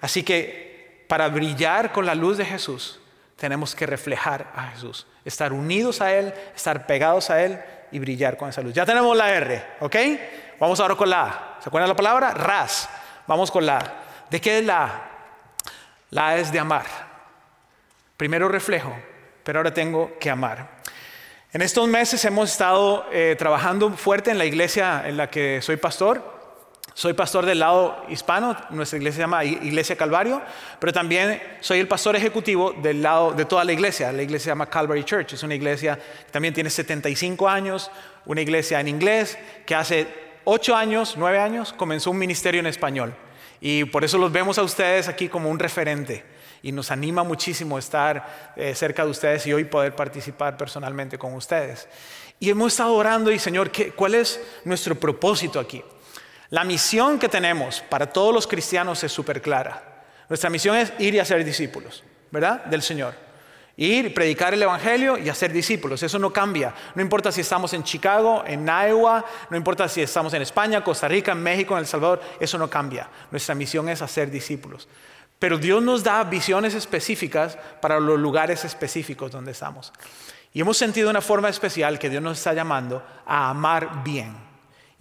Así 0.00 0.22
que 0.22 1.04
para 1.06 1.28
brillar 1.28 1.92
con 1.92 2.06
la 2.06 2.14
luz 2.14 2.38
de 2.38 2.46
Jesús, 2.46 3.01
tenemos 3.42 3.74
que 3.74 3.86
reflejar 3.86 4.52
a 4.54 4.68
Jesús, 4.68 5.04
estar 5.24 5.52
unidos 5.52 6.00
a 6.00 6.14
Él, 6.14 6.32
estar 6.54 6.86
pegados 6.86 7.28
a 7.28 7.42
Él 7.42 7.60
y 7.90 7.98
brillar 7.98 8.36
con 8.36 8.48
esa 8.48 8.62
luz. 8.62 8.72
Ya 8.72 8.86
tenemos 8.86 9.16
la 9.16 9.32
R, 9.32 9.66
¿ok? 9.80 9.96
Vamos 10.60 10.78
ahora 10.78 10.94
con 10.94 11.10
la 11.10 11.22
A. 11.24 11.56
¿Se 11.60 11.68
acuerdan 11.68 11.88
la 11.88 11.96
palabra? 11.96 12.30
Ras. 12.34 12.88
Vamos 13.26 13.50
con 13.50 13.66
la 13.66 13.78
A. 13.78 13.94
¿De 14.30 14.40
qué 14.40 14.60
es 14.60 14.64
la 14.64 14.84
A? 14.84 15.10
La 16.10 16.28
A 16.28 16.36
es 16.36 16.52
de 16.52 16.60
amar. 16.60 16.86
Primero 18.16 18.46
reflejo, 18.48 18.96
pero 19.42 19.58
ahora 19.58 19.74
tengo 19.74 20.16
que 20.20 20.30
amar. 20.30 20.78
En 21.52 21.62
estos 21.62 21.88
meses 21.88 22.24
hemos 22.24 22.48
estado 22.48 23.08
eh, 23.10 23.34
trabajando 23.36 23.90
fuerte 23.90 24.30
en 24.30 24.38
la 24.38 24.44
iglesia 24.44 25.02
en 25.04 25.16
la 25.16 25.28
que 25.28 25.60
soy 25.62 25.78
pastor 25.78 26.41
soy 26.94 27.14
pastor 27.14 27.46
del 27.46 27.58
lado 27.58 28.04
hispano, 28.08 28.56
nuestra 28.70 28.98
iglesia 28.98 29.16
se 29.16 29.22
llama 29.22 29.44
Iglesia 29.44 29.96
Calvario, 29.96 30.42
pero 30.78 30.92
también 30.92 31.42
soy 31.60 31.78
el 31.78 31.88
pastor 31.88 32.16
ejecutivo 32.16 32.72
del 32.72 33.02
lado 33.02 33.32
de 33.32 33.46
toda 33.46 33.64
la 33.64 33.72
iglesia. 33.72 34.12
La 34.12 34.22
iglesia 34.22 34.44
se 34.44 34.50
llama 34.50 34.66
Calvary 34.66 35.04
Church, 35.04 35.32
es 35.32 35.42
una 35.42 35.54
iglesia 35.54 35.96
que 35.96 36.30
también 36.30 36.52
tiene 36.52 36.68
75 36.68 37.48
años, 37.48 37.90
una 38.26 38.42
iglesia 38.42 38.78
en 38.80 38.88
inglés 38.88 39.38
que 39.64 39.74
hace 39.74 40.06
8 40.44 40.76
años, 40.76 41.14
9 41.16 41.38
años 41.38 41.72
comenzó 41.72 42.10
un 42.10 42.18
ministerio 42.18 42.60
en 42.60 42.66
español. 42.66 43.14
Y 43.60 43.84
por 43.84 44.04
eso 44.04 44.18
los 44.18 44.32
vemos 44.32 44.58
a 44.58 44.62
ustedes 44.62 45.08
aquí 45.08 45.28
como 45.28 45.48
un 45.48 45.58
referente. 45.58 46.24
Y 46.62 46.72
nos 46.72 46.90
anima 46.90 47.22
muchísimo 47.22 47.78
estar 47.78 48.52
eh, 48.56 48.74
cerca 48.74 49.04
de 49.04 49.10
ustedes 49.10 49.46
y 49.46 49.52
hoy 49.52 49.64
poder 49.64 49.94
participar 49.94 50.56
personalmente 50.56 51.16
con 51.16 51.34
ustedes. 51.34 51.88
Y 52.38 52.50
hemos 52.50 52.72
estado 52.72 52.92
orando 52.94 53.30
y 53.30 53.38
Señor, 53.38 53.70
¿cuál 53.94 54.16
es 54.16 54.40
nuestro 54.64 54.96
propósito 54.96 55.58
aquí? 55.58 55.82
La 56.52 56.64
misión 56.64 57.18
que 57.18 57.30
tenemos 57.30 57.80
para 57.88 58.12
todos 58.12 58.34
los 58.34 58.46
cristianos 58.46 59.02
es 59.02 59.10
súper 59.10 59.40
clara. 59.40 60.04
Nuestra 60.28 60.50
misión 60.50 60.76
es 60.76 60.92
ir 60.98 61.14
y 61.14 61.18
hacer 61.18 61.42
discípulos, 61.46 62.04
¿verdad? 62.30 62.66
Del 62.66 62.82
Señor. 62.82 63.14
Ir, 63.74 64.12
predicar 64.12 64.52
el 64.52 64.62
Evangelio 64.62 65.16
y 65.16 65.30
hacer 65.30 65.50
discípulos. 65.50 66.02
Eso 66.02 66.18
no 66.18 66.30
cambia. 66.30 66.74
No 66.94 67.00
importa 67.00 67.32
si 67.32 67.40
estamos 67.40 67.72
en 67.72 67.82
Chicago, 67.84 68.44
en 68.46 68.66
Iowa, 68.66 69.24
no 69.48 69.56
importa 69.56 69.88
si 69.88 70.02
estamos 70.02 70.34
en 70.34 70.42
España, 70.42 70.84
Costa 70.84 71.08
Rica, 71.08 71.34
México, 71.34 71.72
en 71.72 71.80
El 71.80 71.86
Salvador. 71.86 72.20
Eso 72.38 72.58
no 72.58 72.68
cambia. 72.68 73.08
Nuestra 73.30 73.54
misión 73.54 73.88
es 73.88 74.02
hacer 74.02 74.30
discípulos. 74.30 74.88
Pero 75.38 75.56
Dios 75.56 75.82
nos 75.82 76.04
da 76.04 76.22
visiones 76.24 76.74
específicas 76.74 77.56
para 77.80 77.98
los 77.98 78.20
lugares 78.20 78.62
específicos 78.66 79.30
donde 79.30 79.52
estamos. 79.52 79.90
Y 80.52 80.60
hemos 80.60 80.76
sentido 80.76 81.08
una 81.08 81.22
forma 81.22 81.48
especial 81.48 81.98
que 81.98 82.10
Dios 82.10 82.22
nos 82.22 82.36
está 82.36 82.52
llamando 82.52 83.02
a 83.24 83.48
amar 83.48 84.04
bien 84.04 84.51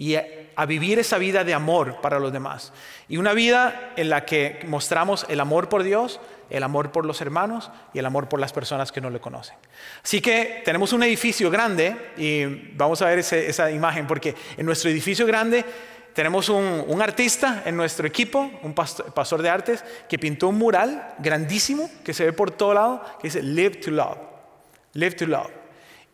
y 0.02 0.16
a 0.16 0.66
vivir 0.66 0.98
esa 0.98 1.20
vida 1.20 1.44
de 1.44 1.54
amor 1.54 2.02
para 2.02 2.20
los 2.20 2.34
demás. 2.34 2.74
Y 3.08 3.18
una 3.18 3.34
vida 3.34 3.92
en 3.96 4.10
la 4.10 4.26
que 4.26 4.60
mostramos 4.66 5.28
el 5.30 5.40
amor 5.40 5.70
por 5.70 5.84
Dios, 5.84 6.20
el 6.50 6.64
amor 6.64 6.92
por 6.92 7.06
los 7.06 7.22
hermanos 7.22 7.70
y 7.94 8.00
el 8.00 8.08
amor 8.08 8.28
por 8.28 8.40
las 8.40 8.52
personas 8.52 8.92
que 8.92 9.00
no 9.00 9.12
le 9.12 9.20
conocen. 9.20 9.56
Así 10.04 10.20
que 10.20 10.64
tenemos 10.66 10.92
un 10.92 11.04
edificio 11.04 11.52
grande 11.52 11.96
y 12.18 12.46
vamos 12.74 13.00
a 13.04 13.10
ver 13.10 13.20
esa 13.20 13.70
imagen 13.70 14.08
porque 14.08 14.34
en 14.58 14.66
nuestro 14.66 14.90
edificio 14.90 15.28
grande 15.28 15.64
tenemos 16.16 16.50
un, 16.50 17.00
artista 17.00 17.62
en 17.64 17.78
nuestro 17.78 18.08
equipo, 18.08 18.50
un 18.64 18.74
pastor, 18.74 19.44
de 19.44 19.50
artes, 19.52 19.84
que 20.10 20.18
pintó 20.18 20.48
un 20.48 20.58
mural 20.58 21.14
grandísimo 21.20 21.88
que 22.04 22.16
se 22.16 22.26
ve 22.26 22.34
por 22.34 22.50
todo 22.50 22.74
lado 22.74 23.06
que 23.22 23.28
dice 23.28 23.44
Live 23.44 23.76
to 23.76 23.92
Love. 23.92 24.18
Live 24.94 25.12
to 25.12 25.28
Love. 25.28 25.61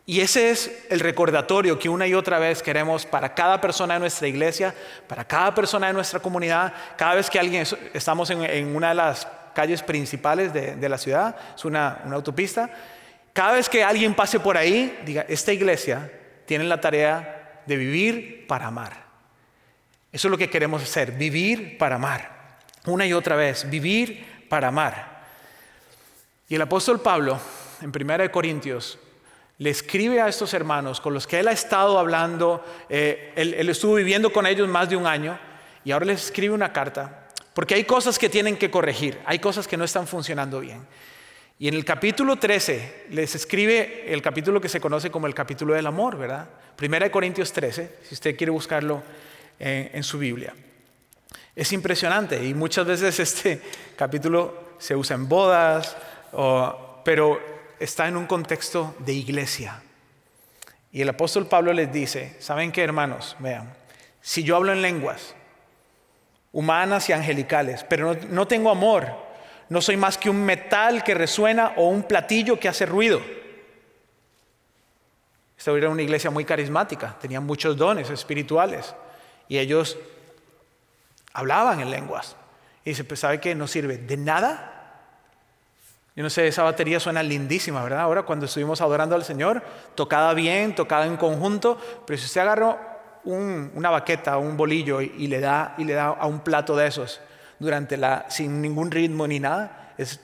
Y 0.08 0.22
ese 0.22 0.48
es 0.48 0.86
el 0.88 1.00
recordatorio 1.00 1.78
que 1.78 1.90
una 1.90 2.06
y 2.06 2.14
otra 2.14 2.38
vez 2.38 2.62
queremos 2.62 3.04
para 3.04 3.34
cada 3.34 3.60
persona 3.60 3.92
de 3.92 4.00
nuestra 4.00 4.26
iglesia, 4.26 4.74
para 5.06 5.22
cada 5.22 5.54
persona 5.54 5.88
de 5.88 5.92
nuestra 5.92 6.18
comunidad, 6.18 6.72
cada 6.96 7.14
vez 7.16 7.28
que 7.28 7.38
alguien, 7.38 7.66
estamos 7.92 8.30
en, 8.30 8.74
una 8.74 8.88
de 8.88 8.94
las 8.94 9.28
calles 9.54 9.82
principales 9.82 10.50
de, 10.54 10.88
la 10.88 10.96
ciudad, 10.96 11.36
es 11.54 11.62
una, 11.66 12.00
autopista, 12.10 12.70
cada 13.34 13.52
vez 13.52 13.68
que 13.68 13.84
alguien 13.84 14.14
pase 14.14 14.40
por 14.40 14.56
ahí, 14.56 14.98
diga, 15.04 15.26
esta 15.28 15.52
iglesia 15.52 16.10
tiene 16.46 16.64
la 16.64 16.80
tarea 16.80 17.60
de 17.66 17.76
vivir 17.76 18.46
para 18.46 18.68
amar. 18.68 19.04
Eso 20.10 20.28
es 20.28 20.30
lo 20.30 20.38
que 20.38 20.48
queremos 20.48 20.82
hacer, 20.82 21.12
vivir 21.12 21.76
para 21.76 21.96
amar. 21.96 22.56
Una 22.86 23.06
y 23.06 23.12
otra 23.12 23.36
vez, 23.36 23.68
vivir 23.68 24.46
para 24.48 24.68
amar. 24.68 25.26
Y 26.48 26.54
el 26.54 26.62
apóstol 26.62 26.98
Pablo, 27.02 27.38
en 27.82 27.92
1 27.94 28.32
Corintios, 28.32 28.98
le 29.58 29.70
escribe 29.70 30.20
a 30.20 30.28
estos 30.28 30.54
hermanos 30.54 31.00
con 31.00 31.12
los 31.12 31.26
que 31.26 31.40
él 31.40 31.48
ha 31.48 31.52
estado 31.52 31.98
hablando, 31.98 32.64
eh, 32.88 33.32
él, 33.34 33.68
estuvo 33.68 33.94
viviendo 33.94 34.32
con 34.32 34.46
ellos 34.46 34.68
más 34.68 34.88
de 34.88 34.96
un 34.96 35.06
año, 35.06 35.38
y 35.84 35.90
ahora 35.90 36.06
les 36.06 36.26
escribe 36.26 36.54
una 36.54 36.72
carta, 36.72 37.28
porque 37.54 37.74
hay 37.74 37.84
cosas 37.84 38.18
que 38.18 38.28
tienen 38.28 38.56
que 38.56 38.70
corregir, 38.70 39.18
hay 39.26 39.40
cosas 39.40 39.66
que 39.66 39.76
no 39.76 39.84
están 39.84 40.06
funcionando 40.06 40.60
bien. 40.60 40.86
Y 41.58 41.66
en 41.66 41.74
el 41.74 41.84
capítulo 41.84 42.36
13 42.36 43.06
les 43.10 43.34
escribe 43.34 44.12
el 44.12 44.22
capítulo 44.22 44.60
que 44.60 44.68
se 44.68 44.80
conoce 44.80 45.10
como 45.10 45.26
el 45.26 45.34
capítulo 45.34 45.74
del 45.74 45.88
amor, 45.88 46.16
¿verdad? 46.16 46.48
Primera 46.76 47.06
de 47.06 47.10
Corintios 47.10 47.52
13, 47.52 47.96
si 48.04 48.14
usted 48.14 48.36
quiere 48.36 48.52
buscarlo 48.52 49.02
en, 49.58 50.04
su 50.04 50.20
Biblia. 50.20 50.54
Es 51.56 51.72
impresionante 51.72 52.44
y 52.44 52.54
muchas 52.54 52.86
veces 52.86 53.18
este 53.18 53.60
capítulo 53.96 54.74
se 54.78 54.94
usa 54.94 55.16
en 55.16 55.28
bodas, 55.28 55.96
pero 57.04 57.57
está 57.80 58.08
en 58.08 58.16
un 58.16 58.26
contexto 58.26 58.94
de 59.00 59.12
iglesia. 59.12 59.82
Y 60.92 61.02
el 61.02 61.08
apóstol 61.08 61.46
Pablo 61.46 61.72
les 61.72 61.92
dice, 61.92 62.36
¿saben 62.40 62.72
qué 62.72 62.82
hermanos? 62.82 63.36
Vean, 63.38 63.74
si 64.20 64.42
yo 64.42 64.56
hablo 64.56 64.72
en 64.72 64.82
lenguas 64.82 65.34
humanas 66.52 67.08
y 67.08 67.12
angelicales, 67.12 67.84
pero 67.88 68.14
no 68.30 68.48
tengo 68.48 68.70
amor, 68.70 69.12
no 69.68 69.82
soy 69.82 69.96
más 69.96 70.16
que 70.16 70.30
un 70.30 70.44
metal 70.44 71.04
que 71.04 71.14
resuena 71.14 71.74
o 71.76 71.88
un 71.88 72.02
platillo 72.02 72.58
que 72.58 72.68
hace 72.68 72.86
ruido. 72.86 73.20
Esta 75.58 75.72
era 75.72 75.90
una 75.90 76.02
iglesia 76.02 76.30
muy 76.30 76.44
carismática, 76.44 77.16
tenían 77.20 77.44
muchos 77.44 77.76
dones 77.76 78.08
espirituales 78.10 78.94
y 79.48 79.58
ellos 79.58 79.98
hablaban 81.32 81.80
en 81.80 81.90
lenguas. 81.90 82.36
Y 82.84 82.90
dice, 82.90 83.04
pues 83.04 83.20
¿sabe 83.20 83.40
qué? 83.40 83.54
No 83.54 83.66
sirve 83.66 83.98
de 83.98 84.16
nada. 84.16 84.77
Yo 86.18 86.24
no 86.24 86.30
sé, 86.30 86.48
esa 86.48 86.64
batería 86.64 86.98
suena 86.98 87.22
lindísima, 87.22 87.80
¿verdad? 87.80 88.00
Ahora 88.00 88.24
cuando 88.24 88.46
estuvimos 88.46 88.80
adorando 88.80 89.14
al 89.14 89.22
Señor, 89.22 89.62
tocada 89.94 90.34
bien, 90.34 90.74
tocada 90.74 91.06
en 91.06 91.16
conjunto, 91.16 91.80
pero 92.04 92.18
si 92.18 92.26
usted 92.26 92.40
agarró 92.40 92.76
una 93.22 93.88
baqueta, 93.88 94.36
un 94.36 94.56
bolillo 94.56 95.00
y, 95.00 95.28
le 95.28 95.38
da, 95.38 95.76
y 95.78 95.84
le 95.84 95.92
da 95.94 96.08
a 96.08 96.26
un 96.26 96.40
plato 96.40 96.74
de 96.74 96.88
esos 96.88 97.20
durante 97.60 97.96
la, 97.96 98.26
sin 98.30 98.60
ningún 98.60 98.90
ritmo 98.90 99.28
ni 99.28 99.38
nada, 99.38 99.94
es, 99.96 100.18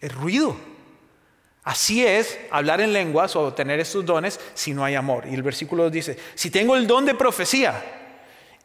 es 0.00 0.12
ruido. 0.12 0.56
Así 1.62 2.04
es 2.04 2.36
hablar 2.50 2.80
en 2.80 2.92
lenguas 2.92 3.36
o 3.36 3.54
tener 3.54 3.78
estos 3.78 4.04
dones 4.04 4.40
si 4.54 4.74
no 4.74 4.84
hay 4.84 4.96
amor. 4.96 5.26
Y 5.30 5.34
el 5.34 5.44
versículo 5.44 5.90
dice, 5.90 6.18
si 6.34 6.50
tengo 6.50 6.74
el 6.74 6.88
don 6.88 7.06
de 7.06 7.14
profecía 7.14 7.84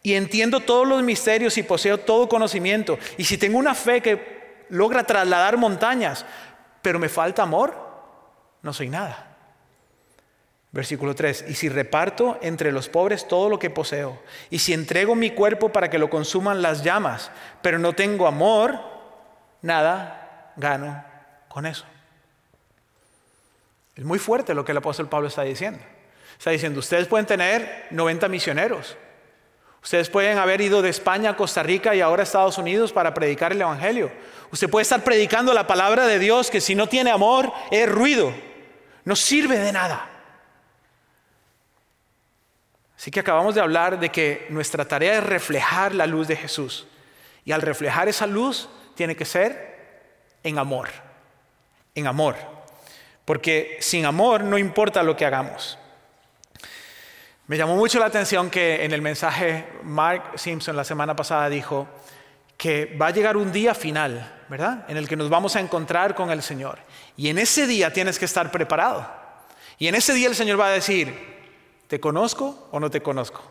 y 0.02 0.16
entiendo 0.16 0.62
todos 0.62 0.88
los 0.88 1.04
misterios 1.04 1.60
y 1.60 1.62
poseo 1.62 2.00
todo 2.00 2.28
conocimiento, 2.28 2.98
y 3.20 3.26
si 3.26 3.38
tengo 3.38 3.60
una 3.60 3.76
fe 3.76 4.02
que 4.02 4.39
logra 4.70 5.04
trasladar 5.04 5.58
montañas, 5.58 6.26
pero 6.82 7.00
me 7.00 7.10
falta 7.10 7.44
amor, 7.44 7.76
no 8.62 8.74
soy 8.74 8.90
nada. 8.90 9.26
Versículo 10.72 11.16
3, 11.16 11.46
y 11.48 11.56
si 11.56 11.68
reparto 11.68 12.38
entre 12.42 12.72
los 12.72 12.90
pobres 12.90 13.28
todo 13.28 13.50
lo 13.50 13.58
que 13.58 13.72
poseo, 13.72 14.22
y 14.52 14.60
si 14.60 14.74
entrego 14.74 15.16
mi 15.16 15.32
cuerpo 15.32 15.70
para 15.70 15.90
que 15.90 15.98
lo 15.98 16.10
consuman 16.10 16.62
las 16.62 16.84
llamas, 16.84 17.32
pero 17.62 17.80
no 17.80 17.94
tengo 17.94 18.28
amor, 18.28 18.80
nada 19.64 20.54
gano 20.56 21.04
con 21.48 21.66
eso. 21.66 21.86
Es 23.96 24.06
muy 24.06 24.20
fuerte 24.20 24.54
lo 24.54 24.64
que 24.64 24.72
el 24.72 24.78
apóstol 24.78 25.10
Pablo 25.10 25.28
está 25.28 25.42
diciendo. 25.42 25.80
Está 26.38 26.52
diciendo, 26.52 26.80
ustedes 26.80 27.08
pueden 27.08 27.26
tener 27.26 27.88
90 27.90 28.30
misioneros, 28.30 28.96
ustedes 29.84 30.10
pueden 30.10 30.38
haber 30.38 30.62
ido 30.62 30.82
de 30.82 30.90
España 30.90 31.32
a 31.32 31.36
Costa 31.36 31.64
Rica 31.64 31.96
y 31.96 32.02
ahora 32.02 32.22
a 32.22 32.24
Estados 32.24 32.58
Unidos 32.58 32.92
para 32.92 33.14
predicar 33.14 33.52
el 33.52 33.62
Evangelio. 33.62 34.12
Usted 34.52 34.70
puede 34.70 34.84
estar 34.84 35.04
predicando 35.04 35.54
la 35.54 35.68
palabra 35.68 36.08
de 36.08 36.20
Dios 36.20 36.50
que 36.50 36.62
si 36.62 36.76
no 36.76 36.88
tiene 36.88 37.12
amor 37.12 37.52
es 37.72 37.90
ruido, 37.90 38.34
no 39.06 39.16
sirve 39.16 39.60
de 39.60 39.72
nada. 39.72 40.10
Así 43.00 43.12
que 43.12 43.22
acabamos 43.22 43.56
de 43.56 43.62
hablar 43.62 43.98
de 44.00 44.10
que 44.10 44.46
nuestra 44.50 44.86
tarea 44.86 45.20
es 45.20 45.24
reflejar 45.24 45.96
la 45.96 46.06
luz 46.06 46.28
de 46.28 46.36
Jesús. 46.36 46.86
Y 47.46 47.54
al 47.54 47.62
reflejar 47.62 48.10
esa 48.10 48.28
luz 48.28 48.68
tiene 48.94 49.16
que 49.16 49.24
ser 49.24 49.80
en 50.44 50.58
amor. 50.58 50.90
En 51.96 52.08
amor. 52.08 52.36
Porque 53.24 53.78
sin 53.80 54.06
amor 54.06 54.44
no 54.44 54.58
importa 54.58 55.02
lo 55.02 55.16
que 55.16 55.26
hagamos. 55.26 55.78
Me 57.50 57.58
llamó 57.58 57.76
mucho 57.76 57.98
la 57.98 58.06
atención 58.06 58.52
que 58.52 58.86
en 58.86 58.94
el 58.94 59.02
mensaje 59.02 59.66
Mark 59.82 60.34
Simpson 60.36 60.76
la 60.76 60.84
semana 60.84 61.16
pasada 61.16 61.50
dijo 61.50 61.88
que 62.56 62.96
va 62.96 63.08
a 63.08 63.12
llegar 63.12 63.38
un 63.38 63.52
día 63.52 63.74
final, 63.74 64.44
¿verdad? 64.50 64.86
En 64.88 64.98
el 64.98 65.08
que 65.08 65.16
nos 65.16 65.32
vamos 65.32 65.56
a 65.56 65.60
encontrar 65.60 66.14
con 66.14 66.30
el 66.30 66.44
Señor. 66.44 66.78
Y 67.18 67.28
en 67.28 67.40
ese 67.40 67.66
día 67.66 67.92
tienes 67.92 68.20
que 68.20 68.26
estar 68.26 68.52
preparado. 68.52 69.10
Y 69.80 69.88
en 69.88 69.96
ese 69.96 70.14
día 70.14 70.28
el 70.28 70.36
Señor 70.36 70.60
va 70.60 70.68
a 70.68 70.74
decir, 70.74 71.12
¿te 71.88 72.00
conozco 72.00 72.68
o 72.70 72.80
no 72.80 72.92
te 72.92 73.02
conozco? 73.02 73.42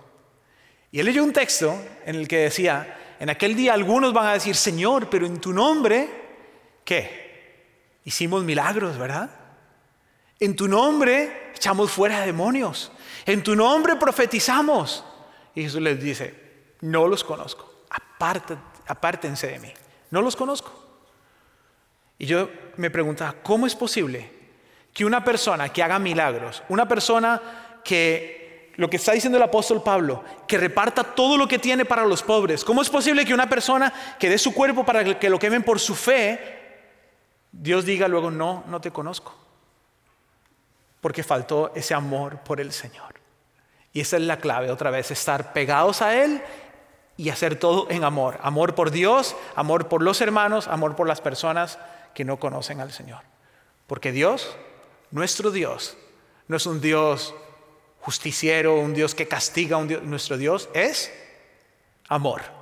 Y 0.93 1.01
él 1.01 1.07
leyó 1.07 1.25
un 1.25 1.33
texto 1.33 1.77
en 2.07 2.15
el 2.15 2.29
que 2.29 2.37
decía, 2.37 3.17
en 3.19 3.31
aquel 3.31 3.57
día 3.57 3.75
algunos 3.75 4.13
van 4.13 4.29
a 4.29 4.35
decir, 4.35 4.55
Señor, 4.55 5.11
pero 5.11 5.27
en 5.27 5.41
tu 5.41 5.53
nombre, 5.53 6.09
¿qué? 6.85 7.97
Hicimos 8.05 8.45
milagros, 8.45 8.97
¿verdad? 8.97 9.29
En 10.39 10.55
tu 10.55 10.69
nombre 10.69 11.51
echamos 11.53 11.91
fuera 11.91 12.21
demonios. 12.21 12.93
En 13.29 13.43
tu 13.43 13.55
nombre 13.55 13.97
profetizamos. 13.97 15.05
Y 15.55 15.63
Jesús 15.63 15.83
les 15.83 16.03
dice, 16.03 16.35
no 16.81 17.07
los 17.07 17.23
conozco. 17.23 17.85
apártense 18.87 19.49
de 19.49 19.59
mí. 19.59 19.71
No 20.11 20.23
los 20.23 20.35
conozco. 20.35 20.73
Y 22.17 22.25
yo 22.25 22.49
me 22.79 22.91
preguntaba, 22.91 23.35
¿cómo 23.43 23.67
es 23.67 23.77
posible 23.77 24.31
que 24.95 25.05
una 25.05 25.23
persona 25.23 25.69
que 25.69 25.83
haga 25.83 25.99
milagros, 25.99 26.63
una 26.71 26.89
persona 26.89 27.81
que 27.85 28.73
lo 28.77 28.89
que 28.89 28.97
está 28.97 29.13
diciendo 29.13 29.37
el 29.37 29.45
apóstol 29.45 29.83
Pablo, 29.83 30.25
que 30.47 30.57
reparta 30.57 31.05
todo 31.05 31.37
lo 31.37 31.47
que 31.47 31.59
tiene 31.59 31.85
para 31.85 32.07
los 32.07 32.23
pobres. 32.23 32.65
¿Cómo 32.65 32.81
es 32.81 32.89
posible 32.89 33.27
que 33.27 33.35
una 33.35 33.49
persona 33.49 33.93
que 34.19 34.31
dé 34.31 34.39
su 34.39 34.55
cuerpo 34.55 34.87
para 34.87 35.19
que 35.19 35.29
lo 35.29 35.39
quemen 35.39 35.65
por 35.65 35.81
su 35.81 35.95
fe, 35.95 36.41
Dios 37.53 37.85
diga 37.85 38.09
luego, 38.09 38.31
no, 38.31 38.65
no 38.69 38.81
te 38.81 38.91
conozco? 38.91 39.35
Porque 41.03 41.23
faltó 41.23 41.73
ese 41.75 41.93
amor 41.93 42.39
por 42.39 42.61
el 42.61 42.73
Señor. 42.73 43.18
Y 43.93 44.01
esa 44.01 44.17
es 44.17 44.23
la 44.23 44.39
clave, 44.39 44.71
otra 44.71 44.91
vez, 44.91 45.11
estar 45.11 45.53
pegados 45.53 46.03
a 46.03 46.23
Él 46.23 46.43
y 47.17 47.31
hacer 47.31 47.59
todo 47.59 47.91
en 47.91 48.05
amor. 48.05 48.39
Amor 48.43 48.75
por 48.75 48.91
Dios, 48.91 49.37
amor 49.57 49.89
por 49.89 50.03
los 50.03 50.21
hermanos, 50.21 50.69
amor 50.69 50.97
por 50.97 51.09
las 51.09 51.21
personas 51.21 51.79
que 52.15 52.25
no 52.25 52.39
conocen 52.39 52.81
al 52.81 52.93
Señor. 52.93 53.23
Porque 53.87 54.13
Dios, 54.13 54.57
nuestro 55.11 55.51
Dios, 55.51 55.97
no 56.47 56.57
es 56.57 56.67
un 56.67 56.81
Dios 56.81 57.35
justiciero, 58.01 58.77
un 58.77 58.95
Dios 58.95 59.15
que 59.15 59.29
castiga, 59.29 59.77
un 59.77 60.09
nuestro 60.09 60.37
Dios 60.37 60.69
es 60.75 61.13
amor. 62.09 62.58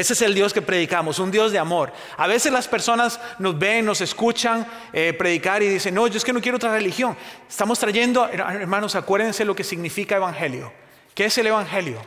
Ese 0.00 0.14
es 0.14 0.22
el 0.22 0.34
Dios 0.34 0.54
que 0.54 0.62
predicamos, 0.62 1.18
un 1.18 1.30
Dios 1.30 1.52
de 1.52 1.58
amor. 1.58 1.92
A 2.16 2.26
veces 2.26 2.50
las 2.50 2.66
personas 2.66 3.20
nos 3.38 3.58
ven, 3.58 3.84
nos 3.84 4.00
escuchan 4.00 4.66
eh, 4.94 5.12
predicar 5.12 5.62
y 5.62 5.68
dicen, 5.68 5.94
no, 5.94 6.06
yo 6.06 6.16
es 6.16 6.24
que 6.24 6.32
no 6.32 6.40
quiero 6.40 6.56
otra 6.56 6.72
religión. 6.72 7.14
Estamos 7.46 7.78
trayendo, 7.78 8.26
hermanos, 8.26 8.94
acuérdense 8.94 9.44
lo 9.44 9.54
que 9.54 9.62
significa 9.62 10.16
evangelio. 10.16 10.72
¿Qué 11.14 11.26
es 11.26 11.36
el 11.36 11.48
evangelio? 11.48 12.00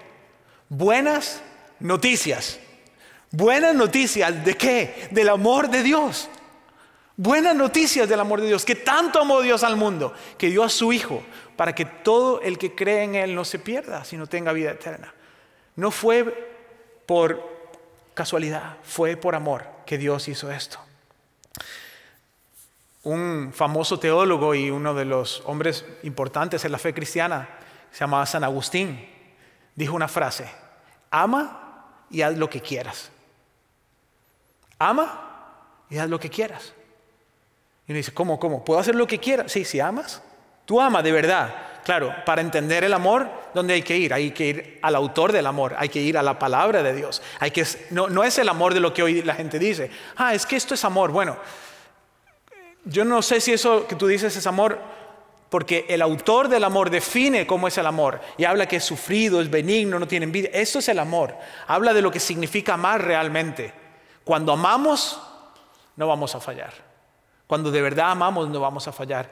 Buenas 0.70 1.44
noticias. 1.80 2.60
Buenas 3.30 3.76
noticias 3.76 4.44
de 4.44 4.58
qué? 4.58 5.08
Del 5.12 5.30
amor 5.30 5.70
de 5.70 5.84
Dios. 5.84 6.30
Buenas 7.16 7.56
noticias 7.56 8.10
del 8.10 8.20
amor 8.20 8.42
de 8.42 8.48
Dios, 8.48 8.66
que 8.66 8.74
tanto 8.74 9.22
amó 9.22 9.40
Dios 9.42 9.64
al 9.64 9.76
mundo, 9.76 10.16
que 10.40 10.50
dio 10.50 10.64
a 10.64 10.70
su 10.70 10.92
Hijo 10.92 11.22
para 11.56 11.76
que 11.76 11.86
todo 11.86 12.42
el 12.42 12.58
que 12.58 12.74
cree 12.74 13.04
en 13.04 13.14
Él 13.14 13.36
no 13.36 13.46
se 13.46 13.60
pierda, 13.60 14.04
sino 14.04 14.26
tenga 14.26 14.52
vida 14.52 14.72
eterna. 14.72 15.14
No 15.76 15.92
fue 15.92 16.50
por 17.06 17.53
casualidad, 18.14 18.78
fue 18.84 19.18
por 19.18 19.36
amor 19.36 19.66
que 19.86 19.98
Dios 19.98 20.28
hizo 20.28 20.52
esto. 20.52 20.80
Un 23.04 23.52
famoso 23.54 24.00
teólogo 24.00 24.56
y 24.56 24.70
uno 24.70 24.94
de 24.94 25.06
los 25.06 25.44
hombres 25.46 25.86
importantes 26.04 26.64
en 26.64 26.72
la 26.72 26.78
fe 26.78 26.94
cristiana, 26.94 27.50
se 27.92 28.00
llamaba 28.00 28.26
San 28.26 28.44
Agustín, 28.44 29.08
dijo 29.76 29.96
una 29.96 30.08
frase, 30.08 30.50
ama 31.12 31.86
y 32.10 32.22
haz 32.22 32.38
lo 32.38 32.50
que 32.50 32.62
quieras. 32.62 33.12
Ama 34.80 35.86
y 35.90 35.98
haz 35.98 36.10
lo 36.10 36.20
que 36.20 36.30
quieras. 36.30 36.74
Y 37.88 37.92
uno 37.92 37.98
dice, 37.98 38.14
¿cómo, 38.14 38.40
cómo? 38.40 38.64
¿Puedo 38.64 38.80
hacer 38.80 38.96
lo 38.96 39.08
que 39.08 39.20
quiera? 39.20 39.50
Sí, 39.50 39.66
si 39.66 39.80
amas. 39.80 40.22
Tú 40.66 40.80
amas 40.80 41.04
de 41.04 41.12
verdad. 41.12 41.73
Claro, 41.84 42.14
para 42.26 42.42
entender 42.42 42.84
el 42.84 42.94
amor, 42.94 43.30
¿dónde 43.54 43.74
hay 43.74 43.82
que 43.82 43.98
ir? 43.98 44.14
Hay 44.14 44.32
que 44.32 44.46
ir 44.46 44.80
al 44.82 44.96
autor 44.96 45.32
del 45.32 45.46
amor, 45.46 45.76
hay 45.78 45.90
que 45.90 46.02
ir 46.02 46.18
a 46.18 46.24
la 46.24 46.40
palabra 46.40 46.82
de 46.82 46.94
Dios. 46.94 47.22
Hay 47.40 47.52
que, 47.52 47.66
no, 47.90 48.08
no 48.08 48.24
es 48.24 48.38
el 48.38 48.48
amor 48.48 48.74
de 48.74 48.80
lo 48.80 48.94
que 48.94 49.04
hoy 49.04 49.22
la 49.22 49.36
gente 49.36 49.60
dice. 49.60 49.92
Ah, 50.16 50.34
es 50.34 50.46
que 50.46 50.56
esto 50.56 50.74
es 50.74 50.86
amor. 50.86 51.12
Bueno, 51.12 51.38
yo 52.86 53.04
no 53.04 53.22
sé 53.22 53.42
si 53.42 53.52
eso 53.52 53.86
que 53.88 53.96
tú 53.96 54.08
dices 54.08 54.36
es 54.36 54.48
amor 54.48 54.80
porque 55.50 55.86
el 55.88 56.02
autor 56.02 56.48
del 56.48 56.64
amor 56.64 56.90
define 56.90 57.46
cómo 57.46 57.68
es 57.68 57.78
el 57.78 57.86
amor 57.86 58.20
y 58.38 58.46
habla 58.46 58.66
que 58.66 58.78
es 58.78 58.84
sufrido, 58.84 59.40
es 59.40 59.52
benigno, 59.52 60.00
no 60.00 60.08
tiene 60.08 60.24
envidia. 60.24 60.50
Eso 60.52 60.80
es 60.80 60.90
el 60.90 60.98
amor. 60.98 61.36
Habla 61.68 61.94
de 61.94 62.02
lo 62.02 62.10
que 62.10 62.20
significa 62.20 62.74
amar 62.74 63.06
realmente. 63.06 63.72
Cuando 64.24 64.54
amamos, 64.54 65.22
no 65.96 66.08
vamos 66.08 66.34
a 66.34 66.40
fallar. 66.40 66.74
Cuando 67.46 67.70
de 67.70 67.84
verdad 67.84 68.10
amamos, 68.10 68.50
no 68.50 68.60
vamos 68.62 68.88
a 68.88 68.92
fallar. 68.92 69.30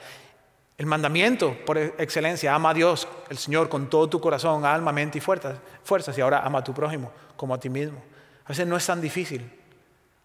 El 0.82 0.88
mandamiento 0.88 1.56
por 1.63 1.78
excelencia, 1.78 2.56
ama 2.56 2.72
a 2.72 2.74
Dios, 2.74 3.08
el 3.30 3.38
Señor, 3.38 3.70
con 3.70 3.88
todo 3.88 4.10
tu 4.10 4.20
corazón, 4.20 4.65
alma, 4.65 4.91
mente 4.91 5.20
y 5.20 5.22
fuerzas. 5.22 6.17
Y 6.17 6.22
ahora 6.22 6.41
ama 6.44 6.58
a 6.58 6.63
tu 6.63 6.74
prójimo 6.74 7.12
como 7.38 7.54
a 7.54 7.60
ti 7.60 7.70
mismo. 7.70 8.02
A 8.46 8.50
veces 8.50 8.65
no 8.65 8.76
es 8.76 8.84
tan 8.84 9.00
difícil, 9.00 9.48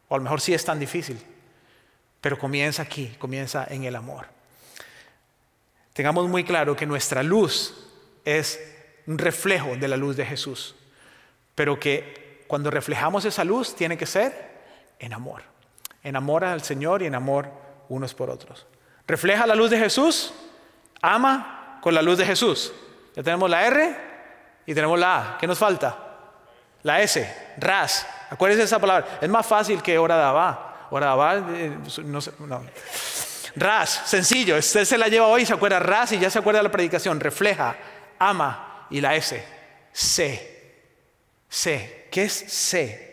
o 0.09 0.15
a 0.15 0.17
lo 0.17 0.25
mejor 0.25 0.41
sí 0.41 0.55
es 0.55 0.65
tan 0.65 0.79
difícil, 0.79 1.23
pero 2.23 2.39
comienza 2.39 2.81
aquí, 2.81 3.15
comienza 3.19 3.67
en 3.69 3.85
el 3.85 3.95
amor. 3.97 4.29
Tengamos 5.93 6.27
muy 6.27 6.43
claro 6.43 6.75
que 6.75 6.87
nuestra 6.87 7.23
luz 7.23 7.91
es 8.25 8.59
un 9.07 9.19
reflejo 9.19 9.77
de 9.77 9.89
la 9.89 9.99
luz 9.99 10.17
de 10.17 10.25
Jesús, 10.25 10.75
pero 11.55 11.79
que 11.79 12.45
cuando 12.47 12.71
reflejamos 12.71 13.27
esa 13.27 13.45
luz 13.45 13.77
tiene 13.77 13.99
que 13.99 14.07
ser 14.07 14.33
en 15.01 15.13
amor. 15.13 15.43
En 16.03 16.17
amor 16.17 16.45
al 16.45 16.63
Señor 16.63 17.03
y 17.03 17.05
en 17.05 17.15
amor 17.15 17.51
unos 17.91 18.15
por 18.15 18.31
otros. 18.31 18.67
Refleja 19.07 19.47
la 19.47 19.55
luz 19.55 19.71
de 19.71 19.79
Jesús, 19.79 20.33
ama 21.15 21.79
con 21.81 21.95
la 21.95 22.03
luz 22.03 22.19
de 22.19 22.27
Jesús. 22.27 22.73
Ya 23.15 23.23
tenemos 23.23 23.49
la 23.49 23.67
R 23.67 23.97
y 24.67 24.75
tenemos 24.75 24.99
la 24.99 25.17
A. 25.17 25.39
¿Qué 25.39 25.47
nos 25.47 25.59
falta? 25.59 25.97
La 26.83 27.01
S, 27.01 27.55
ras. 27.59 28.07
Acuérdense 28.31 28.63
de 28.63 28.67
esa 28.67 28.79
palabra. 28.79 29.19
Es 29.21 29.29
más 29.29 29.47
fácil 29.47 29.83
que 29.83 29.93
de 29.93 29.99
Abba, 29.99 31.47
eh, 31.55 31.77
no, 32.05 32.19
no. 32.41 32.65
Ras, 33.57 34.03
sencillo, 34.07 34.59
usted 34.59 34.85
se 34.85 34.99
la 34.99 35.09
lleva 35.09 35.29
hoy, 35.29 35.47
se 35.47 35.55
acuerda 35.55 35.79
ras 35.79 36.13
y 36.13 36.19
ya 36.19 36.29
se 36.29 36.39
acuerda 36.39 36.59
de 36.59 36.65
la 36.65 36.71
predicación, 36.71 37.19
refleja, 37.19 37.75
ama 38.19 38.87
y 38.91 39.01
la 39.01 39.15
S, 39.15 39.43
C, 39.93 40.75
C, 41.49 42.09
¿qué 42.11 42.25
es 42.25 42.33
C? 42.33 43.07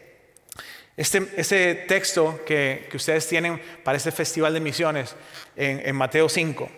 Este, 0.97 1.31
este 1.37 1.75
texto 1.75 2.41
que, 2.45 2.89
ustedes 2.93 3.27
tienen 3.27 3.61
para 3.85 3.97
este 3.97 4.11
festival 4.11 4.53
de 4.53 4.59
misiones 4.59 5.15
en, 5.55 5.81
en 5.85 5.95
Mateo 5.95 6.27
5, 6.27 6.69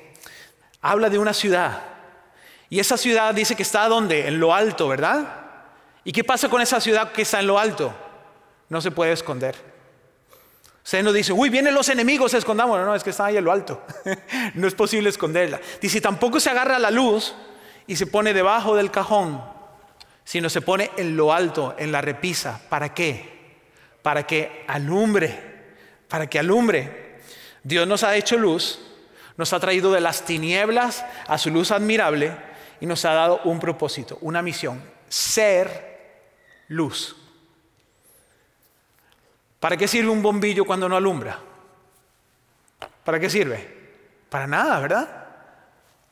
habla 0.86 1.10
de 1.10 1.18
una 1.18 1.34
ciudad 1.34 1.82
y 2.70 2.80
esa 2.80 2.98
ciudad 2.98 3.34
dice 3.34 3.56
que 3.56 3.64
está 3.64 3.88
donde? 3.88 4.28
En 4.28 4.40
lo 4.40 4.54
alto, 4.54 4.88
¿verdad? 4.88 5.46
¿Y 6.04 6.12
qué 6.12 6.24
pasa 6.24 6.50
con 6.50 6.62
esa 6.62 6.80
ciudad 6.80 7.12
que 7.12 7.22
está 7.22 7.40
en 7.40 7.48
lo 7.48 7.60
alto? 7.60 7.94
No 8.70 8.82
se 8.82 8.92
puede 8.92 9.12
esconder. 9.12 9.56
Usted 10.84 11.04
no 11.04 11.12
dice, 11.12 11.34
uy, 11.34 11.50
vienen 11.50 11.74
los 11.74 11.90
enemigos, 11.90 12.34
escondamos. 12.34 12.78
No, 12.78 12.86
no, 12.86 12.96
es 12.96 13.04
que 13.04 13.10
está 13.10 13.26
ahí 13.26 13.38
en 13.38 13.44
lo 13.44 13.52
alto. 13.52 13.84
no 14.54 14.68
es 14.68 14.76
posible 14.76 15.10
esconderla. 15.10 15.60
Dice, 15.82 16.02
tampoco 16.02 16.40
se 16.40 16.50
agarra 16.50 16.78
la 16.78 16.92
luz 16.92 17.34
y 17.88 17.96
se 17.96 18.06
pone 18.06 18.34
debajo 18.34 18.76
del 18.76 18.92
cajón, 18.92 19.44
sino 20.24 20.50
se 20.50 20.62
pone 20.62 20.92
en 20.98 21.18
lo 21.18 21.34
alto, 21.34 21.76
en 21.78 21.92
la 21.92 22.02
repisa. 22.02 22.62
¿Para 22.70 22.94
qué? 22.94 23.58
Para 24.04 24.28
que 24.28 24.64
alumbre, 24.68 25.40
para 26.08 26.28
que 26.28 26.38
alumbre. 26.38 27.22
Dios 27.64 27.88
nos 27.88 28.04
ha 28.04 28.16
hecho 28.16 28.38
luz, 28.38 28.85
nos 29.38 29.54
ha 29.54 29.60
traído 29.60 29.92
de 29.92 30.02
las 30.02 30.24
tinieblas 30.24 31.06
a 31.28 31.38
su 31.38 31.50
luz 31.50 31.72
admirable 31.72 32.36
y 32.80 32.86
nos 32.86 33.04
ha 33.06 33.14
dado 33.14 33.42
un 33.46 33.60
propósito, 33.60 34.18
una 34.22 34.42
misión, 34.42 34.82
ser 35.08 36.22
luz. 36.68 37.16
¿Para 39.60 39.78
qué 39.78 39.88
sirve 39.88 40.10
un 40.10 40.22
bombillo 40.22 40.66
cuando 40.66 40.88
no 40.88 40.96
alumbra? 40.96 41.40
¿Para 43.04 43.20
qué 43.20 43.30
sirve? 43.30 43.76
Para 44.30 44.48
nada, 44.48 44.80
¿verdad? 44.80 45.26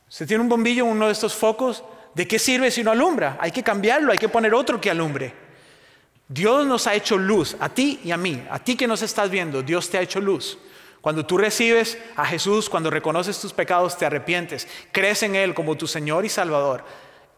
Se 0.08 0.26
tiene 0.26 0.42
un 0.42 0.48
bombillo, 0.48 0.84
uno 0.84 1.06
de 1.06 1.12
estos 1.12 1.34
focos, 1.34 1.84
¿de 2.14 2.26
qué 2.28 2.38
sirve 2.38 2.70
si 2.70 2.84
no 2.84 2.90
alumbra? 2.90 3.36
Hay 3.40 3.50
que 3.50 3.62
cambiarlo, 3.62 4.12
hay 4.12 4.18
que 4.18 4.28
poner 4.28 4.54
otro 4.54 4.80
que 4.80 4.90
alumbre. 4.90 5.34
Dios 6.28 6.66
nos 6.66 6.86
ha 6.86 6.94
hecho 6.94 7.18
luz, 7.18 7.56
a 7.60 7.68
ti 7.68 8.00
y 8.04 8.10
a 8.10 8.16
mí, 8.16 8.44
a 8.50 8.58
ti 8.58 8.76
que 8.76 8.86
nos 8.86 9.02
estás 9.02 9.30
viendo, 9.30 9.62
Dios 9.62 9.90
te 9.90 9.98
ha 9.98 10.02
hecho 10.02 10.20
luz. 10.20 10.58
Cuando 11.04 11.26
tú 11.26 11.36
recibes 11.36 11.98
a 12.16 12.24
Jesús, 12.24 12.70
cuando 12.70 12.88
reconoces 12.88 13.38
tus 13.38 13.52
pecados, 13.52 13.98
te 13.98 14.06
arrepientes, 14.06 14.66
crees 14.90 15.22
en 15.22 15.36
Él 15.36 15.52
como 15.52 15.76
tu 15.76 15.86
Señor 15.86 16.24
y 16.24 16.30
Salvador, 16.30 16.82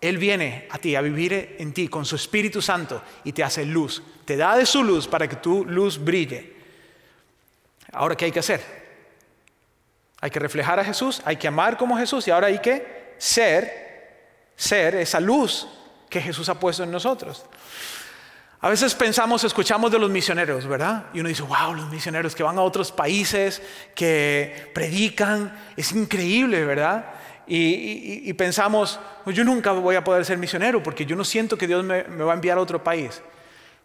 él 0.00 0.18
viene 0.18 0.68
a 0.70 0.79
ti 0.79 0.94
a 0.94 1.00
vivir 1.00 1.57
en 1.59 1.72
ti 1.72 1.88
con 1.88 2.05
su 2.05 2.14
Espíritu 2.14 2.62
Santo 2.62 3.02
y 3.24 3.33
te 3.33 3.42
hace 3.42 3.64
luz. 3.64 4.05
Te 4.24 4.37
da 4.37 4.57
de 4.57 4.66
su 4.66 4.85
luz 4.85 5.09
para 5.09 5.26
que 5.26 5.35
tu 5.35 5.64
luz 5.64 5.98
brille. 5.98 6.55
Ahora, 7.90 8.14
¿qué 8.14 8.26
hay 8.26 8.31
que 8.31 8.38
hacer? 8.38 8.62
Hay 10.20 10.31
que 10.31 10.38
reflejar 10.38 10.79
a 10.79 10.85
Jesús, 10.85 11.20
hay 11.24 11.37
que 11.37 11.48
amar 11.48 11.76
como 11.76 11.98
Jesús 11.98 12.29
y 12.29 12.31
ahora 12.31 12.46
hay 12.46 12.61
que 12.61 13.14
ser, 13.18 14.44
ser 14.55 14.94
esa 14.94 15.18
luz 15.18 15.66
que 16.09 16.20
Jesús 16.20 16.48
ha 16.48 16.61
puesto 16.61 16.85
en 16.85 16.92
nosotros. 16.92 17.44
A 18.60 18.68
veces 18.68 18.94
pensamos, 18.94 19.44
escuchamos 19.44 19.92
de 19.92 19.98
los 19.98 20.10
misioneros, 20.10 20.66
¿verdad? 20.66 21.06
Y 21.12 21.20
uno 21.20 21.28
dice, 21.28 21.42
wow, 21.42 21.74
los 21.74 21.90
misioneros 21.90 22.34
que 22.34 22.42
van 22.42 22.58
a 22.58 22.62
otros 22.62 22.90
países, 22.90 23.62
que 23.94 24.70
predican, 24.74 25.56
es 25.76 25.92
increíble, 25.92 26.64
¿verdad? 26.64 27.04
y, 27.48 28.32
pensamos, 28.34 28.98
yo 29.26 29.44
nunca 29.44 29.70
voy 29.72 29.94
a 29.94 30.02
poder 30.02 30.24
ser 30.24 30.36
misionero 30.36 30.82
porque 30.82 31.06
yo 31.06 31.14
no 31.14 31.24
siento 31.24 31.56
que 31.56 31.66
Dios 31.66 31.84
me, 31.84 32.02
va 32.02 32.32
a 32.32 32.34
enviar 32.34 32.58
a 32.58 32.60
otro 32.60 32.82
país. 32.82 33.22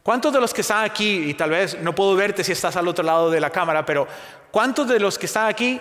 ¿Cuántos 0.01 0.33
de 0.33 0.41
los 0.41 0.51
que 0.51 0.61
están 0.61 0.83
aquí, 0.83 1.29
y 1.29 1.33
tal 1.35 1.51
vez 1.51 1.79
no 1.79 1.93
puedo 1.93 2.15
verte 2.15 2.43
si 2.43 2.51
estás 2.51 2.75
al 2.75 2.87
otro 2.87 3.03
lado 3.03 3.29
de 3.29 3.39
la 3.39 3.51
cámara, 3.51 3.85
pero 3.85 4.07
¿cuántos 4.49 4.87
de 4.87 4.99
los 4.99 5.19
que 5.19 5.27
están 5.27 5.47
aquí 5.47 5.79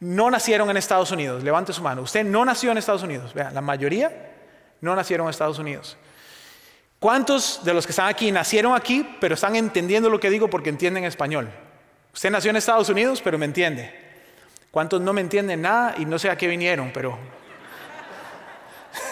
no 0.00 0.30
nacieron 0.30 0.70
en 0.70 0.78
Estados 0.78 1.10
Unidos? 1.10 1.44
Levante 1.44 1.74
su 1.74 1.82
mano. 1.82 2.02
Usted 2.02 2.24
no 2.24 2.42
nació 2.42 2.72
en 2.72 2.78
Estados 2.78 3.02
Unidos. 3.02 3.34
Vean, 3.34 3.52
la 3.52 3.60
mayoría 3.60 4.32
no 4.80 4.96
nacieron 4.96 5.26
en 5.26 5.30
Estados 5.30 5.58
Unidos. 5.58 5.98
¿Cuántos 7.04 7.60
de 7.62 7.74
los 7.74 7.84
que 7.84 7.92
están 7.92 8.08
aquí 8.08 8.32
nacieron 8.32 8.74
aquí, 8.74 9.06
pero 9.20 9.34
están 9.34 9.56
entendiendo 9.56 10.08
lo 10.08 10.18
que 10.18 10.30
digo 10.30 10.48
porque 10.48 10.70
entienden 10.70 11.04
español? 11.04 11.50
Usted 12.14 12.30
nació 12.30 12.48
en 12.48 12.56
Estados 12.56 12.88
Unidos, 12.88 13.20
pero 13.22 13.36
me 13.36 13.44
entiende. 13.44 13.92
¿Cuántos 14.70 15.02
no 15.02 15.12
me 15.12 15.20
entienden 15.20 15.60
nada 15.60 15.96
y 15.98 16.06
no 16.06 16.18
sé 16.18 16.30
a 16.30 16.38
qué 16.38 16.48
vinieron? 16.48 16.92
Pero 16.94 17.18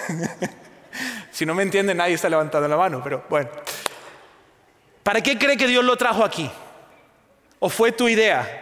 si 1.30 1.44
no 1.44 1.54
me 1.54 1.64
entiende 1.64 1.94
nadie 1.94 2.14
está 2.14 2.30
levantando 2.30 2.66
la 2.66 2.78
mano, 2.78 3.02
pero 3.04 3.26
bueno. 3.28 3.50
¿Para 5.02 5.20
qué 5.20 5.36
cree 5.36 5.58
que 5.58 5.66
Dios 5.66 5.84
lo 5.84 5.94
trajo 5.94 6.24
aquí? 6.24 6.50
¿O 7.58 7.68
fue 7.68 7.92
tu 7.92 8.08
idea? 8.08 8.61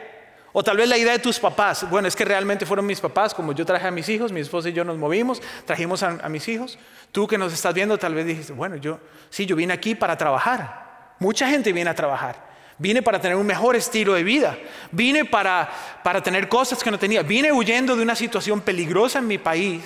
O 0.53 0.65
tal 0.65 0.77
vez 0.77 0.89
la 0.89 0.99
idea 0.99 1.13
de 1.13 1.19
tus 1.21 1.39
papás. 1.39 1.89
Bueno, 1.89 2.09
es 2.09 2.17
que 2.17 2.25
realmente 2.25 2.67
fueron 2.67 2.85
mis 2.85 3.01
papás, 3.01 3.35
como 3.35 3.53
yo 3.53 3.65
traje 3.65 3.87
a 3.87 3.91
mis 3.91 4.09
hijos, 4.09 4.33
mi 4.33 4.41
esposa 4.41 4.69
y 4.69 4.73
yo 4.73 4.85
nos 4.85 4.99
movimos, 4.99 5.41
trajimos 5.65 6.03
a, 6.03 6.29
mis 6.29 6.49
hijos. 6.49 6.79
Tú 7.13 7.27
que 7.29 7.39
nos 7.39 7.53
estás 7.53 7.73
viendo, 7.73 7.97
tal 7.99 8.15
vez 8.15 8.27
dijiste, 8.27 8.53
bueno, 8.53 8.77
yo 8.77 8.99
sí, 9.31 9.47
yo 9.47 9.55
vine 9.55 9.73
aquí 9.73 9.95
para 9.95 10.17
trabajar. 10.17 11.15
Mucha 11.21 11.49
gente 11.49 11.73
viene 11.73 11.91
a 11.91 11.95
trabajar. 11.95 12.51
Vine 12.79 13.03
para 13.03 13.21
tener 13.21 13.37
un 13.37 13.47
mejor 13.47 13.77
estilo 13.77 14.15
de 14.15 14.25
vida. 14.25 14.59
Vine 14.91 15.25
para, 15.25 15.71
para 16.03 16.23
tener 16.23 16.49
cosas 16.49 16.83
que 16.83 16.91
no 16.91 16.99
tenía. 16.99 17.23
Vine 17.23 17.53
huyendo 17.53 17.95
de 17.95 18.03
una 18.03 18.17
situación 18.17 18.61
peligrosa 18.61 19.19
en 19.19 19.27
mi 19.29 19.39
país 19.39 19.83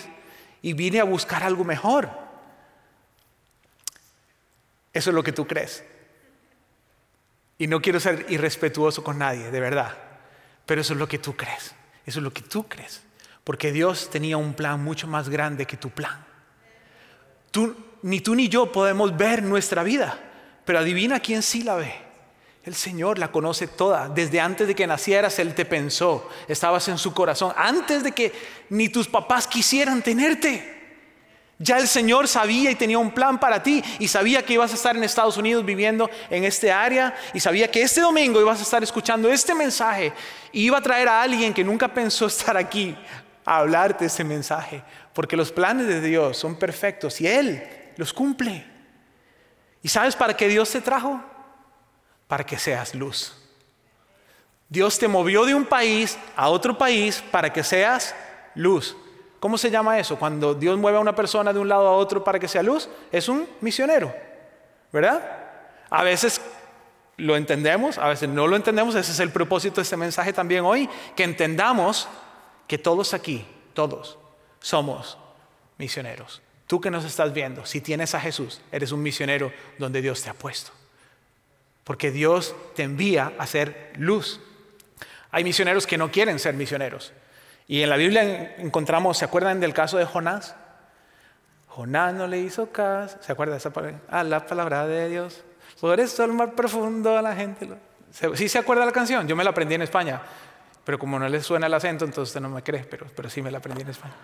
y 0.63 0.73
vine 0.73 1.01
a 1.01 1.05
buscar 1.05 1.43
algo 1.43 1.65
mejor. 1.65 2.09
Eso 4.95 5.11
es 5.11 5.15
lo 5.15 5.23
que 5.23 5.33
tú 5.33 5.47
crees. 5.47 5.85
Y 7.59 7.67
no 7.67 7.83
quiero 7.83 8.01
ser 8.01 8.27
irrespetuoso 8.29 9.05
con 9.05 9.19
nadie, 9.19 9.51
de 9.51 9.61
verdad. 9.61 10.14
Pero 10.67 10.81
eso 10.81 10.95
es 10.95 10.99
lo 10.99 11.09
que 11.09 11.19
tú 11.19 11.37
crees. 11.37 11.75
Eso 12.07 12.19
es 12.19 12.23
lo 12.23 12.33
que 12.33 12.43
tú 12.43 12.67
crees. 12.69 13.03
Porque 13.45 13.73
Dios 13.73 14.11
tenía 14.11 14.37
un 14.37 14.55
plan 14.55 14.83
mucho 14.83 15.07
más 15.07 15.29
grande 15.29 15.67
que 15.67 15.77
tu 15.77 15.91
plan. 15.91 16.25
Tú, 17.51 17.77
ni 18.03 18.21
tú 18.21 18.35
ni 18.35 18.49
yo 18.49 18.73
podemos 18.73 19.17
ver 19.17 19.43
nuestra 19.43 19.83
vida, 19.83 20.19
pero 20.65 20.79
adivina 20.79 21.21
quién 21.21 21.43
sí 21.43 21.63
la 21.63 21.77
ve. 21.77 21.95
El 22.65 22.75
Señor 22.75 23.19
la 23.19 23.31
conoce 23.31 23.67
toda. 23.67 24.09
Desde 24.09 24.41
antes 24.41 24.67
de 24.67 24.75
que 24.75 24.87
nacieras, 24.87 25.39
Él 25.39 25.55
te 25.55 25.67
pensó. 25.67 26.29
Estabas 26.49 26.89
en 26.89 26.97
su 26.97 27.13
corazón. 27.13 27.53
Antes 27.57 28.03
de 28.03 28.13
que 28.13 28.33
ni 28.71 28.89
tus 28.89 29.07
papás 29.07 29.47
quisieran 29.47 30.03
tenerte. 30.03 30.74
Ya 31.59 31.79
el 31.79 31.89
Señor 31.89 32.29
sabía 32.29 32.71
y 32.71 32.75
tenía 32.75 32.99
un 32.99 33.11
plan 33.11 33.39
para 33.39 33.63
ti. 33.63 33.83
Y 33.99 34.09
sabía 34.09 34.45
que 34.45 34.55
ibas 34.55 34.73
a 34.73 34.75
estar 34.75 34.97
en 34.97 35.05
Estados 35.05 35.37
Unidos 35.37 35.65
viviendo 35.65 36.11
en 36.31 36.45
este 36.45 36.73
área. 36.73 37.15
Y 37.33 37.41
sabía 37.41 37.71
que 37.71 37.83
este 37.83 38.01
domingo 38.01 38.41
ibas 38.41 38.61
a 38.61 38.63
estar 38.63 38.83
escuchando 38.83 39.31
este 39.31 39.55
mensaje. 39.55 40.13
Y 40.53 40.65
iba 40.65 40.79
a 40.79 40.83
traer 40.83 41.09
a 41.09 41.23
alguien 41.23 41.55
que 41.55 41.65
nunca 41.65 41.89
pensó 41.89 42.27
estar 42.29 42.57
aquí 42.57 42.97
a 43.45 43.59
hablarte 43.59 44.07
este 44.07 44.25
mensaje. 44.25 44.83
Porque 45.13 45.37
los 45.37 45.53
planes 45.53 45.87
de 45.87 46.01
Dios 46.01 46.37
son 46.37 46.57
perfectos 46.57 47.21
y 47.21 47.27
Él 47.27 47.63
los 47.97 48.13
cumple. 48.13 48.67
¿Y 49.83 49.89
sabes 49.89 50.17
para 50.17 50.37
qué 50.37 50.49
Dios 50.49 50.71
te 50.71 50.81
trajo? 50.81 51.23
para 52.35 52.45
que 52.45 52.59
seas 52.59 52.95
luz. 52.95 53.33
Dios 54.69 54.99
te 54.99 55.09
movió 55.09 55.45
de 55.45 55.55
un 55.55 55.65
país 55.65 56.19
a 56.35 56.49
otro 56.49 56.77
país 56.77 57.23
para 57.31 57.53
que 57.53 57.63
seas 57.63 58.15
luz. 58.55 58.97
¿Cómo 59.45 59.59
se 59.59 59.71
llama 59.71 59.99
eso? 59.99 60.19
Cuando 60.19 60.55
Dios 60.55 60.79
mueve 60.79 60.97
a 60.97 61.03
una 61.03 61.15
persona 61.15 61.53
de 61.53 61.59
un 61.59 61.69
lado 61.69 61.87
a 61.87 61.93
otro 61.93 62.25
para 62.25 62.39
que 62.39 62.49
sea 62.49 62.63
luz, 62.63 62.89
es 63.13 63.29
un 63.29 63.47
misionero, 63.61 64.11
¿verdad? 64.91 65.21
A 65.91 66.03
veces 66.03 66.41
lo 67.19 67.37
entendemos, 67.37 67.99
a 67.99 68.09
veces 68.09 68.31
no 68.31 68.47
lo 68.47 68.57
entendemos, 68.57 68.95
ese 68.95 69.13
es 69.13 69.21
el 69.21 69.29
propósito 69.31 69.77
de 69.77 69.83
este 69.83 69.99
mensaje 69.99 70.33
también 70.33 70.65
hoy, 70.65 70.89
que 71.15 71.25
entendamos 71.25 72.09
que 72.67 72.79
todos 72.79 73.13
aquí, 73.13 73.47
todos, 73.75 74.17
somos 74.61 75.19
misioneros. 75.77 76.41
Tú 76.67 76.81
que 76.81 76.91
nos 76.91 77.05
estás 77.05 77.35
viendo, 77.35 77.67
si 77.67 77.83
tienes 77.83 78.15
a 78.15 78.21
Jesús, 78.21 78.63
eres 78.73 78.93
un 78.93 79.03
misionero 79.03 79.53
donde 79.77 80.01
Dios 80.01 80.23
te 80.23 80.31
ha 80.31 80.35
puesto. 80.35 80.71
Porque 81.85 82.11
Dios 82.11 82.57
te 82.75 82.83
envía 82.83 83.35
a 83.37 83.47
ser 83.47 83.93
luz. 83.99 84.41
Hay 85.31 85.45
misioneros 85.45 85.87
que 85.87 85.99
no 85.99 86.11
quieren 86.11 86.39
ser 86.39 86.55
misioneros. 86.55 87.13
Y 87.67 87.83
en 87.83 87.91
la 87.91 87.97
Biblia 87.97 88.57
encontramos, 88.59 89.19
¿se 89.19 89.25
acuerdan 89.25 89.61
del 89.61 89.73
caso 89.73 89.97
de 89.97 90.05
Jonás? 90.05 90.55
Jonás 91.69 92.15
no 92.15 92.27
le 92.27 92.39
hizo 92.39 92.71
caso. 92.71 93.17
¿Se 93.21 93.33
acuerdan 93.33 93.57
esa 93.57 93.73
palabra? 93.73 94.01
A 94.09 94.21
ah, 94.21 94.25
la 94.25 94.47
palabra 94.47 94.87
de 94.87 95.09
Dios. 95.09 95.43
Por 95.81 95.99
eso 95.99 96.25
el 96.25 96.33
mar 96.33 96.53
profundo 96.55 97.19
a 97.19 97.23
la 97.23 97.35
gente. 97.35 97.69
¿Sí 98.35 98.49
se 98.49 98.59
acuerda 98.59 98.87
la 98.87 98.93
canción? 98.93 99.27
Yo 99.27 99.35
me 99.35 99.43
la 99.43 99.51
aprendí 99.51 99.75
en 99.75 99.83
España. 99.83 100.21
Pero 100.85 100.99
como 100.99 101.19
no 101.19 101.29
le 101.29 101.43
suena 101.43 101.67
el 101.67 101.75
acento, 101.75 102.05
entonces 102.05 102.31
usted 102.31 102.41
no 102.41 102.49
me 102.49 102.63
cree, 102.63 102.85
pero, 102.85 103.07
pero 103.15 103.29
sí 103.31 103.43
me 103.43 103.51
la 103.51 103.59
aprendí 103.59 103.83
en 103.83 103.89
España. 103.89 104.15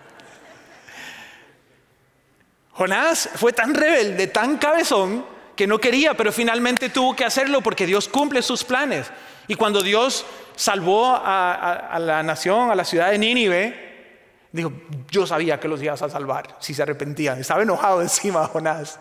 Jonás 2.73 3.31
fue 3.35 3.53
tan 3.53 3.75
rebelde, 3.75 4.29
tan 4.29 4.59
cabezón, 4.59 5.25
que 5.61 5.67
no 5.67 5.79
quería, 5.79 6.15
pero 6.15 6.33
finalmente 6.33 6.89
tuvo 6.89 7.15
que 7.15 7.23
hacerlo 7.23 7.61
porque 7.61 7.85
Dios 7.85 8.09
cumple 8.09 8.41
sus 8.41 8.65
planes. 8.65 9.11
Y 9.47 9.57
cuando 9.57 9.83
Dios 9.83 10.25
salvó 10.57 11.15
a, 11.15 11.99
la 12.01 12.23
nación, 12.23 12.71
a 12.71 12.75
la 12.75 12.83
ciudad 12.83 13.11
de 13.11 13.19
Nínive, 13.19 14.47
dijo, 14.53 14.73
yo 15.11 15.27
sabía 15.27 15.61
que 15.61 15.69
los 15.69 15.83
ibas 15.83 16.01
a 16.01 16.09
salvar 16.09 16.57
si 16.61 16.73
se 16.73 16.83
arrepentían. 16.83 17.39
Estaba 17.39 17.61
enojado 17.61 18.01
encima 18.01 18.47
Jonás. 18.47 19.01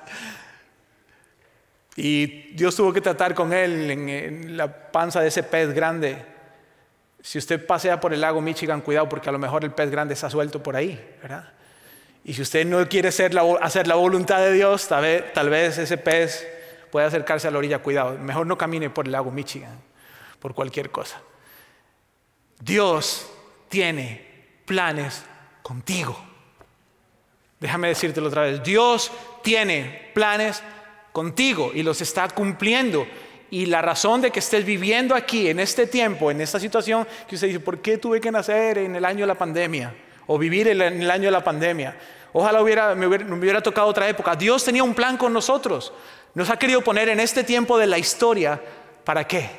Y 1.96 2.52
Dios 2.56 2.76
tuvo 2.76 2.92
que 2.92 3.00
tratar 3.00 3.34
con 3.34 3.54
él 3.54 3.90
en, 3.90 4.10
en, 4.10 4.58
la 4.58 4.92
panza 4.92 5.22
de 5.22 5.30
ese 5.30 5.44
pez 5.44 5.74
grande. 5.74 6.26
Si 7.22 7.38
usted 7.38 7.66
pasea 7.66 8.02
por 8.02 8.14
el 8.14 8.20
lago 8.20 8.42
Michigan, 8.42 8.82
cuidado 8.82 9.08
porque 9.08 9.30
a 9.30 9.32
lo 9.32 9.40
mejor 9.40 9.64
el 9.64 9.72
pez 9.72 9.90
grande 9.90 10.14
está 10.14 10.30
suelto 10.30 10.62
por 10.62 10.76
ahí, 10.76 11.16
¿verdad? 11.22 11.54
Y 12.24 12.34
si 12.34 12.42
usted 12.42 12.66
no 12.66 12.88
quiere 12.88 13.10
hacer 13.10 13.34
la, 13.34 13.96
voluntad 13.96 14.40
de 14.40 14.54
Dios, 14.54 14.88
tal 14.88 15.50
vez, 15.50 15.78
ese 15.78 15.98
pez 15.98 16.48
puede 16.92 17.08
acercarse 17.08 17.48
a 17.48 17.52
la 17.52 17.58
orilla. 17.58 17.80
Cuidado, 17.80 18.18
mejor 18.18 18.46
no 18.46 18.58
camine 18.58 18.90
por 18.90 19.06
el 19.06 19.12
lago 19.12 19.32
Michigan, 19.32 19.80
por 20.40 20.54
cualquier 20.54 20.92
cosa. 20.92 21.22
Dios 22.60 23.30
tiene 23.70 24.62
planes 24.66 25.24
contigo. 25.62 26.20
Déjame 27.60 27.90
decírtelo 27.90 28.28
otra 28.28 28.44
vez. 28.44 28.64
Dios 28.64 29.12
tiene 29.42 30.12
planes 30.14 30.62
contigo 31.12 31.72
y 31.74 31.84
los 31.84 32.02
está 32.02 32.28
cumpliendo. 32.30 33.08
Y 33.52 33.66
la 33.66 33.82
razón 33.82 34.22
de 34.22 34.32
que 34.32 34.40
estés 34.40 34.64
viviendo 34.64 35.16
aquí, 35.16 35.50
en 35.50 35.60
este 35.60 35.88
tiempo, 35.88 36.30
en 36.30 36.42
esta 36.42 36.60
situación, 36.60 37.08
que 37.28 37.36
usted 37.36 37.48
dice, 37.48 37.60
¿por 37.60 37.82
qué 37.82 37.98
tuve 37.98 38.22
que 38.22 38.32
nacer 38.32 38.78
en 38.78 38.96
el 38.96 39.06
año 39.06 39.22
de 39.22 39.28
la 39.28 39.36
pandemia? 39.36 39.96
O 40.32 40.38
vivir 40.38 40.68
en 40.68 40.80
el 40.80 41.10
año 41.10 41.26
de 41.26 41.32
la 41.32 41.44
pandemia. 41.44 41.98
Ojalá 42.34 42.62
hubiera, 42.62 42.94
me, 42.94 43.08
hubiera, 43.08 43.62
tocado 43.62 43.88
otra 43.88 44.08
época. 44.08 44.36
Dios 44.36 44.64
tenía 44.64 44.84
un 44.84 44.94
plan 44.94 45.18
con 45.18 45.34
nosotros. 45.34 45.92
Nos 46.36 46.52
ha 46.52 46.58
querido 46.58 46.84
poner 46.84 47.10
en 47.10 47.20
este 47.20 47.44
tiempo 47.44 47.80
de 47.80 47.88
la 47.88 47.98
historia. 47.98 48.62
¿Para 49.04 49.26
qué? 49.26 49.50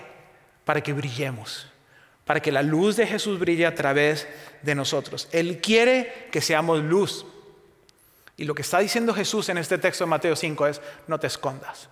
Para 0.64 0.80
que 0.80 0.92
brillemos. 0.92 1.66
Para 2.24 2.38
que 2.38 2.52
la 2.52 2.62
luz 2.62 2.94
de 2.94 3.04
Jesús 3.04 3.40
brille 3.40 3.66
a 3.66 3.74
través 3.74 4.28
de 4.62 4.76
nosotros. 4.76 5.26
Él 5.32 5.60
quiere 5.60 6.28
que 6.30 6.40
seamos 6.40 6.78
luz. 6.78 7.26
Y 8.36 8.44
lo 8.44 8.54
que 8.54 8.62
está 8.62 8.78
diciendo 8.78 9.12
Jesús 9.12 9.48
en 9.48 9.58
este 9.58 9.76
texto 9.76 10.04
de 10.04 10.10
Mateo 10.10 10.36
5 10.36 10.68
es, 10.68 10.80
no 11.08 11.18
te 11.18 11.26
escondas. 11.26 11.88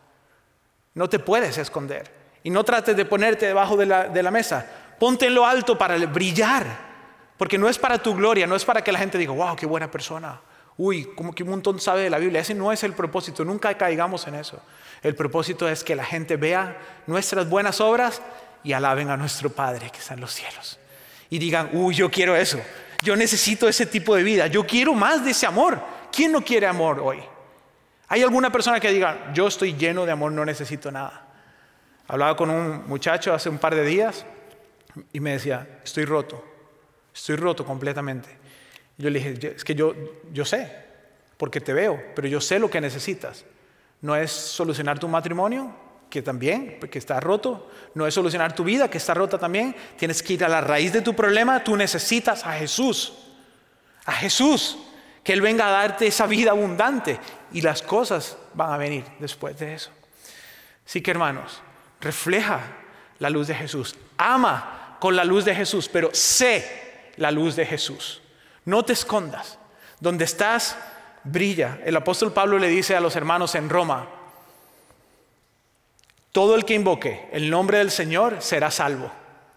No 0.94 1.08
te 1.08 1.18
puedes 1.18 1.58
esconder. 1.58 2.08
Y 2.44 2.50
no 2.50 2.62
trates 2.62 2.96
de 2.96 3.04
ponerte 3.04 3.46
debajo 3.46 3.76
de 3.76 3.86
la, 3.86 4.06
de 4.06 4.22
la 4.22 4.30
mesa. 4.30 4.64
Ponte 5.00 5.26
en 5.26 5.34
lo 5.34 5.44
alto 5.44 5.76
para 5.76 5.98
brillar. 6.06 6.87
Porque 7.38 7.56
no 7.56 7.68
es 7.68 7.78
para 7.78 7.98
tu 7.98 8.14
gloria, 8.14 8.46
no 8.46 8.56
es 8.56 8.64
para 8.64 8.82
que 8.82 8.92
la 8.92 8.98
gente 8.98 9.16
diga, 9.16 9.32
wow, 9.32 9.56
qué 9.56 9.64
buena 9.64 9.90
persona. 9.90 10.40
Uy, 10.76 11.04
como 11.16 11.32
que 11.32 11.42
un 11.42 11.50
montón 11.50 11.80
sabe 11.80 12.02
de 12.02 12.10
la 12.10 12.18
Biblia. 12.18 12.40
Ese 12.40 12.54
no 12.54 12.72
es 12.72 12.82
el 12.82 12.92
propósito, 12.92 13.44
nunca 13.44 13.72
caigamos 13.78 14.26
en 14.26 14.34
eso. 14.34 14.60
El 15.02 15.14
propósito 15.14 15.68
es 15.68 15.84
que 15.84 15.94
la 15.94 16.04
gente 16.04 16.36
vea 16.36 16.76
nuestras 17.06 17.48
buenas 17.48 17.80
obras 17.80 18.20
y 18.64 18.72
alaben 18.72 19.08
a 19.10 19.16
nuestro 19.16 19.50
Padre 19.50 19.90
que 19.90 19.98
está 19.98 20.14
en 20.14 20.20
los 20.20 20.32
cielos. 20.32 20.78
Y 21.30 21.38
digan, 21.38 21.70
uy, 21.72 21.94
yo 21.94 22.10
quiero 22.10 22.34
eso. 22.34 22.60
Yo 23.02 23.14
necesito 23.14 23.68
ese 23.68 23.86
tipo 23.86 24.16
de 24.16 24.24
vida. 24.24 24.48
Yo 24.48 24.66
quiero 24.66 24.94
más 24.94 25.24
de 25.24 25.30
ese 25.30 25.46
amor. 25.46 25.80
¿Quién 26.10 26.32
no 26.32 26.42
quiere 26.42 26.66
amor 26.66 26.98
hoy? 26.98 27.22
¿Hay 28.08 28.22
alguna 28.22 28.50
persona 28.50 28.80
que 28.80 28.90
diga, 28.90 29.30
yo 29.34 29.46
estoy 29.46 29.74
lleno 29.74 30.06
de 30.06 30.12
amor, 30.12 30.32
no 30.32 30.44
necesito 30.44 30.90
nada? 30.90 31.26
Hablaba 32.08 32.36
con 32.36 32.50
un 32.50 32.88
muchacho 32.88 33.34
hace 33.34 33.48
un 33.48 33.58
par 33.58 33.74
de 33.74 33.84
días 33.84 34.24
y 35.12 35.20
me 35.20 35.32
decía, 35.32 35.80
estoy 35.84 36.06
roto. 36.06 36.42
Estoy 37.18 37.34
roto 37.34 37.64
completamente. 37.64 38.28
yo 38.96 39.10
le 39.10 39.18
dije, 39.18 39.54
es 39.56 39.64
que 39.64 39.74
yo, 39.74 39.92
yo 40.32 40.44
sé, 40.44 40.70
porque 41.36 41.60
te 41.60 41.72
veo, 41.72 42.00
pero 42.14 42.28
yo 42.28 42.40
sé 42.40 42.60
lo 42.60 42.70
que 42.70 42.80
necesitas. 42.80 43.44
No 44.00 44.14
es 44.14 44.30
solucionar 44.30 45.00
tu 45.00 45.08
matrimonio, 45.08 45.74
que 46.08 46.22
también, 46.22 46.78
que 46.78 46.98
está 46.98 47.18
roto. 47.18 47.70
No 47.94 48.06
es 48.06 48.14
solucionar 48.14 48.54
tu 48.54 48.62
vida, 48.62 48.88
que 48.88 48.98
está 48.98 49.14
rota 49.14 49.36
también. 49.36 49.74
Tienes 49.96 50.22
que 50.22 50.34
ir 50.34 50.44
a 50.44 50.48
la 50.48 50.60
raíz 50.60 50.92
de 50.92 51.02
tu 51.02 51.14
problema. 51.14 51.62
Tú 51.64 51.76
necesitas 51.76 52.46
a 52.46 52.52
Jesús. 52.52 53.12
A 54.04 54.12
Jesús. 54.12 54.78
Que 55.24 55.32
Él 55.32 55.40
venga 55.40 55.66
a 55.66 55.70
darte 55.72 56.06
esa 56.06 56.28
vida 56.28 56.52
abundante. 56.52 57.18
Y 57.52 57.62
las 57.62 57.82
cosas 57.82 58.38
van 58.54 58.72
a 58.72 58.76
venir 58.76 59.04
después 59.18 59.58
de 59.58 59.74
eso. 59.74 59.90
Así 60.86 61.02
que 61.02 61.10
hermanos, 61.10 61.60
refleja 62.00 62.60
la 63.18 63.28
luz 63.28 63.48
de 63.48 63.56
Jesús. 63.56 63.96
Ama 64.16 64.96
con 65.00 65.16
la 65.16 65.24
luz 65.24 65.44
de 65.44 65.54
Jesús, 65.54 65.88
pero 65.92 66.10
sé 66.14 66.87
la 67.18 67.30
luz 67.30 67.56
de 67.56 67.66
Jesús. 67.66 68.22
No 68.64 68.84
te 68.84 68.92
escondas. 68.92 69.58
Donde 70.00 70.24
estás, 70.24 70.76
brilla. 71.24 71.80
El 71.84 71.96
apóstol 71.96 72.32
Pablo 72.32 72.58
le 72.58 72.68
dice 72.68 72.96
a 72.96 73.00
los 73.00 73.16
hermanos 73.16 73.54
en 73.54 73.68
Roma, 73.68 74.08
todo 76.32 76.54
el 76.54 76.64
que 76.64 76.74
invoque 76.74 77.28
el 77.32 77.50
nombre 77.50 77.78
del 77.78 77.90
Señor 77.90 78.36
será 78.40 78.70
salvo. 78.70 79.10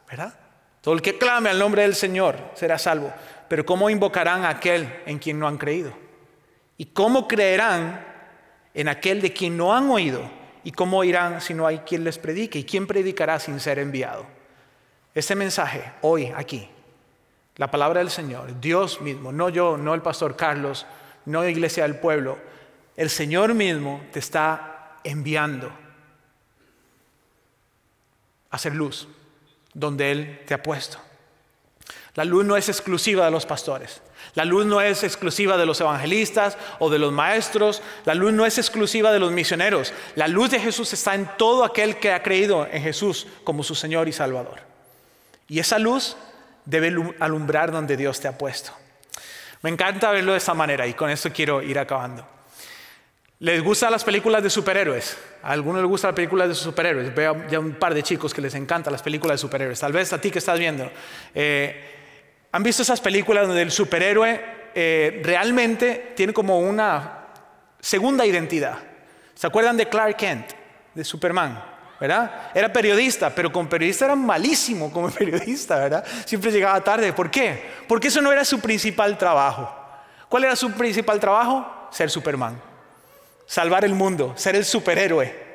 ¿Verdad? 0.09 0.33
Todo 0.81 0.93
el 0.95 1.01
que 1.01 1.17
clame 1.17 1.49
al 1.49 1.59
nombre 1.59 1.83
del 1.83 1.95
Señor 1.95 2.37
será 2.55 2.77
salvo. 2.77 3.13
Pero 3.47 3.65
¿cómo 3.65 3.89
invocarán 3.89 4.45
a 4.45 4.49
aquel 4.49 5.01
en 5.05 5.19
quien 5.19 5.37
no 5.37 5.47
han 5.47 5.57
creído? 5.57 5.93
¿Y 6.77 6.85
cómo 6.87 7.27
creerán 7.27 8.05
en 8.73 8.87
aquel 8.87 9.21
de 9.21 9.31
quien 9.31 9.57
no 9.57 9.75
han 9.75 9.89
oído? 9.89 10.23
¿Y 10.63 10.71
cómo 10.71 10.97
oirán 10.97 11.41
si 11.41 11.53
no 11.53 11.67
hay 11.67 11.79
quien 11.79 12.03
les 12.03 12.17
predique? 12.17 12.59
¿Y 12.59 12.63
quién 12.63 12.87
predicará 12.87 13.39
sin 13.39 13.59
ser 13.59 13.77
enviado? 13.77 14.25
Este 15.13 15.35
mensaje 15.35 15.91
hoy 16.01 16.31
aquí 16.35 16.69
la 17.61 17.69
palabra 17.69 17.99
del 17.99 18.09
Señor, 18.09 18.59
Dios 18.59 19.01
mismo, 19.01 19.31
no 19.31 19.47
yo, 19.47 19.77
no 19.77 19.93
el 19.93 20.01
pastor 20.01 20.35
Carlos, 20.35 20.87
no 21.27 21.43
la 21.43 21.49
iglesia 21.51 21.83
del 21.83 21.95
pueblo, 21.95 22.39
el 22.97 23.11
Señor 23.11 23.53
mismo 23.53 24.01
te 24.11 24.17
está 24.17 24.97
enviando 25.03 25.67
a 28.49 28.55
hacer 28.55 28.73
luz 28.73 29.07
donde 29.75 30.11
Él 30.11 30.41
te 30.47 30.55
ha 30.55 30.63
puesto. 30.63 30.97
La 32.15 32.25
luz 32.25 32.45
no 32.45 32.57
es 32.57 32.67
exclusiva 32.67 33.25
de 33.25 33.31
los 33.31 33.45
pastores. 33.45 34.01
La 34.33 34.43
luz 34.43 34.65
no 34.65 34.81
es 34.81 35.03
exclusiva 35.03 35.55
de 35.55 35.67
los 35.67 35.79
evangelistas 35.81 36.57
o 36.79 36.89
de 36.89 36.97
los 36.97 37.13
maestros. 37.13 37.83
La 38.05 38.15
luz 38.15 38.33
no 38.33 38.47
es 38.47 38.57
exclusiva 38.57 39.11
de 39.11 39.19
los 39.19 39.31
misioneros. 39.31 39.93
La 40.15 40.27
luz 40.27 40.49
de 40.49 40.59
Jesús 40.59 40.93
está 40.93 41.13
en 41.13 41.29
todo 41.37 41.63
aquel 41.63 41.97
que 41.97 42.11
ha 42.11 42.23
creído 42.23 42.67
en 42.71 42.81
Jesús 42.81 43.27
como 43.43 43.61
su 43.61 43.75
Señor 43.75 44.09
y 44.09 44.13
Salvador. 44.13 44.61
Y 45.47 45.59
esa 45.59 45.77
luz 45.77 46.17
debe 46.65 47.15
alumbrar 47.19 47.71
donde 47.71 47.97
Dios 47.97 48.19
te 48.19 48.27
ha 48.27 48.37
puesto. 48.37 48.71
Me 49.61 49.69
encanta 49.69 50.11
verlo 50.11 50.31
de 50.31 50.39
esta 50.39 50.53
manera 50.53 50.87
y 50.87 50.93
con 50.93 51.09
esto 51.09 51.31
quiero 51.31 51.61
ir 51.61 51.77
acabando. 51.77 52.27
¿Les 53.39 53.63
gustan 53.63 53.91
las 53.91 54.03
películas 54.03 54.43
de 54.43 54.49
superhéroes? 54.49 55.17
¿A 55.41 55.51
algunos 55.51 55.81
les 55.81 55.89
gustan 55.89 56.09
las 56.09 56.15
películas 56.15 56.47
de 56.47 56.55
superhéroes? 56.55 57.13
Veo 57.13 57.47
ya 57.49 57.59
un 57.59 57.73
par 57.73 57.93
de 57.93 58.03
chicos 58.03 58.33
que 58.33 58.41
les 58.41 58.53
encantan 58.53 58.93
las 58.93 59.01
películas 59.01 59.35
de 59.35 59.37
superhéroes. 59.39 59.79
Tal 59.79 59.91
vez 59.91 60.13
a 60.13 60.21
ti 60.21 60.29
que 60.29 60.39
estás 60.39 60.59
viendo. 60.59 60.91
Eh, 61.33 62.47
¿Han 62.51 62.63
visto 62.63 62.83
esas 62.83 63.01
películas 63.01 63.47
donde 63.47 63.63
el 63.63 63.71
superhéroe 63.71 64.43
eh, 64.75 65.21
realmente 65.23 66.13
tiene 66.15 66.33
como 66.33 66.59
una 66.59 67.29
segunda 67.79 68.25
identidad? 68.25 68.77
¿Se 69.33 69.47
acuerdan 69.47 69.75
de 69.77 69.87
Clark 69.87 70.17
Kent, 70.17 70.51
de 70.93 71.03
Superman? 71.03 71.70
Era 72.01 72.73
periodista, 72.73 73.29
pero 73.29 73.51
como 73.51 73.69
periodista 73.69 74.05
era 74.05 74.15
malísimo 74.15 74.91
como 74.91 75.09
periodista, 75.11 75.77
¿verdad? 75.77 76.05
Siempre 76.25 76.51
llegaba 76.51 76.81
tarde. 76.83 77.13
¿Por 77.13 77.29
qué? 77.29 77.69
Porque 77.87 78.07
eso 78.07 78.21
no 78.21 78.31
era 78.31 78.43
su 78.43 78.59
principal 78.59 79.17
trabajo. 79.17 79.77
¿Cuál 80.27 80.45
era 80.45 80.55
su 80.55 80.71
principal 80.71 81.19
trabajo? 81.19 81.89
Ser 81.91 82.09
Superman. 82.09 82.59
Salvar 83.45 83.85
el 83.85 83.93
mundo, 83.93 84.33
ser 84.35 84.55
el 84.55 84.65
superhéroe. 84.65 85.51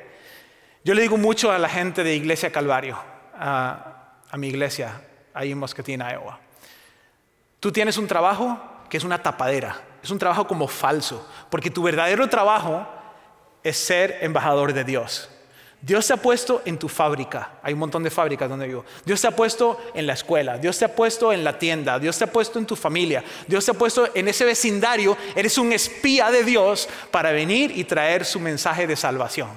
Yo 0.83 0.93
le 0.93 1.01
digo 1.01 1.17
mucho 1.17 1.51
a 1.51 1.57
la 1.57 1.67
gente 1.67 2.03
de 2.03 2.15
Iglesia 2.15 2.49
Calvario, 2.49 2.97
a, 3.37 4.21
mi 4.37 4.47
iglesia, 4.47 5.01
ahí 5.33 5.51
en 5.51 5.57
Moscatín, 5.57 5.99
Iowa. 5.99 6.39
Tú 7.59 7.71
tienes 7.73 7.97
un 7.97 8.07
trabajo 8.07 8.57
que 8.89 8.95
es 8.95 9.03
una 9.03 9.21
tapadera, 9.21 9.81
es 10.01 10.11
un 10.11 10.19
trabajo 10.19 10.47
como 10.47 10.67
falso, 10.67 11.27
porque 11.49 11.71
tu 11.71 11.83
verdadero 11.83 12.29
trabajo 12.29 12.87
es 13.63 13.75
ser 13.77 14.19
embajador 14.21 14.71
de 14.71 14.85
Dios. 14.85 15.29
Dios 15.81 16.07
te 16.07 16.13
ha 16.13 16.17
puesto 16.17 16.63
en 16.65 16.79
tu 16.79 16.89
fábrica. 16.89 17.59
Hay 17.61 17.73
un 17.73 17.79
montón 17.79 18.03
de 18.03 18.09
fábricas 18.09 18.49
donde 18.49 18.67
vivo. 18.67 18.83
Dios 19.05 19.21
te 19.21 19.27
ha 19.27 19.35
puesto 19.35 19.79
en 19.93 20.07
la 20.07 20.13
escuela. 20.13 20.57
Dios 20.57 20.77
te 20.77 20.85
ha 20.85 20.95
puesto 20.95 21.31
en 21.31 21.43
la 21.43 21.59
tienda. 21.59 21.99
Dios 21.99 22.17
te 22.17 22.23
ha 22.23 22.31
puesto 22.31 22.57
en 22.57 22.65
tu 22.65 22.75
familia. 22.75 23.23
Dios 23.47 23.63
te 23.63 23.71
ha 23.71 23.73
puesto 23.75 24.09
en 24.13 24.27
ese 24.27 24.43
vecindario. 24.43 25.15
Eres 25.35 25.57
un 25.57 25.71
espía 25.71 26.31
de 26.31 26.43
Dios 26.43 26.89
para 27.11 27.31
venir 27.31 27.71
y 27.77 27.83
traer 27.83 28.25
su 28.25 28.39
mensaje 28.39 28.87
de 28.87 28.95
salvación. 28.95 29.49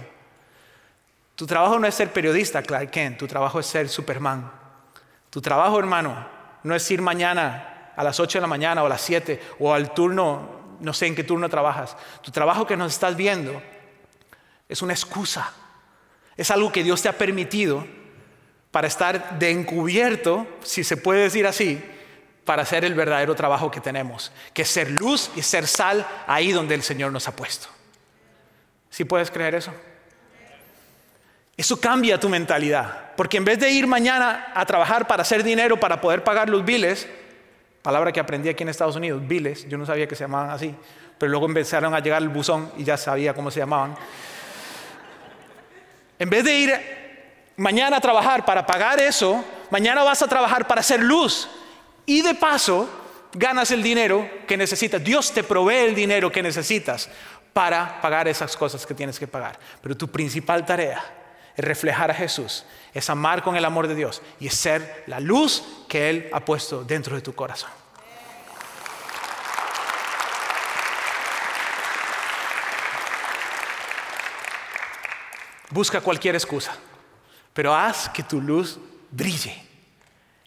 Tu 1.36 1.46
trabajo 1.46 1.78
no 1.78 1.86
es 1.86 1.94
ser 1.94 2.12
periodista, 2.12 2.62
Clark 2.62 2.90
Kent. 2.90 3.18
Tu 3.18 3.26
trabajo 3.26 3.58
es 3.58 3.66
ser 3.66 3.88
Superman. 3.88 4.50
Tu 5.30 5.40
trabajo, 5.40 5.78
hermano, 5.78 6.26
no 6.62 6.74
es 6.74 6.90
ir 6.90 7.00
mañana 7.00 7.92
a 7.96 8.04
las 8.04 8.20
8 8.20 8.38
de 8.38 8.42
la 8.42 8.46
mañana 8.46 8.82
o 8.82 8.86
a 8.86 8.90
las 8.90 9.00
7 9.00 9.40
o 9.58 9.72
al 9.72 9.94
turno, 9.94 10.76
no 10.80 10.92
sé 10.92 11.06
en 11.06 11.14
qué 11.14 11.24
turno 11.24 11.48
trabajas. 11.48 11.96
Tu 12.20 12.30
trabajo 12.30 12.66
que 12.66 12.76
nos 12.76 12.92
estás 12.92 13.16
viendo 13.16 13.62
es 14.68 14.82
una 14.82 14.92
excusa 14.92 15.50
es 16.36 16.50
algo 16.50 16.72
que 16.72 16.82
Dios 16.82 17.02
te 17.02 17.08
ha 17.08 17.18
permitido 17.18 17.86
para 18.70 18.86
estar 18.86 19.38
de 19.38 19.50
encubierto, 19.50 20.46
si 20.62 20.84
se 20.84 20.96
puede 20.96 21.22
decir 21.22 21.46
así, 21.46 21.82
para 22.44 22.62
hacer 22.62 22.84
el 22.84 22.94
verdadero 22.94 23.34
trabajo 23.34 23.70
que 23.70 23.80
tenemos, 23.80 24.32
que 24.52 24.64
ser 24.64 24.90
luz 24.90 25.30
y 25.36 25.42
ser 25.42 25.66
sal 25.66 26.06
ahí 26.26 26.52
donde 26.52 26.74
el 26.74 26.82
Señor 26.82 27.12
nos 27.12 27.28
ha 27.28 27.36
puesto. 27.36 27.68
¿Sí 28.88 29.04
puedes 29.04 29.30
creer 29.30 29.54
eso? 29.54 29.72
Eso 31.56 31.78
cambia 31.80 32.18
tu 32.18 32.28
mentalidad, 32.28 33.12
porque 33.16 33.36
en 33.36 33.44
vez 33.44 33.58
de 33.58 33.70
ir 33.70 33.86
mañana 33.86 34.50
a 34.54 34.64
trabajar 34.64 35.06
para 35.06 35.22
hacer 35.22 35.44
dinero, 35.44 35.78
para 35.78 36.00
poder 36.00 36.24
pagar 36.24 36.48
los 36.48 36.64
biles, 36.64 37.06
palabra 37.82 38.12
que 38.12 38.20
aprendí 38.20 38.48
aquí 38.48 38.62
en 38.62 38.70
Estados 38.70 38.96
Unidos, 38.96 39.26
biles, 39.26 39.68
yo 39.68 39.76
no 39.76 39.84
sabía 39.84 40.08
que 40.08 40.14
se 40.14 40.24
llamaban 40.24 40.50
así, 40.50 40.74
pero 41.18 41.30
luego 41.30 41.46
empezaron 41.46 41.94
a 41.94 42.00
llegar 42.00 42.22
el 42.22 42.30
buzón 42.30 42.72
y 42.78 42.84
ya 42.84 42.96
sabía 42.96 43.34
cómo 43.34 43.50
se 43.50 43.60
llamaban. 43.60 43.94
En 46.20 46.28
vez 46.28 46.44
de 46.44 46.54
ir 46.54 46.80
mañana 47.56 47.96
a 47.96 48.00
trabajar 48.00 48.44
para 48.44 48.66
pagar 48.66 49.00
eso, 49.00 49.42
mañana 49.70 50.02
vas 50.02 50.20
a 50.20 50.28
trabajar 50.28 50.66
para 50.66 50.82
hacer 50.82 51.02
luz. 51.02 51.48
Y 52.04 52.20
de 52.20 52.34
paso, 52.34 52.88
ganas 53.32 53.70
el 53.70 53.82
dinero 53.82 54.28
que 54.46 54.58
necesitas. 54.58 55.02
Dios 55.02 55.32
te 55.32 55.42
provee 55.42 55.86
el 55.86 55.94
dinero 55.94 56.30
que 56.30 56.42
necesitas 56.42 57.08
para 57.54 58.02
pagar 58.02 58.28
esas 58.28 58.54
cosas 58.54 58.84
que 58.84 58.92
tienes 58.92 59.18
que 59.18 59.26
pagar. 59.26 59.58
Pero 59.80 59.96
tu 59.96 60.08
principal 60.08 60.66
tarea 60.66 61.02
es 61.56 61.64
reflejar 61.64 62.10
a 62.10 62.14
Jesús, 62.14 62.66
es 62.92 63.08
amar 63.08 63.42
con 63.42 63.56
el 63.56 63.64
amor 63.64 63.88
de 63.88 63.94
Dios 63.94 64.20
y 64.38 64.48
es 64.48 64.54
ser 64.54 65.04
la 65.06 65.20
luz 65.20 65.64
que 65.88 66.10
Él 66.10 66.28
ha 66.34 66.44
puesto 66.44 66.84
dentro 66.84 67.16
de 67.16 67.22
tu 67.22 67.34
corazón. 67.34 67.79
Busca 75.70 76.00
cualquier 76.00 76.34
excusa, 76.34 76.72
pero 77.52 77.74
haz 77.74 78.08
que 78.08 78.22
tu 78.22 78.40
luz 78.40 78.78
brille. 79.10 79.70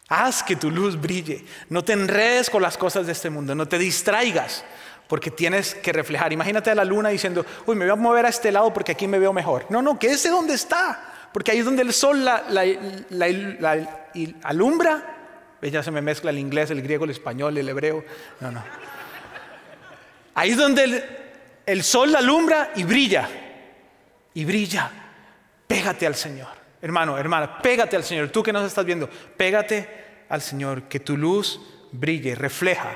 Haz 0.10 0.44
que 0.44 0.56
tu 0.56 0.70
luz 0.70 1.00
brille. 1.00 1.46
No 1.70 1.84
te 1.84 1.94
enredes 1.94 2.50
con 2.50 2.62
las 2.62 2.78
cosas 2.78 3.06
de 3.06 3.14
este 3.14 3.30
mundo, 3.30 3.56
no 3.56 3.68
te 3.68 3.78
distraigas, 3.78 4.66
porque 5.08 5.32
tienes 5.32 5.76
que 5.76 5.94
reflejar. 5.94 6.34
Imagínate 6.34 6.72
a 6.72 6.76
la 6.76 6.84
luna 6.84 7.10
diciendo, 7.10 7.46
uy, 7.66 7.76
me 7.76 7.86
voy 7.86 7.94
a 7.94 7.96
mover 7.96 8.26
a 8.26 8.30
este 8.30 8.52
lado 8.52 8.74
porque 8.74 8.92
aquí 8.92 9.08
me 9.08 9.18
veo 9.18 9.32
mejor. 9.32 9.66
No, 9.70 9.82
no, 9.82 9.98
quédese 9.98 10.30
donde 10.30 10.54
está, 10.54 11.30
porque 11.32 11.52
ahí 11.52 11.60
es 11.60 11.66
donde 11.66 11.84
el 11.84 11.94
sol 11.94 12.24
la, 12.24 12.44
alumbra. 14.44 15.10
Ya 15.62 15.82
se 15.82 15.92
me 15.92 16.02
mezcla 16.02 16.32
el 16.32 16.40
inglés, 16.40 16.70
el 16.72 16.82
griego, 16.82 17.06
el 17.06 17.12
español, 17.12 17.58
el 17.58 17.70
hebreo. 17.70 18.04
No, 18.42 18.52
no. 18.52 18.62
Ahí 20.36 20.52
es 20.52 20.58
donde 20.58 20.84
el, 20.84 21.04
el 21.66 21.84
sol 21.84 22.12
la 22.12 22.20
alumbra 22.20 22.72
y 22.76 22.84
brilla. 22.84 23.30
Y 24.34 24.44
brilla. 24.44 25.03
Pégate 25.68 26.06
al 26.06 26.16
Señor. 26.16 26.50
Hermano, 26.82 27.18
hermana, 27.18 27.62
pégate 27.62 27.96
al 27.96 28.04
Señor. 28.04 28.30
Tú 28.30 28.44
que 28.44 28.52
nos 28.52 28.66
estás 28.66 28.86
viendo, 28.86 29.10
pégate 29.38 30.26
al 30.30 30.42
Señor. 30.42 30.84
Que 30.84 31.00
tu 31.00 31.16
luz 31.18 31.60
brille, 31.92 32.36
refleja, 32.36 32.92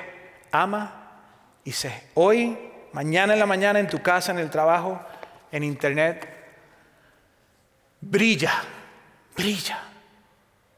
ama 0.51 1.22
y 1.63 1.72
sé. 1.72 2.09
Hoy, 2.15 2.57
mañana 2.91 3.34
en 3.34 3.39
la 3.39 3.45
mañana, 3.45 3.80
en 3.80 3.88
tu 3.88 4.01
casa, 4.01 4.32
en 4.32 4.39
el 4.39 4.49
trabajo, 4.49 4.99
en 5.51 5.63
internet, 5.63 6.28
brilla, 8.01 8.63
brilla, 9.36 9.80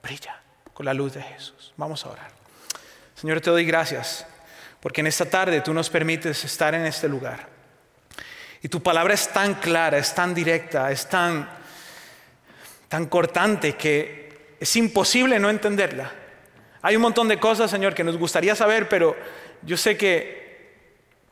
brilla 0.03 0.41
con 0.73 0.85
la 0.85 0.93
luz 0.93 1.13
de 1.13 1.21
Jesús. 1.21 1.73
Vamos 1.77 2.05
a 2.05 2.09
orar. 2.09 2.31
Señor, 3.15 3.41
te 3.41 3.49
doy 3.49 3.65
gracias 3.65 4.25
porque 4.79 5.01
en 5.01 5.07
esta 5.07 5.25
tarde 5.25 5.61
tú 5.61 5.73
nos 5.73 5.89
permites 5.89 6.43
estar 6.45 6.73
en 6.73 6.85
este 6.85 7.09
lugar. 7.09 7.47
Y 8.61 8.69
tu 8.69 8.81
palabra 8.81 9.13
es 9.13 9.27
tan 9.29 9.55
clara, 9.55 9.97
es 9.97 10.13
tan 10.13 10.33
directa, 10.33 10.91
es 10.91 11.07
tan 11.07 11.49
tan 12.89 13.05
cortante 13.05 13.75
que 13.75 14.55
es 14.59 14.75
imposible 14.75 15.39
no 15.39 15.49
entenderla. 15.49 16.11
Hay 16.81 16.95
un 16.95 17.01
montón 17.01 17.27
de 17.27 17.39
cosas, 17.39 17.71
Señor, 17.71 17.93
que 17.93 18.03
nos 18.03 18.17
gustaría 18.17 18.55
saber, 18.55 18.89
pero 18.89 19.15
yo 19.61 19.77
sé 19.77 19.95
que 19.95 20.73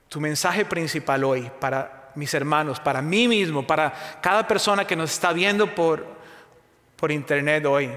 tu 0.08 0.22
mensaje 0.22 0.64
principal 0.64 1.24
hoy 1.24 1.51
para 1.60 2.12
mis 2.16 2.34
hermanos, 2.34 2.80
para 2.80 3.01
mí 3.01 3.28
mismo, 3.28 3.66
para 3.66 4.20
cada 4.22 4.47
persona 4.47 4.86
que 4.86 4.95
nos 4.95 5.12
está 5.12 5.34
viendo 5.34 5.74
por, 5.76 6.05
por 6.95 7.12
internet 7.12 7.66
hoy, 7.66 7.89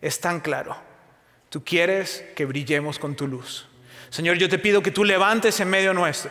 es 0.00 0.20
tan 0.20 0.40
claro. 0.40 0.76
Tú 1.48 1.62
quieres 1.64 2.24
que 2.34 2.44
brillemos 2.44 2.98
con 2.98 3.14
tu 3.14 3.26
luz. 3.26 3.68
Señor, 4.08 4.36
yo 4.36 4.48
te 4.48 4.58
pido 4.58 4.82
que 4.82 4.90
tú 4.90 5.04
levantes 5.04 5.60
en 5.60 5.68
medio 5.68 5.92
nuestro 5.92 6.30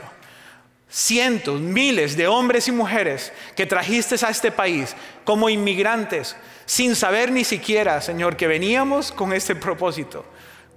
cientos, 0.90 1.62
miles 1.62 2.18
de 2.18 2.28
hombres 2.28 2.68
y 2.68 2.72
mujeres 2.72 3.32
que 3.56 3.66
trajiste 3.66 4.16
a 4.26 4.30
este 4.30 4.52
país 4.52 4.96
como 5.24 5.50
inmigrantes, 5.50 6.36
sin 6.66 6.96
saber 6.96 7.32
ni 7.32 7.44
siquiera, 7.44 8.02
Señor, 8.02 8.36
que 8.36 8.48
veníamos 8.48 9.12
con 9.12 9.34
este 9.34 9.56
propósito. 9.56 10.26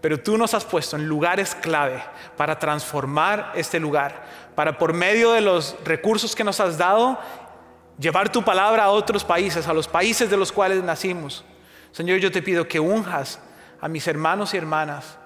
Pero 0.00 0.20
tú 0.20 0.36
nos 0.36 0.52
has 0.52 0.64
puesto 0.64 0.96
en 0.96 1.06
lugares 1.06 1.54
clave 1.54 2.02
para 2.36 2.58
transformar 2.58 3.52
este 3.54 3.80
lugar, 3.80 4.24
para 4.54 4.76
por 4.76 4.92
medio 4.92 5.32
de 5.32 5.40
los 5.40 5.76
recursos 5.84 6.34
que 6.34 6.44
nos 6.44 6.60
has 6.60 6.76
dado, 6.76 7.18
llevar 7.98 8.30
tu 8.30 8.42
palabra 8.42 8.84
a 8.84 8.90
otros 8.90 9.24
países, 9.24 9.68
a 9.68 9.72
los 9.72 9.88
países 9.88 10.28
de 10.28 10.36
los 10.36 10.50
cuales 10.50 10.82
nacimos. 10.82 11.44
Señor, 11.92 12.18
yo 12.18 12.32
te 12.32 12.42
pido 12.42 12.66
que 12.66 12.80
unjas 12.80 13.38
a 13.80 13.88
mis 13.88 14.06
hermanos 14.08 14.54
y 14.54 14.56
hermanas 14.56 15.18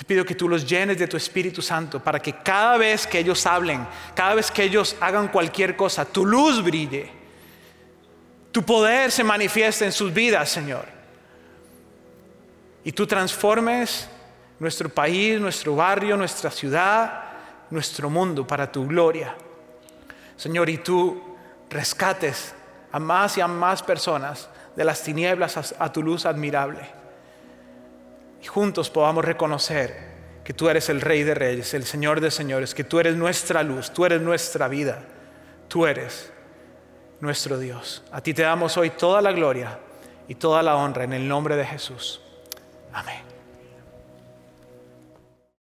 te 0.00 0.04
pido 0.06 0.24
que 0.24 0.34
tú 0.34 0.48
los 0.48 0.66
llenes 0.66 0.98
de 0.98 1.06
tu 1.06 1.18
Espíritu 1.18 1.60
Santo 1.60 2.02
para 2.02 2.18
que 2.18 2.32
cada 2.32 2.78
vez 2.78 3.06
que 3.06 3.18
ellos 3.18 3.44
hablen, 3.44 3.86
cada 4.14 4.34
vez 4.34 4.50
que 4.50 4.62
ellos 4.62 4.96
hagan 4.98 5.28
cualquier 5.28 5.76
cosa, 5.76 6.06
tu 6.06 6.24
luz 6.24 6.64
brille. 6.64 7.10
Tu 8.50 8.62
poder 8.62 9.12
se 9.12 9.22
manifieste 9.22 9.84
en 9.84 9.92
sus 9.92 10.10
vidas, 10.10 10.48
Señor. 10.48 10.86
Y 12.82 12.92
tú 12.92 13.06
transformes 13.06 14.08
nuestro 14.58 14.88
país, 14.88 15.38
nuestro 15.38 15.76
barrio, 15.76 16.16
nuestra 16.16 16.50
ciudad, 16.50 17.24
nuestro 17.68 18.08
mundo 18.08 18.46
para 18.46 18.72
tu 18.72 18.86
gloria. 18.86 19.34
Señor, 20.34 20.70
y 20.70 20.78
tú 20.78 21.36
rescates 21.68 22.54
a 22.90 22.98
más 22.98 23.36
y 23.36 23.42
a 23.42 23.46
más 23.46 23.82
personas 23.82 24.48
de 24.74 24.82
las 24.82 25.02
tinieblas 25.02 25.74
a, 25.78 25.92
tu 25.92 26.02
luz 26.02 26.24
admirable 26.24 26.99
y 28.42 28.46
juntos 28.46 28.90
podamos 28.90 29.24
reconocer 29.24 30.10
que 30.44 30.54
tú 30.54 30.68
eres 30.68 30.88
el 30.88 31.00
Rey 31.00 31.22
de 31.22 31.34
Reyes, 31.34 31.74
el 31.74 31.84
Señor 31.84 32.20
de 32.20 32.30
Señores, 32.30 32.74
que 32.74 32.84
tú 32.84 32.98
eres 32.98 33.16
nuestra 33.16 33.62
luz, 33.62 33.92
tú 33.92 34.04
eres 34.04 34.20
nuestra 34.20 34.68
vida, 34.68 35.02
tú 35.68 35.86
eres 35.86 36.32
nuestro 37.20 37.58
Dios. 37.58 38.02
A 38.10 38.20
ti 38.20 38.34
te 38.34 38.42
damos 38.42 38.76
hoy 38.76 38.90
toda 38.90 39.20
la 39.20 39.32
gloria 39.32 39.78
y 40.26 40.34
toda 40.34 40.62
la 40.62 40.76
honra 40.76 41.04
en 41.04 41.12
el 41.12 41.28
nombre 41.28 41.56
de 41.56 41.66
Jesús. 41.66 42.20
Amén. 42.92 43.29